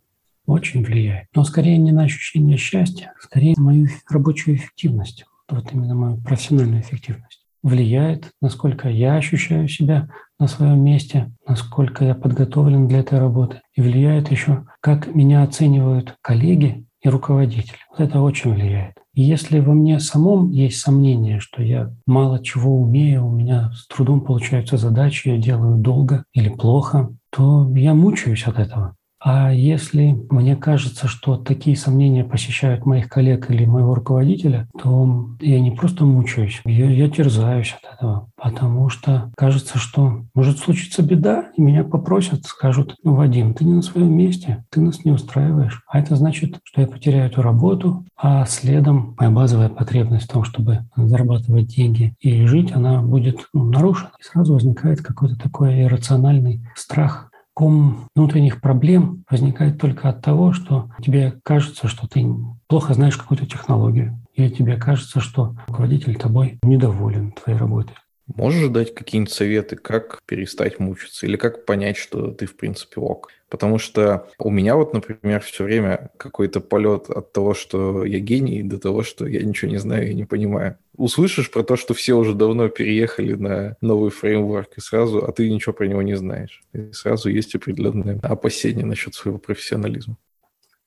Очень 0.45 0.83
влияет. 0.83 1.29
Но 1.35 1.43
скорее 1.45 1.77
не 1.77 1.93
на 1.93 2.03
ощущение 2.03 2.57
счастья, 2.57 3.13
скорее 3.19 3.53
на 3.57 3.63
мою 3.63 3.87
рабочую 4.09 4.57
эффективность. 4.57 5.25
Вот 5.49 5.71
именно 5.71 5.95
мою 5.95 6.17
профессиональную 6.17 6.81
эффективность 6.81 7.42
влияет, 7.63 8.31
насколько 8.41 8.89
я 8.89 9.15
ощущаю 9.15 9.67
себя 9.67 10.09
на 10.39 10.47
своем 10.47 10.83
месте, 10.83 11.31
насколько 11.47 12.03
я 12.05 12.13
подготовлен 12.13 12.87
для 12.87 12.99
этой 12.99 13.19
работы. 13.19 13.61
И 13.73 13.81
влияет 13.81 14.29
еще, 14.29 14.65
как 14.81 15.15
меня 15.15 15.41
оценивают 15.43 16.15
коллеги 16.21 16.85
и 17.01 17.09
руководители. 17.09 17.77
Вот 17.89 17.99
это 18.01 18.21
очень 18.21 18.53
влияет. 18.53 18.95
И 19.13 19.21
если 19.21 19.59
во 19.59 19.73
мне 19.73 19.99
самом 19.99 20.49
есть 20.49 20.79
сомнение, 20.79 21.39
что 21.39 21.61
я 21.61 21.93
мало 22.05 22.43
чего 22.43 22.79
умею, 22.79 23.27
у 23.27 23.31
меня 23.31 23.71
с 23.73 23.87
трудом 23.87 24.21
получаются 24.21 24.77
задачи, 24.77 25.29
я 25.29 25.37
делаю 25.37 25.77
долго 25.77 26.25
или 26.33 26.49
плохо, 26.49 27.09
то 27.29 27.69
я 27.75 27.93
мучаюсь 27.93 28.47
от 28.47 28.59
этого. 28.59 28.95
А 29.23 29.53
если 29.53 30.19
мне 30.29 30.57
кажется, 30.57 31.07
что 31.07 31.37
такие 31.37 31.77
сомнения 31.77 32.25
посещают 32.25 32.85
моих 32.85 33.07
коллег 33.07 33.49
или 33.49 33.63
моего 33.65 33.95
руководителя, 33.95 34.67
то 34.77 35.29
я 35.39 35.61
не 35.61 35.71
просто 35.71 36.03
мучаюсь, 36.03 36.61
я, 36.65 36.89
я 36.89 37.09
терзаюсь 37.09 37.73
от 37.81 37.95
этого, 37.95 38.29
потому 38.35 38.89
что 38.89 39.31
кажется, 39.37 39.77
что 39.77 40.23
может 40.33 40.59
случиться 40.59 41.01
беда, 41.03 41.51
и 41.55 41.61
меня 41.61 41.85
попросят, 41.85 42.45
скажут, 42.45 42.95
ну, 43.03 43.15
Вадим, 43.15 43.53
ты 43.53 43.63
не 43.63 43.73
на 43.73 43.81
своем 43.81 44.13
месте, 44.13 44.65
ты 44.69 44.81
нас 44.81 45.05
не 45.05 45.11
устраиваешь. 45.11 45.83
А 45.87 45.99
это 45.99 46.17
значит, 46.17 46.59
что 46.65 46.81
я 46.81 46.87
потеряю 46.87 47.27
эту 47.27 47.41
работу, 47.41 48.05
а 48.17 48.45
следом 48.45 49.15
моя 49.17 49.31
базовая 49.31 49.69
потребность 49.69 50.25
в 50.25 50.33
том, 50.33 50.43
чтобы 50.43 50.85
зарабатывать 50.97 51.67
деньги 51.67 52.13
и 52.19 52.45
жить, 52.45 52.73
она 52.73 53.01
будет 53.01 53.47
ну, 53.53 53.63
нарушена. 53.63 54.11
И 54.19 54.23
сразу 54.23 54.53
возникает 54.53 55.01
какой-то 55.01 55.37
такой 55.37 55.83
иррациональный 55.83 56.61
страх 56.75 57.29
ком 57.53 58.07
внутренних 58.15 58.61
проблем 58.61 59.23
возникает 59.29 59.79
только 59.79 60.09
от 60.09 60.21
того, 60.21 60.53
что 60.53 60.91
тебе 61.03 61.39
кажется, 61.43 61.87
что 61.87 62.07
ты 62.07 62.25
плохо 62.67 62.93
знаешь 62.93 63.17
какую-то 63.17 63.45
технологию, 63.45 64.19
или 64.33 64.49
тебе 64.49 64.77
кажется, 64.77 65.19
что 65.19 65.55
руководитель 65.67 66.15
тобой 66.15 66.59
недоволен 66.63 67.31
твоей 67.31 67.57
работой. 67.57 67.95
Можешь 68.25 68.69
дать 68.69 68.95
какие-нибудь 68.95 69.33
советы, 69.33 69.75
как 69.75 70.21
перестать 70.25 70.79
мучиться 70.79 71.25
или 71.25 71.35
как 71.35 71.65
понять, 71.65 71.97
что 71.97 72.31
ты 72.31 72.45
в 72.45 72.55
принципе 72.55 73.01
ок? 73.01 73.29
Потому 73.53 73.77
что 73.77 74.29
у 74.39 74.49
меня 74.49 74.75
вот, 74.75 74.93
например, 74.93 75.39
все 75.41 75.63
время 75.63 76.09
какой-то 76.17 76.59
полет 76.59 77.11
от 77.11 77.33
того, 77.33 77.53
что 77.53 78.03
я 78.03 78.17
гений, 78.17 78.63
до 78.63 78.79
того, 78.79 79.03
что 79.03 79.27
я 79.27 79.43
ничего 79.43 79.69
не 79.69 79.77
знаю 79.77 80.09
и 80.09 80.15
не 80.15 80.25
понимаю. 80.25 80.79
Услышишь 80.97 81.51
про 81.51 81.61
то, 81.61 81.75
что 81.75 81.93
все 81.93 82.15
уже 82.15 82.33
давно 82.33 82.67
переехали 82.69 83.35
на 83.35 83.77
новый 83.79 84.09
фреймворк, 84.09 84.75
и 84.77 84.81
сразу, 84.81 85.23
а 85.23 85.31
ты 85.31 85.51
ничего 85.51 85.71
про 85.71 85.85
него 85.85 86.01
не 86.01 86.17
знаешь. 86.17 86.63
И 86.73 86.91
сразу 86.93 87.29
есть 87.29 87.53
определенное 87.53 88.17
опасение 88.23 88.87
насчет 88.87 89.13
своего 89.13 89.37
профессионализма. 89.37 90.17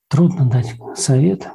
Трудно 0.09 0.49
дать 0.49 0.75
совет, 0.93 1.47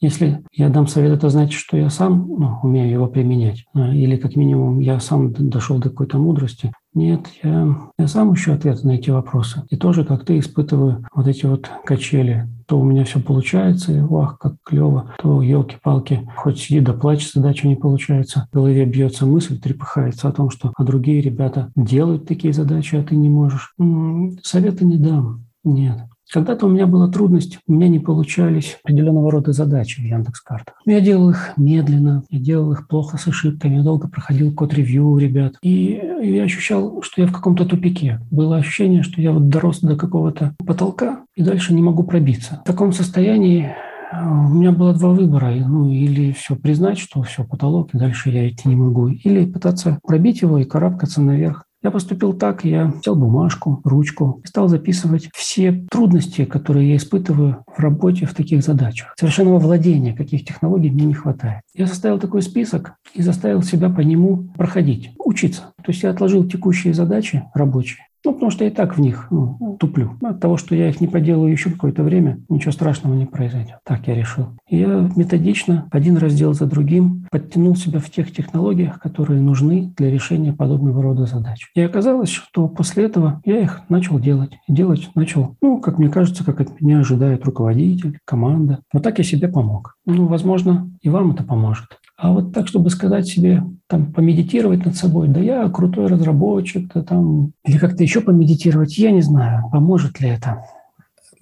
если 0.00 0.44
я 0.52 0.68
дам 0.68 0.86
совет, 0.88 1.12
это 1.12 1.30
значит, 1.30 1.58
что 1.58 1.76
я 1.78 1.88
сам 1.88 2.28
ну, 2.28 2.58
умею 2.62 2.90
его 2.90 3.06
применять. 3.06 3.64
А, 3.72 3.94
или 3.94 4.16
как 4.16 4.36
минимум 4.36 4.78
я 4.80 5.00
сам 5.00 5.32
дошел 5.32 5.78
до 5.78 5.88
какой-то 5.88 6.18
мудрости. 6.18 6.72
Нет, 6.96 7.26
я, 7.42 7.76
я 7.98 8.08
сам 8.08 8.32
ищу 8.32 8.54
ответы 8.54 8.86
на 8.86 8.92
эти 8.92 9.10
вопросы. 9.10 9.64
И 9.68 9.76
тоже, 9.76 10.02
как 10.02 10.24
ты, 10.24 10.38
испытываю 10.38 11.06
вот 11.14 11.26
эти 11.26 11.44
вот 11.44 11.70
качели. 11.84 12.48
То 12.66 12.80
у 12.80 12.84
меня 12.84 13.04
все 13.04 13.20
получается, 13.20 13.92
и 13.92 14.00
вах, 14.00 14.38
как 14.38 14.54
клево. 14.64 15.14
То, 15.18 15.42
елки-палки, 15.42 16.26
хоть 16.36 16.58
сиди 16.58 16.80
да 16.80 16.94
плачь, 16.94 17.30
задача 17.30 17.68
не 17.68 17.76
получается. 17.76 18.48
В 18.50 18.54
голове 18.54 18.86
бьется 18.86 19.26
мысль, 19.26 19.60
трепыхается 19.60 20.28
о 20.28 20.32
том, 20.32 20.48
что 20.48 20.72
а 20.74 20.84
другие 20.84 21.20
ребята 21.20 21.70
делают 21.76 22.26
такие 22.26 22.54
задачи, 22.54 22.96
а 22.96 23.02
ты 23.02 23.14
не 23.14 23.28
можешь. 23.28 23.74
М-м, 23.78 24.38
совета 24.42 24.86
не 24.86 24.96
дам. 24.96 25.44
Нет. 25.64 25.98
Когда-то 26.32 26.66
у 26.66 26.68
меня 26.68 26.86
была 26.86 27.08
трудность, 27.08 27.58
у 27.66 27.72
меня 27.72 27.88
не 27.88 28.00
получались 28.00 28.78
определенного 28.82 29.30
рода 29.30 29.52
задачи 29.52 30.00
в 30.00 30.04
Яндекс.Картах. 30.04 30.74
Я 30.84 31.00
делал 31.00 31.30
их 31.30 31.52
медленно, 31.56 32.24
я 32.30 32.38
делал 32.40 32.72
их 32.72 32.88
плохо 32.88 33.16
с 33.16 33.28
ошибками, 33.28 33.76
я 33.76 33.82
долго 33.82 34.08
проходил 34.08 34.52
код-ревью 34.52 35.08
у 35.08 35.18
ребят. 35.18 35.54
И 35.62 36.00
я 36.22 36.42
ощущал, 36.42 37.02
что 37.02 37.22
я 37.22 37.28
в 37.28 37.32
каком-то 37.32 37.64
тупике. 37.64 38.20
Было 38.30 38.56
ощущение, 38.56 39.02
что 39.02 39.20
я 39.20 39.32
вот 39.32 39.48
дорос 39.48 39.80
до 39.80 39.96
какого-то 39.96 40.54
потолка 40.66 41.20
и 41.36 41.42
дальше 41.42 41.74
не 41.74 41.82
могу 41.82 42.02
пробиться. 42.02 42.60
В 42.64 42.66
таком 42.66 42.92
состоянии 42.92 43.70
э, 44.12 44.16
у 44.24 44.48
меня 44.54 44.72
было 44.72 44.94
два 44.94 45.10
выбора. 45.10 45.52
Ну, 45.54 45.90
или 45.90 46.32
все 46.32 46.56
признать, 46.56 46.98
что 46.98 47.22
все, 47.22 47.44
потолок, 47.44 47.94
и 47.94 47.98
дальше 47.98 48.30
я 48.30 48.48
идти 48.48 48.68
не 48.68 48.76
могу. 48.76 49.08
Или 49.08 49.46
пытаться 49.46 49.98
пробить 50.02 50.42
его 50.42 50.58
и 50.58 50.64
карабкаться 50.64 51.20
наверх. 51.20 51.65
Я 51.86 51.92
поступил 51.92 52.32
так, 52.32 52.64
я 52.64 52.86
взял 53.00 53.14
бумажку, 53.14 53.80
ручку 53.84 54.40
и 54.42 54.48
стал 54.48 54.66
записывать 54.66 55.30
все 55.32 55.86
трудности, 55.88 56.44
которые 56.44 56.90
я 56.90 56.96
испытываю 56.96 57.62
в 57.64 57.78
работе 57.78 58.26
в 58.26 58.34
таких 58.34 58.64
задачах. 58.64 59.14
Совершенного 59.16 59.60
владения, 59.60 60.12
каких 60.12 60.44
технологий 60.44 60.90
мне 60.90 61.04
не 61.04 61.14
хватает. 61.14 61.60
Я 61.76 61.86
составил 61.86 62.18
такой 62.18 62.42
список 62.42 62.94
и 63.14 63.22
заставил 63.22 63.62
себя 63.62 63.88
по 63.88 64.00
нему 64.00 64.48
проходить, 64.56 65.12
учиться. 65.16 65.74
То 65.76 65.92
есть 65.92 66.02
я 66.02 66.10
отложил 66.10 66.44
текущие 66.48 66.92
задачи 66.92 67.44
рабочие 67.54 68.00
ну, 68.26 68.32
потому 68.32 68.50
что 68.50 68.64
я 68.64 68.70
и 68.70 68.72
так 68.72 68.96
в 68.96 69.00
них 69.00 69.28
ну, 69.30 69.76
туплю. 69.78 70.14
От 70.20 70.40
того, 70.40 70.56
что 70.56 70.74
я 70.74 70.88
их 70.88 71.00
не 71.00 71.06
поделаю 71.06 71.52
еще 71.52 71.70
какое-то 71.70 72.02
время, 72.02 72.40
ничего 72.48 72.72
страшного 72.72 73.14
не 73.14 73.24
произойдет. 73.24 73.76
Так 73.84 74.08
я 74.08 74.16
решил. 74.16 74.48
И 74.68 74.78
я 74.78 75.08
методично, 75.14 75.86
один 75.92 76.16
раздел 76.16 76.52
за 76.52 76.66
другим, 76.66 77.26
подтянул 77.30 77.76
себя 77.76 78.00
в 78.00 78.10
тех 78.10 78.32
технологиях, 78.32 78.98
которые 78.98 79.40
нужны 79.40 79.92
для 79.96 80.10
решения 80.10 80.52
подобного 80.52 81.02
рода 81.04 81.26
задач. 81.26 81.70
И 81.76 81.80
оказалось, 81.80 82.30
что 82.30 82.66
после 82.66 83.04
этого 83.04 83.40
я 83.44 83.60
их 83.60 83.82
начал 83.88 84.18
делать. 84.18 84.58
И 84.66 84.72
делать 84.72 85.08
начал, 85.14 85.56
ну, 85.62 85.80
как 85.80 85.98
мне 85.98 86.08
кажется, 86.08 86.44
как 86.44 86.60
от 86.60 86.80
меня 86.80 86.98
ожидает 86.98 87.44
руководитель, 87.44 88.18
команда. 88.24 88.80
Вот 88.92 89.04
так 89.04 89.18
я 89.18 89.24
себе 89.24 89.46
помог. 89.46 89.94
Ну, 90.04 90.26
возможно, 90.26 90.90
и 91.00 91.08
вам 91.08 91.30
это 91.30 91.44
поможет. 91.44 92.00
А 92.16 92.32
вот 92.32 92.54
так, 92.54 92.66
чтобы 92.66 92.88
сказать 92.90 93.26
себе, 93.26 93.62
там, 93.88 94.12
помедитировать 94.12 94.84
над 94.84 94.96
собой, 94.96 95.28
да 95.28 95.40
я 95.40 95.68
крутой 95.68 96.06
разработчик, 96.06 96.90
да 96.94 97.02
там, 97.02 97.52
или 97.64 97.78
как-то 97.78 98.02
еще 98.02 98.22
помедитировать, 98.22 98.96
я 98.96 99.10
не 99.10 99.20
знаю, 99.20 99.64
поможет 99.70 100.20
ли 100.20 100.30
это. 100.30 100.64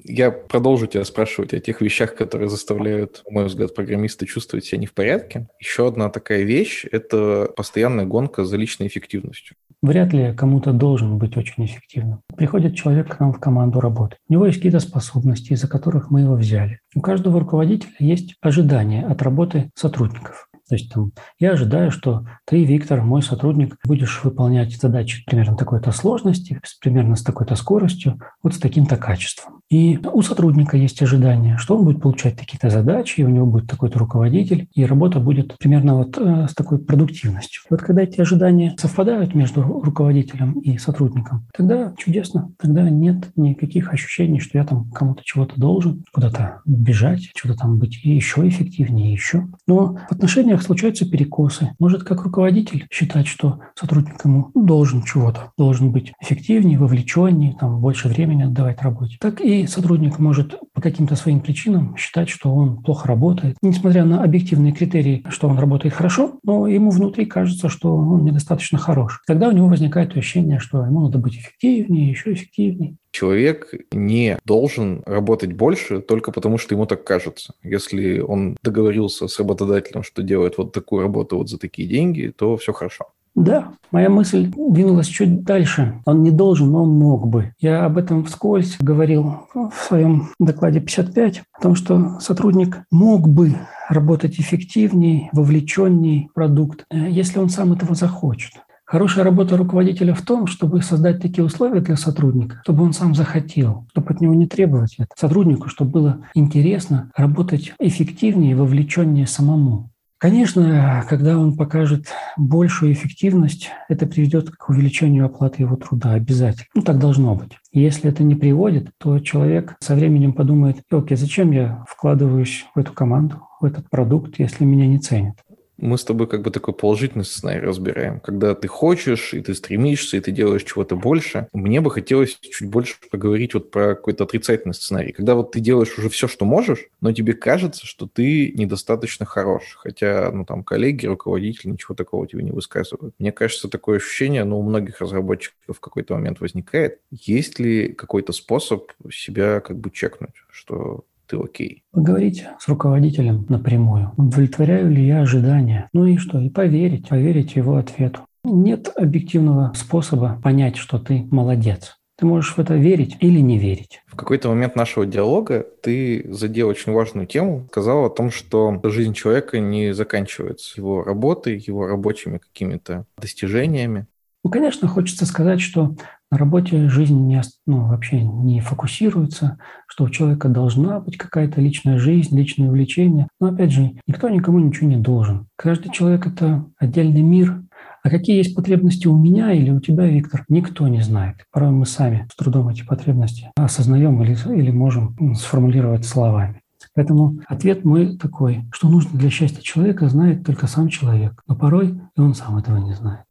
Я 0.06 0.30
продолжу 0.30 0.86
тебя 0.86 1.04
спрашивать 1.04 1.54
о 1.54 1.60
тех 1.60 1.80
вещах, 1.80 2.14
которые 2.14 2.50
заставляют, 2.50 3.22
на 3.26 3.32
мой 3.32 3.44
взгляд, 3.46 3.74
программиста 3.74 4.26
чувствовать 4.26 4.66
себя 4.66 4.78
не 4.78 4.86
в 4.86 4.92
порядке. 4.92 5.48
Еще 5.58 5.88
одна 5.88 6.10
такая 6.10 6.42
вещь– 6.42 6.84
это 6.92 7.50
постоянная 7.56 8.04
гонка 8.04 8.44
за 8.44 8.58
личной 8.58 8.88
эффективностью. 8.88 9.56
Вряд 9.80 10.12
ли 10.12 10.34
кому-то 10.34 10.72
должен 10.72 11.18
быть 11.18 11.36
очень 11.36 11.64
эффективным. 11.64 12.20
Приходит 12.36 12.74
человек 12.74 13.16
к 13.16 13.20
нам 13.20 13.32
в 13.32 13.40
команду 13.40 13.80
работы. 13.80 14.16
У 14.28 14.32
него 14.32 14.46
есть 14.46 14.58
какие-то 14.58 14.80
способности, 14.80 15.52
из-за 15.52 15.68
которых 15.68 16.10
мы 16.10 16.20
его 16.20 16.34
взяли. 16.34 16.80
У 16.94 17.00
каждого 17.00 17.40
руководителя 17.40 17.92
есть 17.98 18.34
ожидания 18.42 19.06
от 19.06 19.22
работы 19.22 19.70
сотрудников. 19.74 20.43
То 20.68 20.76
есть 20.76 20.92
там, 20.92 21.12
я 21.38 21.52
ожидаю, 21.52 21.90
что 21.90 22.24
ты, 22.46 22.64
Виктор, 22.64 23.02
мой 23.02 23.22
сотрудник, 23.22 23.76
будешь 23.84 24.22
выполнять 24.24 24.74
задачи 24.76 25.24
примерно 25.26 25.56
такой-то 25.56 25.92
сложности, 25.92 26.60
примерно 26.80 27.16
с 27.16 27.22
такой-то 27.22 27.54
скоростью, 27.54 28.20
вот 28.42 28.54
с 28.54 28.58
таким-то 28.58 28.96
качеством. 28.96 29.60
И 29.70 29.98
у 30.12 30.22
сотрудника 30.22 30.76
есть 30.76 31.02
ожидание, 31.02 31.56
что 31.58 31.76
он 31.76 31.84
будет 31.84 32.00
получать 32.00 32.36
такие-то 32.36 32.70
задачи, 32.70 33.20
и 33.20 33.24
у 33.24 33.28
него 33.28 33.46
будет 33.46 33.66
такой-то 33.66 33.98
руководитель, 33.98 34.68
и 34.74 34.84
работа 34.84 35.20
будет 35.20 35.56
примерно 35.58 35.96
вот 35.96 36.16
э, 36.18 36.46
с 36.48 36.54
такой 36.54 36.78
продуктивностью. 36.78 37.62
Вот 37.70 37.80
когда 37.80 38.02
эти 38.02 38.20
ожидания 38.20 38.76
совпадают 38.78 39.34
между 39.34 39.62
руководителем 39.62 40.60
и 40.60 40.78
сотрудником, 40.78 41.46
тогда 41.56 41.94
чудесно, 41.96 42.52
тогда 42.58 42.88
нет 42.88 43.30
никаких 43.36 43.92
ощущений, 43.92 44.38
что 44.38 44.58
я 44.58 44.64
там 44.64 44.90
кому-то 44.90 45.22
чего-то 45.24 45.58
должен, 45.58 46.04
куда-то 46.12 46.60
бежать, 46.66 47.30
что-то 47.34 47.58
там 47.58 47.78
быть 47.78 48.04
еще 48.04 48.46
эффективнее, 48.46 49.12
еще. 49.12 49.48
Но 49.66 49.98
в 50.10 50.14
отношениях 50.54 50.62
случаются 50.62 51.08
перекосы. 51.08 51.70
Может, 51.78 52.04
как 52.04 52.22
руководитель 52.22 52.86
считать, 52.90 53.26
что 53.26 53.60
сотрудник 53.74 54.24
ему 54.24 54.50
должен 54.54 55.02
чего-то, 55.02 55.52
должен 55.58 55.92
быть 55.92 56.12
эффективнее, 56.20 56.78
вовлеченнее, 56.78 57.56
там, 57.58 57.80
больше 57.80 58.08
времени 58.08 58.44
отдавать 58.44 58.82
работе. 58.82 59.16
Так 59.20 59.40
и 59.40 59.66
сотрудник 59.66 60.18
может 60.18 60.54
по 60.72 60.80
каким-то 60.80 61.16
своим 61.16 61.40
причинам 61.40 61.96
считать, 61.96 62.28
что 62.28 62.54
он 62.54 62.82
плохо 62.82 63.08
работает. 63.08 63.56
Несмотря 63.62 64.04
на 64.04 64.22
объективные 64.22 64.72
критерии, 64.72 65.24
что 65.28 65.48
он 65.48 65.58
работает 65.58 65.94
хорошо, 65.94 66.38
но 66.42 66.66
ему 66.66 66.90
внутри 66.90 67.26
кажется, 67.26 67.68
что 67.68 67.96
он 67.96 68.24
недостаточно 68.24 68.78
хорош. 68.78 69.20
Тогда 69.26 69.48
у 69.48 69.52
него 69.52 69.68
возникает 69.68 70.16
ощущение, 70.16 70.58
что 70.58 70.84
ему 70.84 71.00
надо 71.00 71.18
быть 71.18 71.36
эффективнее, 71.36 72.10
еще 72.10 72.32
эффективнее. 72.32 72.96
Человек 73.14 73.72
не 73.92 74.38
должен 74.44 75.04
работать 75.06 75.52
больше 75.52 76.00
только 76.00 76.32
потому, 76.32 76.58
что 76.58 76.74
ему 76.74 76.84
так 76.84 77.04
кажется. 77.04 77.54
Если 77.62 78.18
он 78.18 78.56
договорился 78.60 79.28
с 79.28 79.38
работодателем, 79.38 80.02
что 80.02 80.24
делает 80.24 80.58
вот 80.58 80.72
такую 80.72 81.02
работу 81.02 81.38
вот 81.38 81.48
за 81.48 81.56
такие 81.56 81.88
деньги, 81.88 82.34
то 82.36 82.56
все 82.56 82.72
хорошо. 82.72 83.06
Да, 83.36 83.72
моя 83.92 84.10
мысль 84.10 84.50
двинулась 84.56 85.06
чуть 85.06 85.44
дальше. 85.44 86.00
Он 86.06 86.24
не 86.24 86.32
должен, 86.32 86.72
но 86.72 86.82
он 86.82 86.90
мог 86.90 87.28
бы. 87.28 87.52
Я 87.60 87.84
об 87.84 87.98
этом 87.98 88.24
вскользь 88.24 88.78
говорил 88.80 89.46
в 89.54 89.86
своем 89.86 90.30
докладе 90.40 90.80
55, 90.80 91.42
о 91.52 91.62
том, 91.62 91.76
что 91.76 92.18
сотрудник 92.18 92.82
мог 92.90 93.28
бы 93.28 93.54
работать 93.88 94.40
эффективнее, 94.40 95.28
вовлеченнее 95.32 96.26
в 96.30 96.32
продукт, 96.32 96.84
э, 96.90 97.08
если 97.08 97.38
он 97.38 97.48
сам 97.48 97.72
этого 97.72 97.94
захочет. 97.94 98.54
Хорошая 98.94 99.24
работа 99.24 99.56
руководителя 99.56 100.14
в 100.14 100.22
том, 100.22 100.46
чтобы 100.46 100.80
создать 100.80 101.20
такие 101.20 101.42
условия 101.42 101.80
для 101.80 101.96
сотрудника, 101.96 102.60
чтобы 102.62 102.84
он 102.84 102.92
сам 102.92 103.12
захотел, 103.16 103.88
чтобы 103.90 104.10
от 104.10 104.20
него 104.20 104.34
не 104.34 104.46
требовать 104.46 104.94
это. 104.98 105.08
Сотруднику, 105.16 105.68
чтобы 105.68 105.90
было 105.90 106.18
интересно 106.32 107.10
работать 107.16 107.72
эффективнее 107.80 108.52
и 108.52 108.54
вовлеченнее 108.54 109.26
самому. 109.26 109.90
Конечно, 110.18 111.04
когда 111.08 111.36
он 111.36 111.56
покажет 111.56 112.06
большую 112.36 112.92
эффективность, 112.92 113.70
это 113.88 114.06
приведет 114.06 114.50
к 114.50 114.68
увеличению 114.68 115.26
оплаты 115.26 115.62
его 115.62 115.74
труда 115.74 116.12
обязательно. 116.12 116.66
Ну, 116.76 116.82
так 116.82 117.00
должно 117.00 117.34
быть. 117.34 117.58
Если 117.72 118.08
это 118.08 118.22
не 118.22 118.36
приводит, 118.36 118.90
то 118.98 119.18
человек 119.18 119.74
со 119.80 119.96
временем 119.96 120.32
подумает, 120.32 120.82
окей, 120.88 121.16
зачем 121.16 121.50
я 121.50 121.84
вкладываюсь 121.88 122.64
в 122.76 122.78
эту 122.78 122.92
команду, 122.92 123.42
в 123.60 123.64
этот 123.64 123.90
продукт, 123.90 124.38
если 124.38 124.64
меня 124.64 124.86
не 124.86 125.00
ценят 125.00 125.34
мы 125.76 125.98
с 125.98 126.04
тобой 126.04 126.26
как 126.26 126.42
бы 126.42 126.50
такой 126.50 126.74
положительный 126.74 127.24
сценарий 127.24 127.60
разбираем. 127.60 128.20
Когда 128.20 128.54
ты 128.54 128.68
хочешь, 128.68 129.34
и 129.34 129.40
ты 129.40 129.54
стремишься, 129.54 130.16
и 130.16 130.20
ты 130.20 130.30
делаешь 130.30 130.64
чего-то 130.64 130.96
больше. 130.96 131.48
Мне 131.52 131.80
бы 131.80 131.90
хотелось 131.90 132.38
чуть 132.40 132.68
больше 132.68 132.96
поговорить 133.10 133.54
вот 133.54 133.70
про 133.70 133.94
какой-то 133.94 134.24
отрицательный 134.24 134.74
сценарий. 134.74 135.12
Когда 135.12 135.34
вот 135.34 135.52
ты 135.52 135.60
делаешь 135.60 135.98
уже 135.98 136.08
все, 136.08 136.28
что 136.28 136.44
можешь, 136.44 136.86
но 137.00 137.12
тебе 137.12 137.34
кажется, 137.34 137.86
что 137.86 138.06
ты 138.06 138.52
недостаточно 138.52 139.26
хорош. 139.26 139.76
Хотя, 139.76 140.30
ну, 140.32 140.44
там, 140.44 140.62
коллеги, 140.62 141.06
руководители 141.06 141.70
ничего 141.70 141.94
такого 141.94 142.26
тебе 142.26 142.42
не 142.42 142.52
высказывают. 142.52 143.14
Мне 143.18 143.32
кажется, 143.32 143.68
такое 143.68 143.96
ощущение, 143.96 144.44
ну, 144.44 144.60
у 144.60 144.62
многих 144.62 145.00
разработчиков 145.00 145.76
в 145.76 145.80
какой-то 145.80 146.14
момент 146.14 146.40
возникает. 146.40 147.00
Есть 147.10 147.58
ли 147.58 147.92
какой-то 147.92 148.32
способ 148.32 148.92
себя 149.12 149.60
как 149.60 149.78
бы 149.78 149.90
чекнуть, 149.90 150.34
что 150.50 151.04
ты 151.26 151.36
окей. 151.36 151.84
Поговорить 151.92 152.44
с 152.58 152.68
руководителем 152.68 153.46
напрямую. 153.48 154.12
Удовлетворяю 154.16 154.90
ли 154.90 155.06
я 155.06 155.22
ожидания? 155.22 155.88
Ну 155.92 156.06
и 156.06 156.16
что? 156.16 156.38
И 156.38 156.50
поверить, 156.50 157.08
поверить 157.08 157.56
его 157.56 157.76
ответу. 157.76 158.20
Нет 158.44 158.92
объективного 158.94 159.72
способа 159.74 160.40
понять, 160.42 160.76
что 160.76 160.98
ты 160.98 161.26
молодец. 161.30 161.96
Ты 162.16 162.26
можешь 162.26 162.54
в 162.54 162.58
это 162.60 162.74
верить 162.74 163.16
или 163.20 163.40
не 163.40 163.58
верить. 163.58 164.00
В 164.06 164.14
какой-то 164.14 164.48
момент 164.48 164.76
нашего 164.76 165.04
диалога 165.04 165.66
ты 165.82 166.24
задел 166.30 166.68
очень 166.68 166.92
важную 166.92 167.26
тему, 167.26 167.66
сказал 167.70 168.04
о 168.04 168.10
том, 168.10 168.30
что 168.30 168.80
жизнь 168.84 169.14
человека 169.14 169.58
не 169.58 169.92
заканчивается 169.92 170.74
его 170.80 171.02
работой, 171.02 171.58
его 171.58 171.86
рабочими 171.86 172.38
какими-то 172.38 173.06
достижениями. 173.18 174.06
Ну, 174.44 174.50
конечно, 174.50 174.86
хочется 174.86 175.26
сказать, 175.26 175.60
что 175.60 175.96
на 176.34 176.38
работе 176.38 176.88
жизнь 176.88 177.16
не, 177.28 177.40
ну, 177.64 177.86
вообще 177.86 178.20
не 178.20 178.58
фокусируется, 178.58 179.56
что 179.86 180.02
у 180.02 180.08
человека 180.08 180.48
должна 180.48 180.98
быть 180.98 181.16
какая-то 181.16 181.60
личная 181.60 181.96
жизнь, 181.96 182.36
личное 182.36 182.68
увлечение. 182.68 183.28
Но 183.38 183.52
опять 183.52 183.70
же, 183.70 183.92
никто 184.08 184.28
никому 184.28 184.58
ничего 184.58 184.88
не 184.88 184.96
должен. 184.96 185.46
Каждый 185.54 185.92
человек– 185.92 186.26
это 186.26 186.66
отдельный 186.76 187.22
мир. 187.22 187.62
А 188.02 188.10
какие 188.10 188.36
есть 188.36 188.56
потребности 188.56 189.06
у 189.06 189.16
меня 189.16 189.52
или 189.52 189.70
у 189.70 189.78
тебя, 189.78 190.06
Виктор, 190.06 190.44
никто 190.48 190.88
не 190.88 191.02
знает. 191.02 191.36
Порой 191.52 191.70
мы 191.70 191.86
сами 191.86 192.26
с 192.32 192.34
трудом 192.34 192.68
эти 192.68 192.84
потребности 192.84 193.52
осознаем 193.56 194.20
или, 194.20 194.36
или 194.58 194.72
можем 194.72 195.36
сформулировать 195.36 196.04
словами. 196.04 196.62
Поэтому 196.96 197.38
ответ 197.46 197.84
мой 197.84 198.18
такой, 198.18 198.64
что 198.72 198.88
нужно 198.88 199.16
для 199.16 199.30
счастья 199.30 199.62
человека, 199.62 200.08
знает 200.08 200.44
только 200.44 200.66
сам 200.66 200.88
человек. 200.88 201.44
Но 201.46 201.54
порой 201.54 202.00
и 202.16 202.20
он 202.20 202.34
сам 202.34 202.56
этого 202.56 202.78
не 202.78 202.92
знает. 202.94 203.22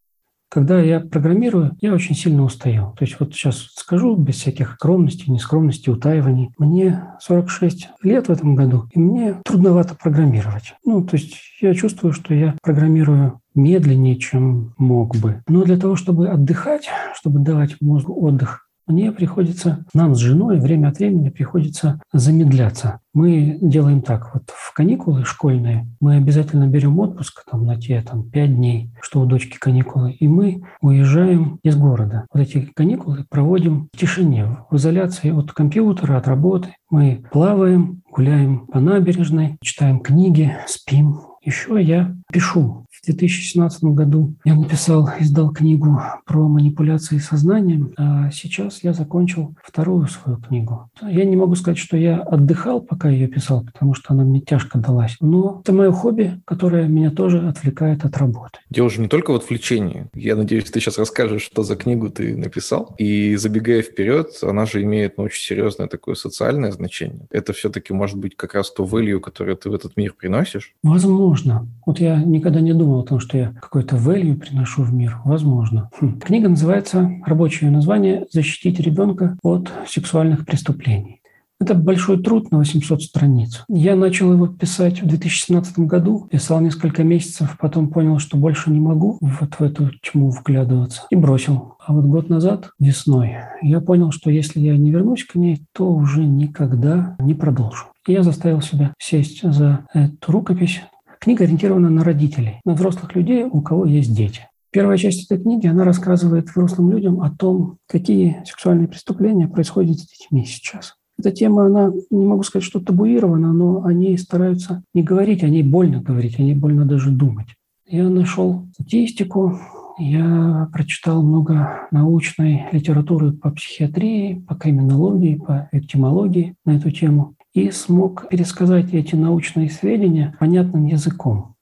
Когда 0.53 0.79
я 0.79 0.99
программирую, 0.99 1.75
я 1.81 1.95
очень 1.95 2.13
сильно 2.13 2.43
устаю. 2.43 2.93
То 2.95 3.05
есть 3.05 3.19
вот 3.19 3.33
сейчас 3.33 3.71
скажу 3.75 4.15
без 4.15 4.35
всяких 4.35 4.73
скромностей, 4.73 5.33
нескромностей, 5.33 5.91
утаиваний. 5.91 6.51
Мне 6.59 7.05
46 7.21 7.89
лет 8.03 8.27
в 8.27 8.31
этом 8.31 8.53
году, 8.53 8.87
и 8.91 8.99
мне 8.99 9.41
трудновато 9.43 9.95
программировать. 9.95 10.75
Ну, 10.85 11.03
то 11.03 11.17
есть 11.17 11.33
я 11.59 11.73
чувствую, 11.73 12.13
что 12.13 12.35
я 12.35 12.55
программирую 12.61 13.39
медленнее, 13.55 14.15
чем 14.17 14.75
мог 14.77 15.15
бы. 15.15 15.41
Но 15.47 15.63
для 15.63 15.77
того, 15.77 15.95
чтобы 15.95 16.29
отдыхать, 16.29 16.87
чтобы 17.15 17.39
давать 17.39 17.77
мозгу 17.81 18.13
отдых, 18.23 18.67
мне 18.93 19.11
приходится, 19.11 19.85
нам 19.93 20.13
с 20.15 20.19
женой 20.19 20.59
время 20.59 20.89
от 20.89 20.99
времени 20.99 21.29
приходится 21.29 21.99
замедляться. 22.13 22.99
Мы 23.13 23.57
делаем 23.59 24.01
так, 24.01 24.33
вот 24.33 24.43
в 24.49 24.73
каникулы 24.73 25.25
школьные 25.25 25.87
мы 25.99 26.15
обязательно 26.15 26.67
берем 26.67 26.99
отпуск 26.99 27.43
там, 27.49 27.65
на 27.65 27.79
те 27.79 28.01
там, 28.01 28.29
5 28.29 28.55
дней, 28.55 28.91
что 29.01 29.21
у 29.21 29.25
дочки 29.25 29.57
каникулы, 29.57 30.11
и 30.11 30.27
мы 30.27 30.63
уезжаем 30.81 31.59
из 31.63 31.75
города. 31.75 32.25
Вот 32.31 32.41
эти 32.41 32.69
каникулы 32.75 33.25
проводим 33.29 33.89
в 33.93 33.97
тишине, 33.97 34.59
в 34.69 34.75
изоляции 34.75 35.31
от 35.31 35.51
компьютера, 35.51 36.17
от 36.17 36.27
работы. 36.27 36.75
Мы 36.89 37.23
плаваем, 37.31 38.01
гуляем 38.11 38.67
по 38.67 38.79
набережной, 38.79 39.57
читаем 39.61 39.99
книги, 39.99 40.55
спим. 40.67 41.21
Еще 41.43 41.81
я 41.81 42.15
пишу 42.31 42.82
в 43.03 43.05
2017 43.07 43.83
году 43.83 44.33
я 44.45 44.55
написал, 44.55 45.09
издал 45.19 45.51
книгу 45.51 46.01
про 46.25 46.47
манипуляции 46.47 47.17
сознанием, 47.17 47.93
а 47.97 48.31
сейчас 48.31 48.81
я 48.81 48.93
закончил 48.93 49.55
вторую 49.61 50.07
свою 50.07 50.37
книгу. 50.37 50.89
Я 51.01 51.25
не 51.25 51.35
могу 51.35 51.55
сказать, 51.55 51.77
что 51.77 51.97
я 51.97 52.21
отдыхал, 52.21 52.79
пока 52.79 53.09
ее 53.09 53.27
писал, 53.27 53.65
потому 53.65 53.93
что 53.93 54.13
она 54.13 54.23
мне 54.23 54.39
тяжко 54.39 54.77
далась. 54.77 55.17
Но 55.19 55.59
это 55.63 55.73
мое 55.73 55.91
хобби, 55.91 56.41
которое 56.45 56.87
меня 56.87 57.11
тоже 57.11 57.45
отвлекает 57.45 58.05
от 58.05 58.15
работы. 58.15 58.59
Дело 58.69 58.89
же 58.89 59.01
не 59.01 59.09
только 59.09 59.31
в 59.31 59.35
отвлечении. 59.35 60.07
Я 60.13 60.37
надеюсь, 60.37 60.71
ты 60.71 60.79
сейчас 60.79 60.97
расскажешь, 60.97 61.41
что 61.41 61.63
за 61.63 61.75
книгу 61.75 62.09
ты 62.09 62.37
написал. 62.37 62.95
И 62.97 63.35
забегая 63.35 63.81
вперед, 63.81 64.29
она 64.43 64.65
же 64.65 64.81
имеет 64.81 65.17
ну, 65.17 65.25
очень 65.25 65.43
серьезное 65.43 65.87
такое 65.87 66.15
социальное 66.15 66.71
значение. 66.71 67.27
Это 67.31 67.51
все-таки 67.51 67.91
может 67.91 68.17
быть 68.17 68.37
как 68.37 68.53
раз 68.53 68.71
то 68.71 68.85
value, 68.85 69.19
которое 69.19 69.57
ты 69.57 69.69
в 69.69 69.73
этот 69.73 69.97
мир 69.97 70.13
приносишь? 70.17 70.73
Возможно. 70.83 71.67
Вот 71.85 71.99
я 71.99 72.15
никогда 72.23 72.61
не 72.61 72.73
думал 72.73 72.92
о 72.99 73.03
том, 73.03 73.19
что 73.19 73.37
я 73.37 73.53
какой-то 73.61 73.95
value 73.95 74.35
приношу 74.35 74.83
в 74.83 74.93
мир. 74.93 75.19
Возможно. 75.25 75.89
Хм. 75.99 76.19
Книга 76.19 76.49
называется, 76.49 77.11
рабочее 77.25 77.69
название 77.69 78.25
«Защитить 78.31 78.79
ребенка 78.79 79.37
от 79.43 79.71
сексуальных 79.87 80.45
преступлений». 80.45 81.21
Это 81.63 81.75
большой 81.75 82.21
труд 82.21 82.51
на 82.51 82.57
800 82.57 83.01
страниц. 83.01 83.63
Я 83.69 83.95
начал 83.95 84.33
его 84.33 84.47
писать 84.47 85.01
в 85.01 85.07
2017 85.07 85.79
году, 85.79 86.27
писал 86.29 86.59
несколько 86.59 87.05
месяцев, 87.05 87.57
потом 87.57 87.87
понял, 87.87 88.19
что 88.19 88.35
больше 88.35 88.69
не 88.69 88.81
могу 88.81 89.17
вот 89.21 89.53
в 89.53 89.61
эту 89.61 89.89
тьму 90.01 90.29
вглядываться 90.29 91.03
и 91.09 91.15
бросил. 91.15 91.75
А 91.85 91.93
вот 91.93 92.03
год 92.03 92.27
назад, 92.27 92.71
весной, 92.79 93.35
я 93.61 93.79
понял, 93.79 94.11
что 94.11 94.29
если 94.29 94.59
я 94.59 94.75
не 94.75 94.91
вернусь 94.91 95.23
к 95.23 95.35
ней, 95.35 95.63
то 95.71 95.89
уже 95.89 96.25
никогда 96.25 97.15
не 97.17 97.33
продолжу. 97.33 97.85
Я 98.05 98.23
заставил 98.23 98.61
себя 98.61 98.93
сесть 98.99 99.49
за 99.49 99.85
эту 99.93 100.33
рукопись, 100.33 100.81
Книга 101.23 101.45
ориентирована 101.45 101.89
на 101.89 102.03
родителей, 102.03 102.59
на 102.65 102.73
взрослых 102.73 103.15
людей, 103.15 103.45
у 103.49 103.61
кого 103.61 103.85
есть 103.85 104.13
дети. 104.13 104.41
Первая 104.71 104.97
часть 104.97 105.31
этой 105.31 105.41
книги, 105.41 105.67
она 105.67 105.85
рассказывает 105.85 106.49
взрослым 106.49 106.91
людям 106.91 107.21
о 107.21 107.31
том, 107.31 107.77
какие 107.87 108.43
сексуальные 108.45 108.89
преступления 108.89 109.47
происходят 109.47 109.97
с 109.99 110.05
детьми 110.05 110.43
сейчас. 110.43 110.95
Эта 111.17 111.31
тема, 111.31 111.67
она, 111.67 111.93
не 112.11 112.25
могу 112.25 112.43
сказать, 112.43 112.65
что 112.65 112.81
табуирована, 112.81 113.53
но 113.53 113.85
о 113.85 113.93
ней 113.93 114.17
стараются 114.17 114.83
не 114.93 115.01
говорить, 115.01 115.45
о 115.45 115.47
ней 115.47 115.63
больно 115.63 116.01
говорить, 116.01 116.37
о 116.39 116.41
ней 116.41 116.55
больно 116.55 116.83
даже 116.83 117.09
думать. 117.09 117.47
Я 117.87 118.09
нашел 118.09 118.67
статистику, 118.73 119.57
я 119.97 120.67
прочитал 120.73 121.23
много 121.23 121.87
научной 121.91 122.65
литературы 122.73 123.31
по 123.31 123.49
психиатрии, 123.51 124.43
по 124.45 124.55
криминологии, 124.55 125.35
по 125.35 125.69
этимологии 125.71 126.55
на 126.65 126.75
эту 126.75 126.91
тему 126.91 127.35
и 127.53 127.69
смог 127.71 128.29
пересказать 128.29 128.93
эти 128.93 129.15
научные 129.15 129.69
сведения 129.69 130.35
понятным 130.39 130.85
языком. 130.85 131.52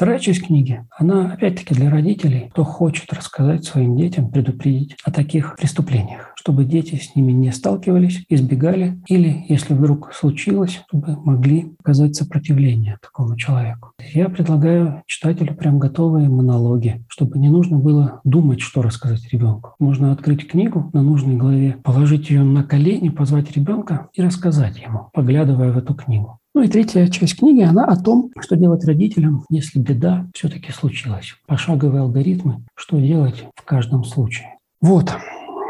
Вторая 0.00 0.18
часть 0.18 0.46
книги, 0.46 0.82
она 0.98 1.30
опять-таки 1.30 1.74
для 1.74 1.90
родителей, 1.90 2.48
кто 2.52 2.64
хочет 2.64 3.12
рассказать 3.12 3.66
своим 3.66 3.98
детям, 3.98 4.30
предупредить 4.30 4.96
о 5.04 5.10
таких 5.12 5.56
преступлениях, 5.58 6.32
чтобы 6.36 6.64
дети 6.64 6.94
с 6.94 7.14
ними 7.14 7.32
не 7.32 7.52
сталкивались, 7.52 8.24
избегали, 8.30 8.98
или, 9.08 9.44
если 9.50 9.74
вдруг 9.74 10.14
случилось, 10.14 10.80
чтобы 10.88 11.22
могли 11.22 11.74
оказать 11.80 12.16
сопротивление 12.16 12.96
такому 13.02 13.36
человеку. 13.36 13.92
Я 14.14 14.30
предлагаю 14.30 15.02
читателю 15.06 15.54
прям 15.54 15.78
готовые 15.78 16.30
монологи, 16.30 17.04
чтобы 17.08 17.38
не 17.38 17.50
нужно 17.50 17.76
было 17.76 18.22
думать, 18.24 18.62
что 18.62 18.80
рассказать 18.80 19.30
ребенку. 19.30 19.74
Можно 19.78 20.12
открыть 20.12 20.48
книгу 20.48 20.88
на 20.94 21.02
нужной 21.02 21.36
главе, 21.36 21.76
положить 21.84 22.30
ее 22.30 22.42
на 22.42 22.64
колени, 22.64 23.10
позвать 23.10 23.52
ребенка 23.54 24.08
и 24.14 24.22
рассказать 24.22 24.80
ему, 24.80 25.10
поглядывая 25.12 25.72
в 25.72 25.76
эту 25.76 25.94
книгу. 25.94 26.39
Ну 26.52 26.62
и 26.62 26.68
третья 26.68 27.06
часть 27.06 27.38
книги, 27.38 27.62
она 27.62 27.84
о 27.84 27.96
том, 27.96 28.32
что 28.40 28.56
делать 28.56 28.84
родителям, 28.84 29.44
если 29.50 29.78
беда 29.78 30.26
все-таки 30.34 30.72
случилась. 30.72 31.36
Пошаговые 31.46 32.02
алгоритмы, 32.02 32.64
что 32.74 32.98
делать 32.98 33.44
в 33.54 33.64
каждом 33.64 34.02
случае. 34.02 34.56
Вот, 34.80 35.12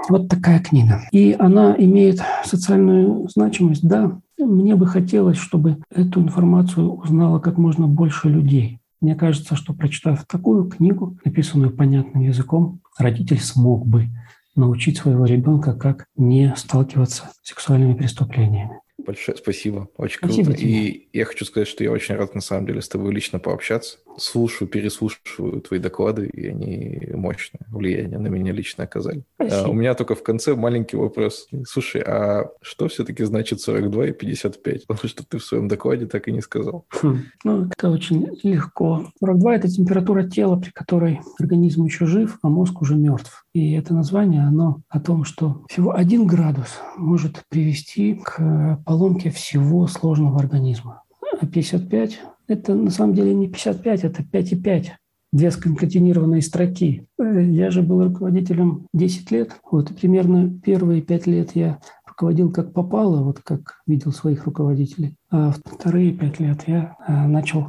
вот 0.08 0.28
такая 0.28 0.58
книга. 0.58 1.02
И 1.12 1.36
она 1.38 1.74
имеет 1.76 2.22
социальную 2.44 3.28
значимость, 3.28 3.86
да. 3.86 4.18
Мне 4.38 4.74
бы 4.74 4.86
хотелось, 4.86 5.36
чтобы 5.36 5.76
эту 5.94 6.22
информацию 6.22 6.90
узнало 6.90 7.40
как 7.40 7.58
можно 7.58 7.86
больше 7.86 8.30
людей. 8.30 8.80
Мне 9.02 9.14
кажется, 9.14 9.56
что 9.56 9.74
прочитав 9.74 10.24
такую 10.26 10.64
книгу, 10.64 11.18
написанную 11.26 11.76
понятным 11.76 12.22
языком, 12.22 12.80
родитель 12.98 13.38
смог 13.38 13.86
бы 13.86 14.08
научить 14.56 14.96
своего 14.96 15.26
ребенка, 15.26 15.74
как 15.74 16.06
не 16.16 16.54
сталкиваться 16.56 17.30
с 17.42 17.48
сексуальными 17.48 17.92
преступлениями. 17.92 18.80
Большое 19.10 19.36
спасибо. 19.36 19.88
Очень 19.96 20.18
спасибо 20.18 20.44
круто. 20.44 20.60
Тебе. 20.60 20.70
И 20.70 21.08
я 21.12 21.24
хочу 21.24 21.44
сказать, 21.44 21.66
что 21.66 21.82
я 21.82 21.90
очень 21.90 22.14
рад 22.14 22.36
на 22.36 22.40
самом 22.40 22.66
деле 22.66 22.80
с 22.80 22.88
тобой 22.88 23.12
лично 23.12 23.40
пообщаться. 23.40 23.98
Слушаю, 24.16 24.68
переслушиваю 24.68 25.60
твои 25.62 25.80
доклады, 25.80 26.28
и 26.28 26.46
они 26.46 27.08
мощные 27.12 27.66
влияние 27.70 28.20
на 28.20 28.28
меня 28.28 28.52
лично 28.52 28.84
оказали. 28.84 29.24
А, 29.38 29.68
у 29.68 29.72
меня 29.72 29.94
только 29.94 30.14
в 30.14 30.22
конце 30.22 30.54
маленький 30.54 30.96
вопрос. 30.96 31.48
Слушай, 31.66 32.02
а 32.02 32.50
что 32.62 32.86
все-таки 32.86 33.24
значит 33.24 33.60
42 33.60 34.06
и 34.06 34.12
55? 34.12 34.86
Потому 34.86 35.08
что 35.08 35.26
ты 35.26 35.38
в 35.38 35.44
своем 35.44 35.66
докладе 35.66 36.06
так 36.06 36.28
и 36.28 36.32
не 36.32 36.40
сказал. 36.40 36.86
Хм. 36.90 37.24
Ну, 37.42 37.68
это 37.76 37.90
очень 37.90 38.28
легко. 38.44 39.10
42– 39.18 39.54
это 39.56 39.68
температура 39.68 40.22
тела, 40.22 40.54
при 40.54 40.70
которой 40.70 41.20
организм 41.40 41.84
еще 41.84 42.06
жив, 42.06 42.38
а 42.42 42.48
мозг 42.48 42.80
уже 42.80 42.94
мертв. 42.94 43.44
И 43.52 43.72
это 43.72 43.94
название, 43.94 44.42
оно 44.42 44.82
о 44.88 45.00
том, 45.00 45.24
что 45.24 45.64
всего 45.68 45.92
один 45.92 46.26
градус 46.26 46.78
может 46.96 47.42
привести 47.48 48.14
к 48.14 48.80
поломке 48.86 49.30
всего 49.30 49.86
сложного 49.88 50.38
организма. 50.38 51.02
А 51.40 51.46
55– 51.46 52.20
это 52.48 52.74
на 52.74 52.90
самом 52.90 53.14
деле 53.14 53.34
не 53.34 53.48
55, 53.48 54.04
это 54.04 54.22
5,5 54.22 54.86
две 55.32 55.50
сконкатинированные 55.50 56.42
строки. 56.42 57.06
Э, 57.18 57.42
я 57.42 57.70
же 57.70 57.82
был 57.82 58.02
руководителем 58.04 58.86
10 58.92 59.30
лет, 59.30 59.56
вот, 59.70 59.90
и 59.90 59.94
примерно 59.94 60.50
первые 60.64 61.02
5 61.02 61.26
лет 61.26 61.50
я 61.54 61.80
руководил 62.06 62.52
как 62.52 62.72
попало, 62.72 63.22
вот 63.22 63.40
как 63.40 63.80
видел 63.86 64.12
своих 64.12 64.44
руководителей. 64.44 65.16
А 65.30 65.52
вторые 65.64 66.12
5 66.12 66.40
лет 66.40 66.62
я 66.66 66.96
э, 67.06 67.26
начал 67.26 67.68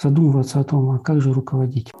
задумываться 0.00 0.60
о 0.60 0.64
том, 0.64 0.90
а 0.90 0.98
как 0.98 1.20
же 1.20 1.32
руководить. 1.32 1.92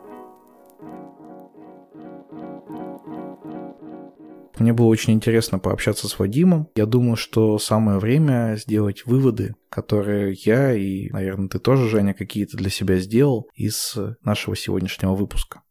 Мне 4.60 4.74
было 4.74 4.86
очень 4.86 5.14
интересно 5.14 5.58
пообщаться 5.58 6.06
с 6.06 6.18
Вадимом. 6.18 6.68
Я 6.76 6.86
думаю, 6.86 7.16
что 7.16 7.58
самое 7.58 7.98
время 7.98 8.56
сделать 8.56 9.06
выводы, 9.06 9.54
которые 9.70 10.34
я 10.44 10.74
и, 10.74 11.08
наверное, 11.10 11.48
ты 11.48 11.58
тоже, 11.58 11.88
Женя, 11.88 12.12
какие-то 12.12 12.56
для 12.58 12.68
себя 12.68 12.98
сделал 12.98 13.48
из 13.54 13.96
нашего 14.22 14.54
сегодняшнего 14.54 15.14
выпуска. 15.14 15.62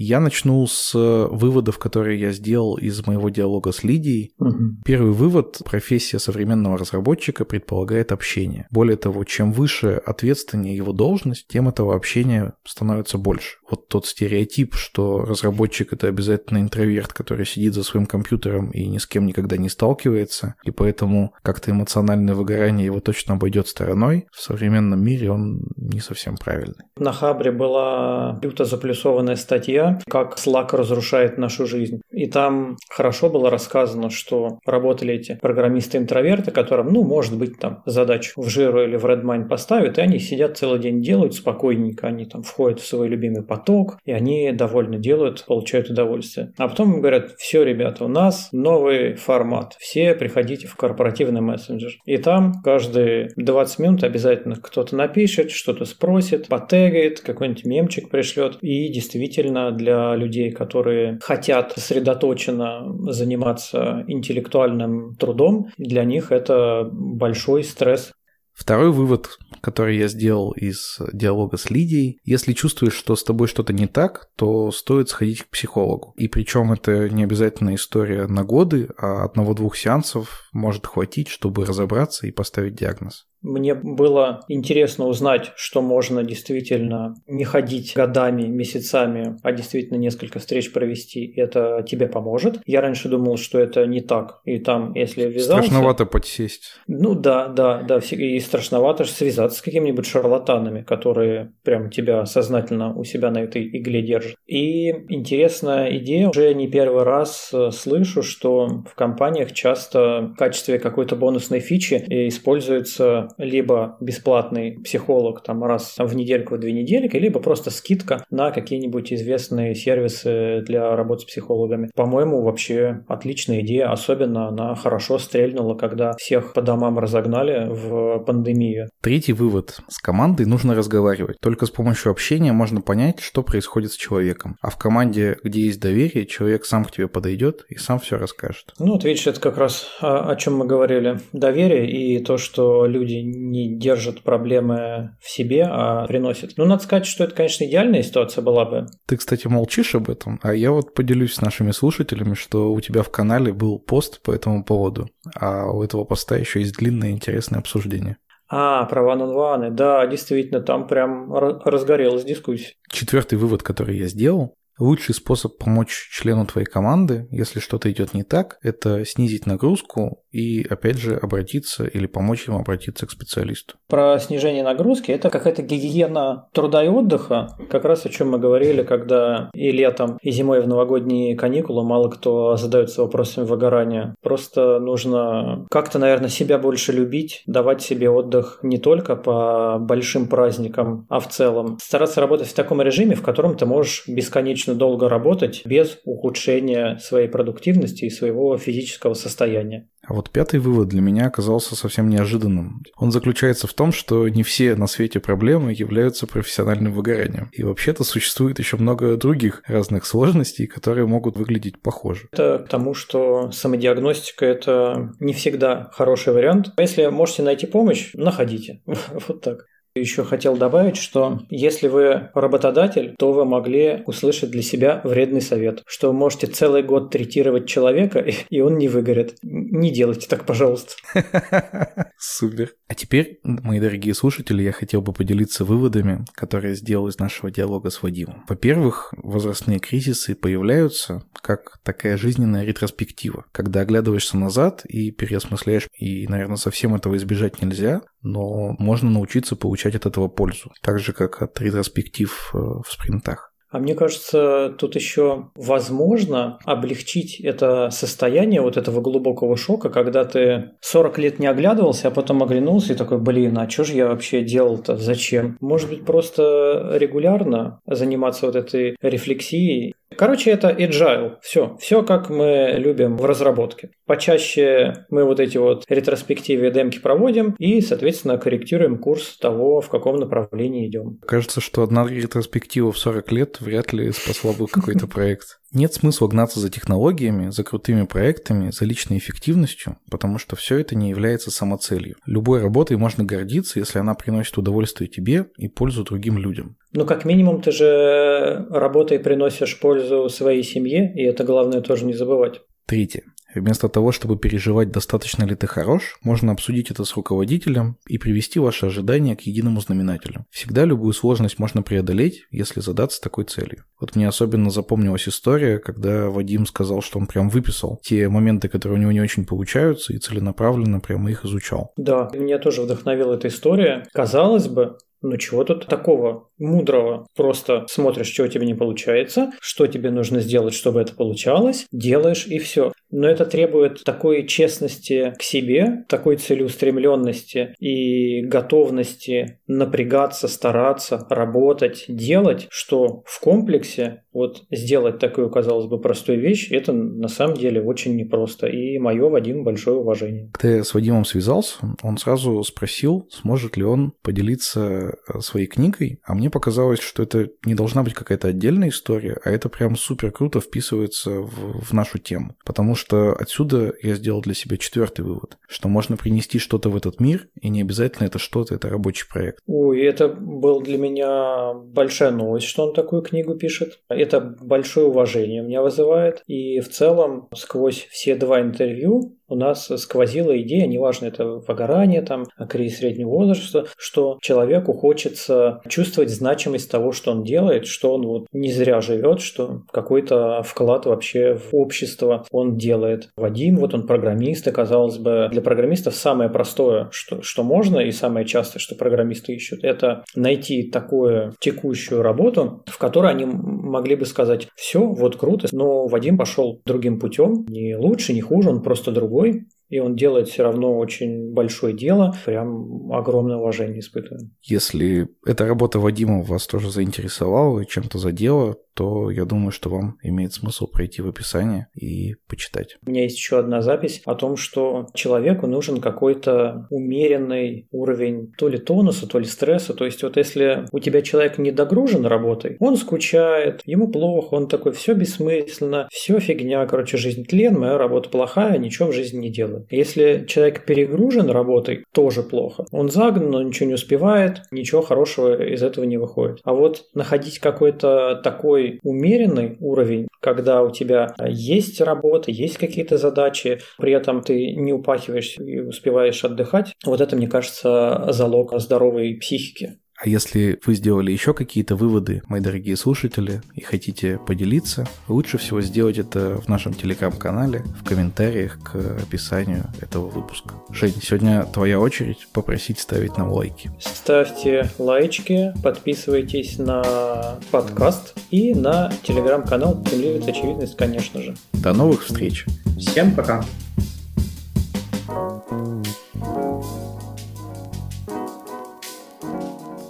Я 0.00 0.20
начну 0.20 0.64
с 0.66 0.94
выводов, 0.94 1.78
которые 1.78 2.20
я 2.20 2.30
сделал 2.30 2.76
из 2.76 3.04
моего 3.04 3.30
диалога 3.30 3.72
с 3.72 3.82
Лидией. 3.82 4.32
Угу. 4.38 4.82
Первый 4.84 5.12
вывод– 5.12 5.60
профессия 5.64 6.20
современного 6.20 6.78
разработчика 6.78 7.44
предполагает 7.44 8.12
общение. 8.12 8.68
Более 8.70 8.96
того, 8.96 9.24
чем 9.24 9.52
выше 9.52 10.00
ответственнее 10.06 10.76
его 10.76 10.92
должность, 10.92 11.48
тем 11.48 11.68
этого 11.68 11.96
общения 11.96 12.54
становится 12.64 13.18
больше. 13.18 13.57
Вот 13.70 13.88
тот 13.88 14.06
стереотип, 14.06 14.74
что 14.74 15.20
разработчик– 15.20 15.92
это 15.92 16.08
обязательно 16.08 16.58
интроверт, 16.58 17.12
который 17.12 17.46
сидит 17.46 17.74
за 17.74 17.82
своим 17.82 18.06
компьютером 18.06 18.70
и 18.70 18.86
ни 18.86 18.98
с 18.98 19.06
кем 19.06 19.26
никогда 19.26 19.56
не 19.56 19.68
сталкивается, 19.68 20.54
и 20.64 20.70
поэтому 20.70 21.34
как-то 21.42 21.70
эмоциональное 21.70 22.34
выгорание 22.34 22.86
его 22.86 23.00
точно 23.00 23.34
обойдет 23.34 23.68
стороной, 23.68 24.26
в 24.32 24.40
современном 24.40 25.02
мире 25.02 25.30
он 25.30 25.62
не 25.76 26.00
совсем 26.00 26.36
правильный. 26.36 26.84
На 26.96 27.12
Хабре 27.12 27.52
была 27.52 28.38
люто 28.42 28.64
заплюсованная 28.64 29.36
статья 29.36 29.98
как 30.08 30.36
Slack 30.36 30.74
разрушает 30.74 31.38
нашу 31.38 31.66
жизнь. 31.66 32.00
И 32.10 32.26
там 32.26 32.76
хорошо 32.90 33.28
было 33.28 33.50
рассказано, 33.50 34.10
что 34.10 34.58
работали 34.66 35.14
эти 35.14 35.38
программисты-интроверты, 35.40 36.50
которым, 36.50 36.92
ну, 36.92 37.04
может 37.04 37.36
быть, 37.38 37.58
там 37.58 37.82
задачу 37.86 38.32
в 38.40 38.46
Jira 38.46 38.84
или 38.84 38.96
в 38.96 39.04
Redmine 39.04 39.48
поставят, 39.48 39.98
и 39.98 40.00
они 40.00 40.18
сидят 40.18 40.58
целый 40.58 40.80
день 40.80 41.02
делают 41.02 41.34
спокойненько, 41.34 42.06
они 42.08 42.24
там 42.24 42.42
входят 42.42 42.80
в 42.80 42.86
свой 42.86 43.08
любимый 43.08 43.42
поток, 43.42 43.57
и 44.04 44.12
они 44.12 44.52
довольно 44.52 44.98
делают, 44.98 45.44
получают 45.46 45.90
удовольствие. 45.90 46.52
А 46.58 46.68
потом 46.68 46.94
им 46.94 47.00
говорят, 47.00 47.32
все, 47.38 47.62
ребята, 47.62 48.04
у 48.04 48.08
нас 48.08 48.48
новый 48.52 49.14
формат, 49.14 49.74
все 49.78 50.14
приходите 50.14 50.66
в 50.66 50.76
корпоративный 50.76 51.40
мессенджер. 51.40 51.92
И 52.04 52.16
там 52.18 52.54
каждые 52.62 53.30
20 53.36 53.78
минут 53.78 54.04
обязательно 54.04 54.56
кто-то 54.56 54.96
напишет, 54.96 55.50
что-то 55.50 55.84
спросит, 55.84 56.48
потегает, 56.48 57.20
какой-нибудь 57.20 57.64
мемчик 57.64 58.10
пришлет, 58.10 58.58
и 58.62 58.88
действительно 58.88 59.72
для 59.72 60.14
людей, 60.14 60.50
которые 60.50 61.18
хотят 61.22 61.72
сосредоточенно 61.72 63.12
заниматься 63.12 64.04
интеллектуальным 64.06 65.14
трудом, 65.16 65.68
для 65.76 66.04
них 66.04 66.32
это 66.32 66.88
большой 66.92 67.64
стресс. 67.64 68.12
Второй 68.58 68.90
вывод, 68.90 69.38
который 69.60 69.96
я 69.96 70.08
сделал 70.08 70.50
из 70.50 70.98
диалога 71.12 71.56
с 71.56 71.70
Лидией, 71.70 72.18
если 72.24 72.52
чувствуешь, 72.52 72.94
что 72.94 73.14
с 73.14 73.22
тобой 73.22 73.46
что-то 73.46 73.72
не 73.72 73.86
так, 73.86 74.30
то 74.34 74.72
стоит 74.72 75.08
сходить 75.08 75.44
к 75.44 75.50
психологу. 75.50 76.12
И 76.16 76.26
причем 76.26 76.72
это 76.72 77.08
не 77.08 77.22
обязательно 77.22 77.76
история 77.76 78.26
на 78.26 78.42
годы, 78.42 78.88
а 78.98 79.24
одного-двух 79.24 79.76
сеансов 79.76 80.48
может 80.52 80.88
хватить, 80.88 81.28
чтобы 81.28 81.64
разобраться 81.64 82.26
и 82.26 82.32
поставить 82.32 82.74
диагноз. 82.74 83.27
Мне 83.42 83.74
было 83.74 84.40
интересно 84.48 85.06
узнать, 85.06 85.52
что 85.56 85.80
можно 85.80 86.24
действительно 86.24 87.14
не 87.26 87.44
ходить 87.44 87.92
годами, 87.94 88.42
месяцами, 88.42 89.36
а 89.42 89.52
действительно 89.52 89.96
несколько 89.96 90.38
встреч 90.38 90.72
провести. 90.72 91.32
Это 91.36 91.84
тебе 91.86 92.08
поможет. 92.08 92.60
Я 92.66 92.80
раньше 92.80 93.08
думал, 93.08 93.36
что 93.36 93.58
это 93.58 93.86
не 93.86 94.00
так. 94.00 94.40
И 94.44 94.58
там, 94.58 94.92
если 94.94 95.26
ввязался... 95.26 95.68
Страшновато 95.68 96.06
подсесть. 96.06 96.74
Ну 96.86 97.14
да, 97.14 97.48
да, 97.48 97.82
да. 97.82 98.00
И 98.10 98.40
страшновато 98.40 99.04
связаться 99.04 99.58
с 99.58 99.62
какими-нибудь 99.62 100.06
шарлатанами, 100.06 100.82
которые 100.82 101.52
прям 101.62 101.90
тебя 101.90 102.26
сознательно 102.26 102.94
у 102.94 103.04
себя 103.04 103.30
на 103.30 103.38
этой 103.38 103.64
игле 103.68 104.02
держат. 104.02 104.34
И 104.46 104.88
интересная 105.08 105.96
идея. 105.98 106.28
Уже 106.28 106.52
не 106.54 106.68
первый 106.68 107.04
раз 107.04 107.50
э, 107.52 107.70
слышу, 107.70 108.22
что 108.22 108.66
в 108.66 108.94
компаниях 108.94 109.52
часто 109.52 110.32
в 110.32 110.36
качестве 110.36 110.78
какой-то 110.78 111.16
бонусной 111.16 111.60
фичи 111.60 112.04
используется 112.08 113.27
либо 113.36 113.96
бесплатный 114.00 114.80
психолог 114.82 115.42
там 115.42 115.64
раз 115.64 115.94
в 115.98 116.14
недельку, 116.14 116.56
в 116.56 116.60
две 116.60 116.72
недельки, 116.72 117.16
либо 117.16 117.40
просто 117.40 117.70
скидка 117.70 118.24
на 118.30 118.50
какие-нибудь 118.50 119.12
известные 119.12 119.74
сервисы 119.74 120.62
для 120.66 120.94
работы 120.96 121.22
с 121.22 121.24
психологами. 121.24 121.90
По-моему, 121.94 122.42
вообще 122.42 123.04
отличная 123.08 123.60
идея, 123.60 123.90
особенно 123.90 124.48
она 124.48 124.74
хорошо 124.74 125.18
стрельнула, 125.18 125.74
когда 125.74 126.14
всех 126.18 126.52
по 126.52 126.62
домам 126.62 126.98
разогнали 126.98 127.68
в 127.68 128.18
пандемию. 128.24 128.88
Третий 129.00 129.32
вывод. 129.32 129.78
С 129.88 129.98
командой 129.98 130.46
нужно 130.46 130.74
разговаривать. 130.74 131.38
Только 131.40 131.66
с 131.66 131.70
помощью 131.70 132.10
общения 132.10 132.52
можно 132.52 132.80
понять, 132.80 133.20
что 133.20 133.42
происходит 133.42 133.92
с 133.92 133.96
человеком. 133.96 134.56
А 134.60 134.70
в 134.70 134.78
команде, 134.78 135.36
где 135.42 135.62
есть 135.62 135.80
доверие, 135.80 136.26
человек 136.26 136.64
сам 136.64 136.84
к 136.84 136.90
тебе 136.90 137.08
подойдет 137.08 137.64
и 137.68 137.76
сам 137.76 137.98
все 137.98 138.16
расскажет. 138.16 138.72
Ну, 138.78 138.92
вот 138.92 139.04
видишь, 139.04 139.26
это 139.26 139.40
как 139.40 139.58
раз 139.58 139.88
о, 140.00 140.30
о 140.30 140.36
чем 140.36 140.56
мы 140.56 140.66
говорили. 140.66 141.20
Доверие 141.32 141.90
и 141.90 142.22
то, 142.22 142.38
что 142.38 142.86
люди 142.86 143.17
не 143.22 143.76
держат 143.76 144.22
проблемы 144.22 145.16
в 145.20 145.28
себе, 145.28 145.64
а 145.68 146.06
приносят. 146.06 146.52
Ну, 146.56 146.64
надо 146.64 146.82
сказать, 146.82 147.06
что 147.06 147.24
это, 147.24 147.34
конечно, 147.34 147.64
идеальная 147.64 148.02
ситуация 148.02 148.42
была 148.42 148.64
бы. 148.64 148.86
Ты, 149.06 149.16
кстати, 149.16 149.46
молчишь 149.46 149.94
об 149.94 150.10
этом, 150.10 150.38
а 150.42 150.54
я 150.54 150.72
вот 150.72 150.94
поделюсь 150.94 151.34
с 151.34 151.40
нашими 151.40 151.70
слушателями, 151.70 152.34
что 152.34 152.72
у 152.72 152.80
тебя 152.80 153.02
в 153.02 153.10
канале 153.10 153.52
был 153.52 153.78
пост 153.78 154.22
по 154.22 154.32
этому 154.32 154.64
поводу, 154.64 155.08
а 155.34 155.70
у 155.70 155.82
этого 155.82 156.04
поста 156.04 156.36
еще 156.36 156.60
есть 156.60 156.76
длинное 156.76 157.10
интересное 157.10 157.60
обсуждение. 157.60 158.16
А, 158.50 158.86
про 158.86 159.02
ван 159.02 159.76
да, 159.76 160.06
действительно, 160.06 160.60
там 160.60 160.86
прям 160.86 161.32
разгорелась 161.34 162.24
дискуссия. 162.24 162.72
Четвертый 162.90 163.36
вывод, 163.36 163.62
который 163.62 163.98
я 163.98 164.06
сделал, 164.06 164.54
Лучший 164.78 165.12
способ 165.12 165.58
помочь 165.58 166.08
члену 166.12 166.46
твоей 166.46 166.66
команды, 166.66 167.26
если 167.32 167.58
что-то 167.58 167.90
идет 167.90 168.14
не 168.14 168.22
так, 168.22 168.58
это 168.62 169.04
снизить 169.04 169.44
нагрузку 169.44 170.22
и, 170.38 170.64
опять 170.68 170.98
же, 170.98 171.16
обратиться 171.16 171.84
или 171.84 172.06
помочь 172.06 172.46
им 172.46 172.54
обратиться 172.54 173.06
к 173.06 173.10
специалисту. 173.10 173.74
Про 173.88 174.18
снижение 174.20 174.62
нагрузки– 174.62 175.10
это 175.12 175.30
какая-то 175.30 175.62
гигиена 175.62 176.48
труда 176.52 176.84
и 176.84 176.88
отдыха, 176.88 177.56
как 177.68 177.84
раз 177.84 178.06
о 178.06 178.08
чем 178.08 178.30
мы 178.30 178.38
говорили, 178.38 178.84
когда 178.84 179.50
и 179.52 179.72
летом, 179.72 180.18
и 180.22 180.30
зимой 180.30 180.60
в 180.60 180.68
новогодние 180.68 181.34
каникулы 181.36 181.84
мало 181.84 182.08
кто 182.08 182.56
задается 182.56 183.02
вопросами 183.02 183.46
выгорания. 183.46 184.14
Просто 184.22 184.78
нужно 184.78 185.66
как-то, 185.70 185.98
наверное, 185.98 186.28
себя 186.28 186.58
больше 186.58 186.92
любить, 186.92 187.42
давать 187.46 187.82
себе 187.82 188.08
отдых 188.08 188.60
не 188.62 188.78
только 188.78 189.16
по 189.16 189.78
большим 189.80 190.28
праздникам, 190.28 191.06
а 191.08 191.18
в 191.18 191.28
целом. 191.28 191.78
Стараться 191.82 192.20
работать 192.20 192.46
в 192.46 192.54
таком 192.54 192.80
режиме, 192.80 193.16
в 193.16 193.22
котором 193.22 193.56
ты 193.56 193.66
можешь 193.66 194.04
бесконечно 194.06 194.74
долго 194.74 195.08
работать 195.08 195.62
без 195.64 195.98
ухудшения 196.04 196.98
своей 196.98 197.28
продуктивности 197.28 198.04
и 198.04 198.10
своего 198.10 198.56
физического 198.56 199.14
состояния. 199.14 199.88
А 200.08 200.14
вот 200.14 200.30
пятый 200.30 200.58
вывод 200.58 200.88
для 200.88 201.02
меня 201.02 201.26
оказался 201.26 201.76
совсем 201.76 202.08
неожиданным. 202.08 202.82
Он 202.96 203.12
заключается 203.12 203.66
в 203.66 203.74
том, 203.74 203.92
что 203.92 204.26
не 204.28 204.42
все 204.42 204.74
на 204.74 204.86
свете 204.86 205.20
проблемы 205.20 205.72
являются 205.72 206.26
профессиональным 206.26 206.92
выгоранием. 206.92 207.50
И 207.52 207.62
вообще-то 207.62 208.04
существует 208.04 208.58
еще 208.58 208.78
много 208.78 209.16
других 209.16 209.62
разных 209.66 210.06
сложностей, 210.06 210.66
которые 210.66 211.06
могут 211.06 211.36
выглядеть 211.36 211.82
похоже. 211.82 212.28
Это 212.32 212.64
к 212.66 212.68
тому, 212.70 212.94
что 212.94 213.50
самодиагностика– 213.52 214.46
это 214.46 215.12
не 215.20 215.34
всегда 215.34 215.90
хороший 215.92 216.32
вариант. 216.32 216.72
Если 216.78 217.06
можете 217.06 217.42
найти 217.42 217.66
помощь, 217.66 218.10
находите. 218.14 218.82
Вот 219.28 219.42
так. 219.42 219.66
Еще 219.98 220.24
хотел 220.24 220.56
добавить, 220.56 220.96
что 220.96 221.40
если 221.50 221.88
вы 221.88 222.30
работодатель, 222.34 223.14
то 223.18 223.32
вы 223.32 223.44
могли 223.44 224.02
услышать 224.06 224.50
для 224.50 224.62
себя 224.62 225.00
вредный 225.04 225.40
совет, 225.40 225.82
что 225.86 226.08
вы 226.08 226.14
можете 226.14 226.46
целый 226.46 226.82
год 226.82 227.10
третировать 227.10 227.66
человека, 227.66 228.18
и 228.18 228.60
он 228.60 228.78
не 228.78 228.88
выгорит. 228.88 229.36
Не 229.42 229.90
делайте 229.90 230.28
так, 230.28 230.46
пожалуйста. 230.46 230.94
Супер. 232.18 232.72
А 232.88 232.94
теперь, 232.94 233.40
мои 233.42 233.80
дорогие 233.80 234.14
слушатели, 234.14 234.62
я 234.62 234.72
хотел 234.72 235.02
бы 235.02 235.12
поделиться 235.12 235.64
выводами, 235.64 236.24
которые 236.34 236.74
сделал 236.74 237.08
из 237.08 237.18
нашего 237.18 237.50
диалога 237.50 237.90
с 237.90 238.02
Вадимом. 238.02 238.44
Во-первых, 238.48 239.12
возрастные 239.16 239.78
кризисы 239.78 240.34
появляются 240.34 241.22
как 241.40 241.78
такая 241.82 242.16
жизненная 242.16 242.64
ретроспектива, 242.64 243.44
когда 243.52 243.80
оглядываешься 243.80 244.36
назад 244.36 244.84
и 244.84 245.10
переосмысляешь, 245.10 245.88
и, 245.96 246.26
наверное, 246.26 246.56
совсем 246.56 246.94
этого 246.94 247.16
избежать 247.16 247.62
нельзя, 247.62 248.02
но 248.22 248.74
можно 248.78 249.10
научиться 249.10 249.56
получать 249.56 249.94
от 249.94 250.06
этого 250.06 250.28
пользу, 250.28 250.72
так 250.82 250.98
же, 250.98 251.12
как 251.12 251.42
от 251.42 251.60
ретроспектив 251.60 252.50
э, 252.54 252.58
в 252.58 252.84
спринтах. 252.90 253.52
А 253.70 253.78
мне 253.80 253.94
кажется, 253.94 254.74
тут 254.78 254.94
еще 254.94 255.50
возможно 255.54 256.58
облегчить 256.64 257.38
это 257.40 257.90
состояние 257.90 258.62
вот 258.62 258.78
этого 258.78 259.02
глубокого 259.02 259.58
шока, 259.58 259.90
когда 259.90 260.24
ты 260.24 260.70
40 260.80 261.18
лет 261.18 261.38
не 261.38 261.46
оглядывался, 261.48 262.08
а 262.08 262.10
потом 262.10 262.42
оглянулся 262.42 262.94
и 262.94 262.96
такой, 262.96 263.18
блин, 263.18 263.58
а 263.58 263.68
что 263.68 263.84
же 263.84 263.92
я 263.92 264.06
вообще 264.06 264.42
делал-то, 264.42 264.96
зачем? 264.96 265.58
Может 265.60 265.90
быть, 265.90 266.06
просто 266.06 266.92
регулярно 266.94 267.80
заниматься 267.86 268.46
вот 268.46 268.56
этой 268.56 268.96
рефлексией 269.02 269.94
Короче, 270.16 270.50
это 270.50 270.70
agile. 270.70 271.36
Все. 271.42 271.76
Все, 271.78 272.02
как 272.02 272.28
мы 272.30 272.74
любим 272.76 273.16
в 273.16 273.24
разработке. 273.24 273.90
Почаще 274.08 275.04
мы 275.10 275.24
вот 275.24 275.38
эти 275.38 275.58
вот 275.58 275.84
ретроспективы 275.86 276.68
и 276.68 276.70
демки 276.70 276.98
проводим 276.98 277.54
и, 277.58 277.82
соответственно, 277.82 278.38
корректируем 278.38 278.96
курс 278.96 279.36
того, 279.36 279.82
в 279.82 279.90
каком 279.90 280.16
направлении 280.16 280.88
идем. 280.88 281.18
Кажется, 281.26 281.60
что 281.60 281.82
одна 281.82 282.06
ретроспектива 282.08 282.90
в 282.90 282.96
40 282.98 283.32
лет 283.32 283.60
вряд 283.60 283.92
ли 283.92 284.10
спасла 284.12 284.54
бы 284.54 284.66
какой-то 284.66 285.06
проект. 285.08 285.58
Нет 285.74 285.92
смысла 285.92 286.26
гнаться 286.26 286.58
за 286.58 286.70
технологиями, 286.70 287.50
за 287.50 287.62
крутыми 287.64 288.06
проектами, 288.06 288.70
за 288.70 288.86
личной 288.86 289.18
эффективностью, 289.18 289.98
потому 290.10 290.38
что 290.38 290.56
все 290.56 290.78
это 290.78 290.96
не 290.96 291.10
является 291.10 291.50
самоцелью. 291.50 292.16
Любой 292.24 292.62
работой 292.62 292.96
можно 292.96 293.24
гордиться, 293.24 293.78
если 293.78 293.98
она 293.98 294.14
приносит 294.14 294.56
удовольствие 294.56 295.10
тебе 295.10 295.50
и 295.58 295.68
пользу 295.68 296.04
другим 296.04 296.38
людям. 296.38 296.78
Ну, 296.94 297.04
как 297.04 297.26
минимум, 297.26 297.60
ты 297.60 297.72
же 297.72 298.66
работой 298.70 299.18
приносишь 299.18 299.78
пользу 299.78 300.30
своей 300.30 300.62
семье, 300.62 301.12
и 301.14 301.22
это 301.24 301.44
главное 301.44 301.82
тоже 301.82 302.06
не 302.06 302.14
забывать. 302.14 302.62
Третье. 302.86 303.24
Вместо 303.54 303.88
того, 303.88 304.12
чтобы 304.12 304.36
переживать, 304.36 304.90
достаточно 304.90 305.44
ли 305.44 305.54
ты 305.54 305.66
хорош, 305.66 306.18
можно 306.22 306.52
обсудить 306.52 306.90
это 306.90 307.04
с 307.04 307.16
руководителем 307.16 307.96
и 308.06 308.18
привести 308.18 308.58
ваши 308.58 308.86
ожидания 308.86 309.36
к 309.36 309.42
единому 309.42 309.80
знаменателю. 309.80 310.46
Всегда 310.50 310.84
любую 310.84 311.12
сложность 311.12 311.58
можно 311.58 311.82
преодолеть, 311.82 312.46
если 312.50 312.80
задаться 312.80 313.20
такой 313.20 313.44
целью. 313.44 313.84
Вот 314.00 314.14
мне 314.14 314.28
особенно 314.28 314.70
запомнилась 314.70 315.28
история, 315.28 315.78
когда 315.78 316.28
Вадим 316.28 316.66
сказал, 316.66 317.00
что 317.00 317.18
он 317.18 317.26
прям 317.26 317.48
выписал 317.48 318.00
те 318.02 318.28
моменты, 318.28 318.68
которые 318.68 318.98
у 318.98 319.00
него 319.00 319.12
не 319.12 319.20
очень 319.20 319.44
получаются, 319.44 320.12
и 320.12 320.18
целенаправленно 320.18 321.00
прямо 321.00 321.30
их 321.30 321.44
изучал. 321.44 321.92
Да, 321.96 322.30
меня 322.34 322.58
тоже 322.58 322.82
вдохновила 322.82 323.34
эта 323.34 323.48
история. 323.48 324.06
Казалось 324.12 324.68
бы, 324.68 324.98
ну 325.22 325.36
чего 325.36 325.64
тут 325.64 325.86
такого 325.86 326.48
мудрого? 326.58 327.26
Просто 327.36 327.86
смотришь, 327.88 328.32
что 328.32 328.44
у 328.44 328.48
тебя 328.48 328.64
не 328.64 328.74
получается, 328.74 329.50
что 329.60 329.86
тебе 329.86 330.10
нужно 330.10 330.40
сделать, 330.40 330.74
чтобы 330.74 331.00
это 331.00 331.14
получалось, 331.14 331.86
делаешь 331.92 332.46
и 332.46 332.58
все. 332.58 332.92
Но 333.10 333.26
это 333.26 333.46
требует 333.46 334.04
такой 334.04 334.46
честности 334.46 335.32
к 335.38 335.42
себе, 335.42 336.04
такой 336.08 336.36
целеустремленности 336.36 337.74
и 337.78 338.42
готовности 338.42 339.60
напрягаться, 339.66 340.46
стараться, 340.46 341.26
работать, 341.30 342.04
делать, 342.08 342.66
что 342.70 343.22
в 343.24 343.40
комплексе 343.40 344.24
вот 344.32 344.62
сделать 344.70 345.18
такую, 345.18 345.50
казалось 345.50 345.86
бы, 345.86 346.00
простую 346.00 346.40
вещь, 346.40 346.70
это 346.70 346.92
на 346.92 347.28
самом 347.28 347.56
деле 347.56 347.82
очень 347.82 348.14
непросто. 348.14 348.66
И 348.66 348.98
мое 348.98 349.28
Вадим 349.28 349.64
большое 349.64 349.96
уважение. 349.96 350.52
Я 350.62 350.84
с 350.84 350.94
Вадимом 350.94 351.24
связался, 351.24 351.78
он 352.02 352.18
сразу 352.18 352.62
спросил, 352.62 353.26
сможет 353.30 353.76
ли 353.76 353.84
он 353.84 354.12
поделиться 354.22 355.07
э, 355.28 355.40
своей 355.40 355.66
книгой, 355.66 356.20
а 356.24 356.34
мне 356.34 356.50
показалось, 356.50 357.00
что 357.00 357.22
это 357.22 357.48
не 357.64 357.74
должна 357.74 358.02
быть 358.02 358.14
какая-то 358.14 358.48
отдельная 358.48 358.88
история, 358.88 359.38
а 359.44 359.50
это 359.50 359.68
прям 359.68 359.96
супер 359.96 360.30
круто 360.30 360.60
вписывается 360.60 361.30
в, 361.30 361.84
в 361.84 361.92
нашу 361.92 362.18
тему. 362.18 362.56
Потому 362.64 362.94
что 362.94 363.32
отсюда 363.32 363.92
я 364.02 364.14
сделал 364.14 364.40
для 364.40 364.54
себя 364.54 364.76
четвертый 364.76 365.24
вывод, 365.24 365.58
что 365.68 365.88
можно 365.88 366.16
принести 366.16 366.58
что-то 366.58 366.90
в 366.90 366.96
этот 366.96 367.20
мир, 367.20 367.48
и 367.60 367.68
не 367.68 367.82
обязательно 367.82 368.26
это 368.26 368.38
что-то, 368.38 368.74
это 368.74 368.88
рабочий 368.88 369.26
проект. 369.28 369.60
Ой, 369.66 370.02
это 370.02 370.28
был 370.28 370.80
для 370.80 370.98
меня 370.98 371.74
большая 371.74 372.30
новость, 372.30 372.66
что 372.66 372.86
он 372.86 372.94
такую 372.94 373.22
книгу 373.22 373.54
пишет. 373.54 374.00
Это 374.08 374.40
большое 374.40 375.06
уважение 375.06 375.62
меня 375.62 375.82
вызывает. 375.82 376.42
И 376.46 376.80
в 376.80 376.88
целом 376.88 377.48
сквозь 377.54 378.06
все 378.10 378.34
два 378.34 378.60
интервью 378.60 379.37
у 379.48 379.56
нас 379.56 379.90
сквозила 379.96 380.60
идея, 380.62 380.86
неважно, 380.86 381.26
это 381.26 381.46
выгорание, 381.46 382.22
там, 382.22 382.44
кризис 382.68 382.98
среднего 382.98 383.30
возраста, 383.30 383.86
что 383.96 384.38
человеку 384.40 384.92
хочется 384.92 385.80
чувствовать 385.88 386.30
значимость 386.30 386.90
того, 386.90 387.12
что 387.12 387.32
он 387.32 387.44
делает, 387.44 387.86
что 387.86 388.14
он 388.14 388.26
вот 388.26 388.46
не 388.52 388.70
зря 388.70 389.00
живет, 389.00 389.40
что 389.40 389.82
какой-то 389.90 390.62
вклад 390.62 391.06
вообще 391.06 391.54
в 391.54 391.74
общество 391.74 392.44
он 392.50 392.76
делает. 392.76 393.30
Вадим, 393.36 393.76
вот 393.76 393.94
он 393.94 394.06
программист, 394.06 394.66
и, 394.66 394.72
казалось 394.72 395.18
бы, 395.18 395.48
для 395.50 395.62
программистов 395.62 396.14
самое 396.14 396.50
простое, 396.50 397.08
что, 397.10 397.42
что 397.42 397.62
можно, 397.62 397.98
и 397.98 398.12
самое 398.12 398.46
частое, 398.46 398.80
что 398.80 398.94
программисты 398.94 399.54
ищут, 399.54 399.84
это 399.84 400.24
найти 400.34 400.90
такую 400.90 401.54
текущую 401.60 402.22
работу, 402.22 402.82
в 402.86 402.98
которой 402.98 403.30
они 403.30 403.46
могли 403.46 404.16
бы 404.16 404.26
сказать, 404.26 404.68
все, 404.74 405.00
вот 405.00 405.36
круто, 405.36 405.68
но 405.72 406.06
Вадим 406.06 406.36
пошел 406.36 406.80
другим 406.84 407.18
путем, 407.18 407.64
не 407.68 407.96
лучше, 407.96 408.32
не 408.32 408.40
хуже, 408.40 408.70
он 408.70 408.82
просто 408.82 409.12
другой 409.12 409.37
другой, 409.38 409.68
и 409.88 409.98
он 409.98 410.16
делает 410.16 410.48
все 410.48 410.62
равно 410.62 410.98
очень 410.98 411.52
большое 411.52 411.94
дело, 411.94 412.34
прям 412.44 413.12
огромное 413.12 413.56
уважение 413.56 414.00
испытываем. 414.00 414.52
Если 414.62 415.28
эта 415.46 415.66
работа 415.66 415.98
Вадима 415.98 416.42
вас 416.42 416.66
тоже 416.66 416.90
заинтересовала 416.90 417.80
и 417.80 417.86
чем-то 417.86 418.18
задела, 418.18 418.76
то 418.98 419.30
я 419.30 419.44
думаю, 419.44 419.70
что 419.70 419.90
вам 419.90 420.18
имеет 420.24 420.52
смысл 420.52 420.88
пройти 420.88 421.22
в 421.22 421.28
описание 421.28 421.86
и 421.94 422.34
почитать. 422.48 422.96
У 423.06 423.10
меня 423.10 423.22
есть 423.22 423.36
еще 423.36 423.60
одна 423.60 423.80
запись 423.80 424.22
о 424.24 424.34
том, 424.34 424.56
что 424.56 425.06
человеку 425.14 425.68
нужен 425.68 426.00
какой-то 426.00 426.88
умеренный 426.90 427.86
уровень 427.92 428.52
то 428.58 428.66
ли 428.66 428.76
тонуса, 428.76 429.28
то 429.28 429.38
ли 429.38 429.44
стресса. 429.44 429.94
То 429.94 430.04
есть 430.04 430.24
вот 430.24 430.36
если 430.36 430.86
у 430.90 430.98
тебя 430.98 431.22
человек 431.22 431.58
не 431.58 431.70
догружен 431.70 432.26
работой, 432.26 432.76
он 432.80 432.96
скучает, 432.96 433.82
ему 433.84 434.08
плохо, 434.08 434.54
он 434.54 434.66
такой, 434.66 434.90
все 434.90 435.14
бессмысленно, 435.14 436.08
все 436.10 436.40
фигня, 436.40 436.84
короче, 436.86 437.18
жизнь 437.18 437.44
тлен, 437.44 437.78
моя 437.78 437.98
работа 437.98 438.30
плохая, 438.30 438.78
ничего 438.78 439.12
в 439.12 439.14
жизни 439.14 439.38
не 439.38 439.50
делаю 439.50 439.77
делать. 439.78 439.86
Если 439.90 440.44
человек 440.46 440.84
перегружен 440.84 441.50
работой, 441.50 442.04
тоже 442.12 442.42
плохо. 442.42 442.86
Он 442.92 443.08
загнан, 443.08 443.50
но 443.50 443.62
ничего 443.62 443.88
не 443.88 443.94
успевает, 443.94 444.62
ничего 444.70 445.02
хорошего 445.02 445.62
из 445.62 445.82
этого 445.82 446.04
не 446.04 446.16
выходит. 446.16 446.60
А 446.64 446.72
вот 446.72 447.04
находить 447.14 447.58
какой-то 447.58 448.40
такой 448.42 448.98
умеренный 449.02 449.76
уровень, 449.80 450.28
когда 450.40 450.82
у 450.82 450.90
тебя 450.90 451.34
есть 451.46 452.00
работа, 452.00 452.50
есть 452.50 452.78
какие-то 452.78 453.18
задачи, 453.18 453.80
при 453.98 454.12
этом 454.12 454.42
ты 454.42 454.72
не 454.74 454.92
упахиваешься 454.92 455.62
и 455.62 455.80
успеваешь 455.80 456.44
отдыхать, 456.44 456.94
вот 457.04 457.20
это, 457.20 457.36
мне 457.36 457.48
кажется, 457.48 458.26
залог 458.30 458.78
здоровой 458.78 459.34
психики. 459.34 459.98
А 460.20 460.28
если 460.28 460.80
вы 460.84 460.96
сделали 460.96 461.30
еще 461.30 461.54
какие-то 461.54 461.94
выводы, 461.94 462.42
мои 462.48 462.60
дорогие 462.60 462.96
слушатели, 462.96 463.62
и 463.74 463.82
хотите 463.82 464.38
поделиться, 464.38 465.06
лучше 465.28 465.58
всего 465.58 465.80
сделать 465.80 466.18
это 466.18 466.60
в 466.60 466.66
нашем 466.66 466.92
телеграм-канале, 466.92 467.84
в 468.00 468.04
комментариях 468.04 468.80
к 468.82 468.96
описанию 468.96 469.84
этого 470.00 470.28
выпуска. 470.28 470.74
Жень, 470.90 471.14
сегодня 471.22 471.62
твоя 471.62 472.00
очередь 472.00 472.48
попросить 472.52 472.98
ставить 472.98 473.36
нам 473.36 473.52
лайки. 473.52 473.92
Ставьте 474.00 474.90
лайчики, 474.98 475.72
подписывайтесь 475.84 476.78
на 476.78 477.60
подкаст 477.70 478.34
и 478.50 478.74
на 478.74 479.12
телеграм-канал 479.22 480.02
«Темливец 480.02 480.48
очевидность», 480.48 480.96
конечно 480.96 481.40
же. 481.40 481.54
До 481.74 481.92
новых 481.92 482.24
встреч! 482.24 482.66
Всем 482.98 483.36
пока! 483.36 483.64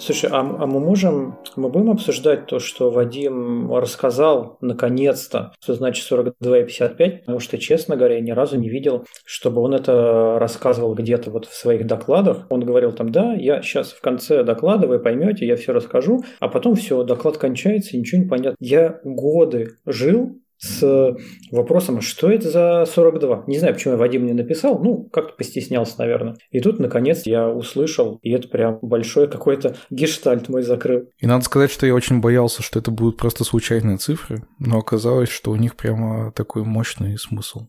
Слушай, 0.08 0.30
а, 0.32 0.40
а 0.40 0.66
мы 0.66 0.80
можем, 0.80 1.36
мы 1.56 1.68
будем 1.68 1.90
обсуждать 1.90 2.46
то, 2.46 2.60
что 2.60 2.90
Вадим 2.90 3.70
рассказал 3.74 4.56
наконец-то, 4.62 5.52
что 5.62 5.74
значит 5.74 6.02
42 6.02 6.60
и 6.60 6.64
55? 6.64 7.20
Потому 7.20 7.40
что, 7.40 7.58
честно 7.58 7.94
говоря, 7.94 8.14
я 8.14 8.22
ни 8.22 8.30
разу 8.30 8.58
не 8.58 8.70
видел, 8.70 9.04
чтобы 9.26 9.60
он 9.60 9.74
это 9.74 10.38
рассказывал 10.38 10.94
где-то 10.94 11.30
вот 11.30 11.44
в 11.44 11.54
своих 11.54 11.86
докладах. 11.86 12.46
Он 12.48 12.64
говорил 12.64 12.92
там, 12.92 13.12
да, 13.12 13.34
я 13.34 13.60
сейчас 13.60 13.92
в 13.92 14.00
конце 14.00 14.44
доклада, 14.44 14.86
вы 14.86 14.98
поймете, 14.98 15.46
я 15.46 15.56
все 15.56 15.74
расскажу, 15.74 16.22
а 16.40 16.48
потом 16.48 16.74
все, 16.74 17.02
доклад 17.02 17.36
кончается, 17.36 17.94
ничего 17.94 18.22
не 18.22 18.28
понятно. 18.30 18.56
Я 18.60 19.00
годы 19.04 19.76
жил 19.84 20.38
с 20.58 21.16
вопросом, 21.50 21.98
а 21.98 22.00
что 22.00 22.30
это 22.30 22.50
за 22.50 22.84
42? 22.86 23.44
Не 23.46 23.58
знаю, 23.58 23.74
почему 23.74 23.94
я 23.94 23.98
Вадим 23.98 24.26
не 24.26 24.32
написал, 24.32 24.78
ну, 24.82 25.04
как-то 25.04 25.34
постеснялся, 25.34 25.94
наверное. 25.98 26.36
И 26.50 26.60
тут, 26.60 26.78
наконец, 26.78 27.22
я 27.26 27.48
услышал, 27.48 28.18
и 28.22 28.30
это 28.30 28.48
прям 28.48 28.78
большой 28.82 29.28
какой-то 29.28 29.76
гештальт 29.90 30.48
мой 30.48 30.62
закрыл. 30.62 31.08
И 31.18 31.26
надо 31.26 31.44
сказать, 31.44 31.70
что 31.70 31.86
я 31.86 31.94
очень 31.94 32.20
боялся, 32.20 32.62
что 32.62 32.78
это 32.78 32.90
будут 32.90 33.16
просто 33.16 33.44
случайные 33.44 33.98
цифры, 33.98 34.44
но 34.58 34.78
оказалось, 34.78 35.28
что 35.28 35.50
у 35.50 35.56
них 35.56 35.76
прямо 35.76 36.32
такой 36.32 36.64
мощный 36.64 37.16
смысл. 37.18 37.66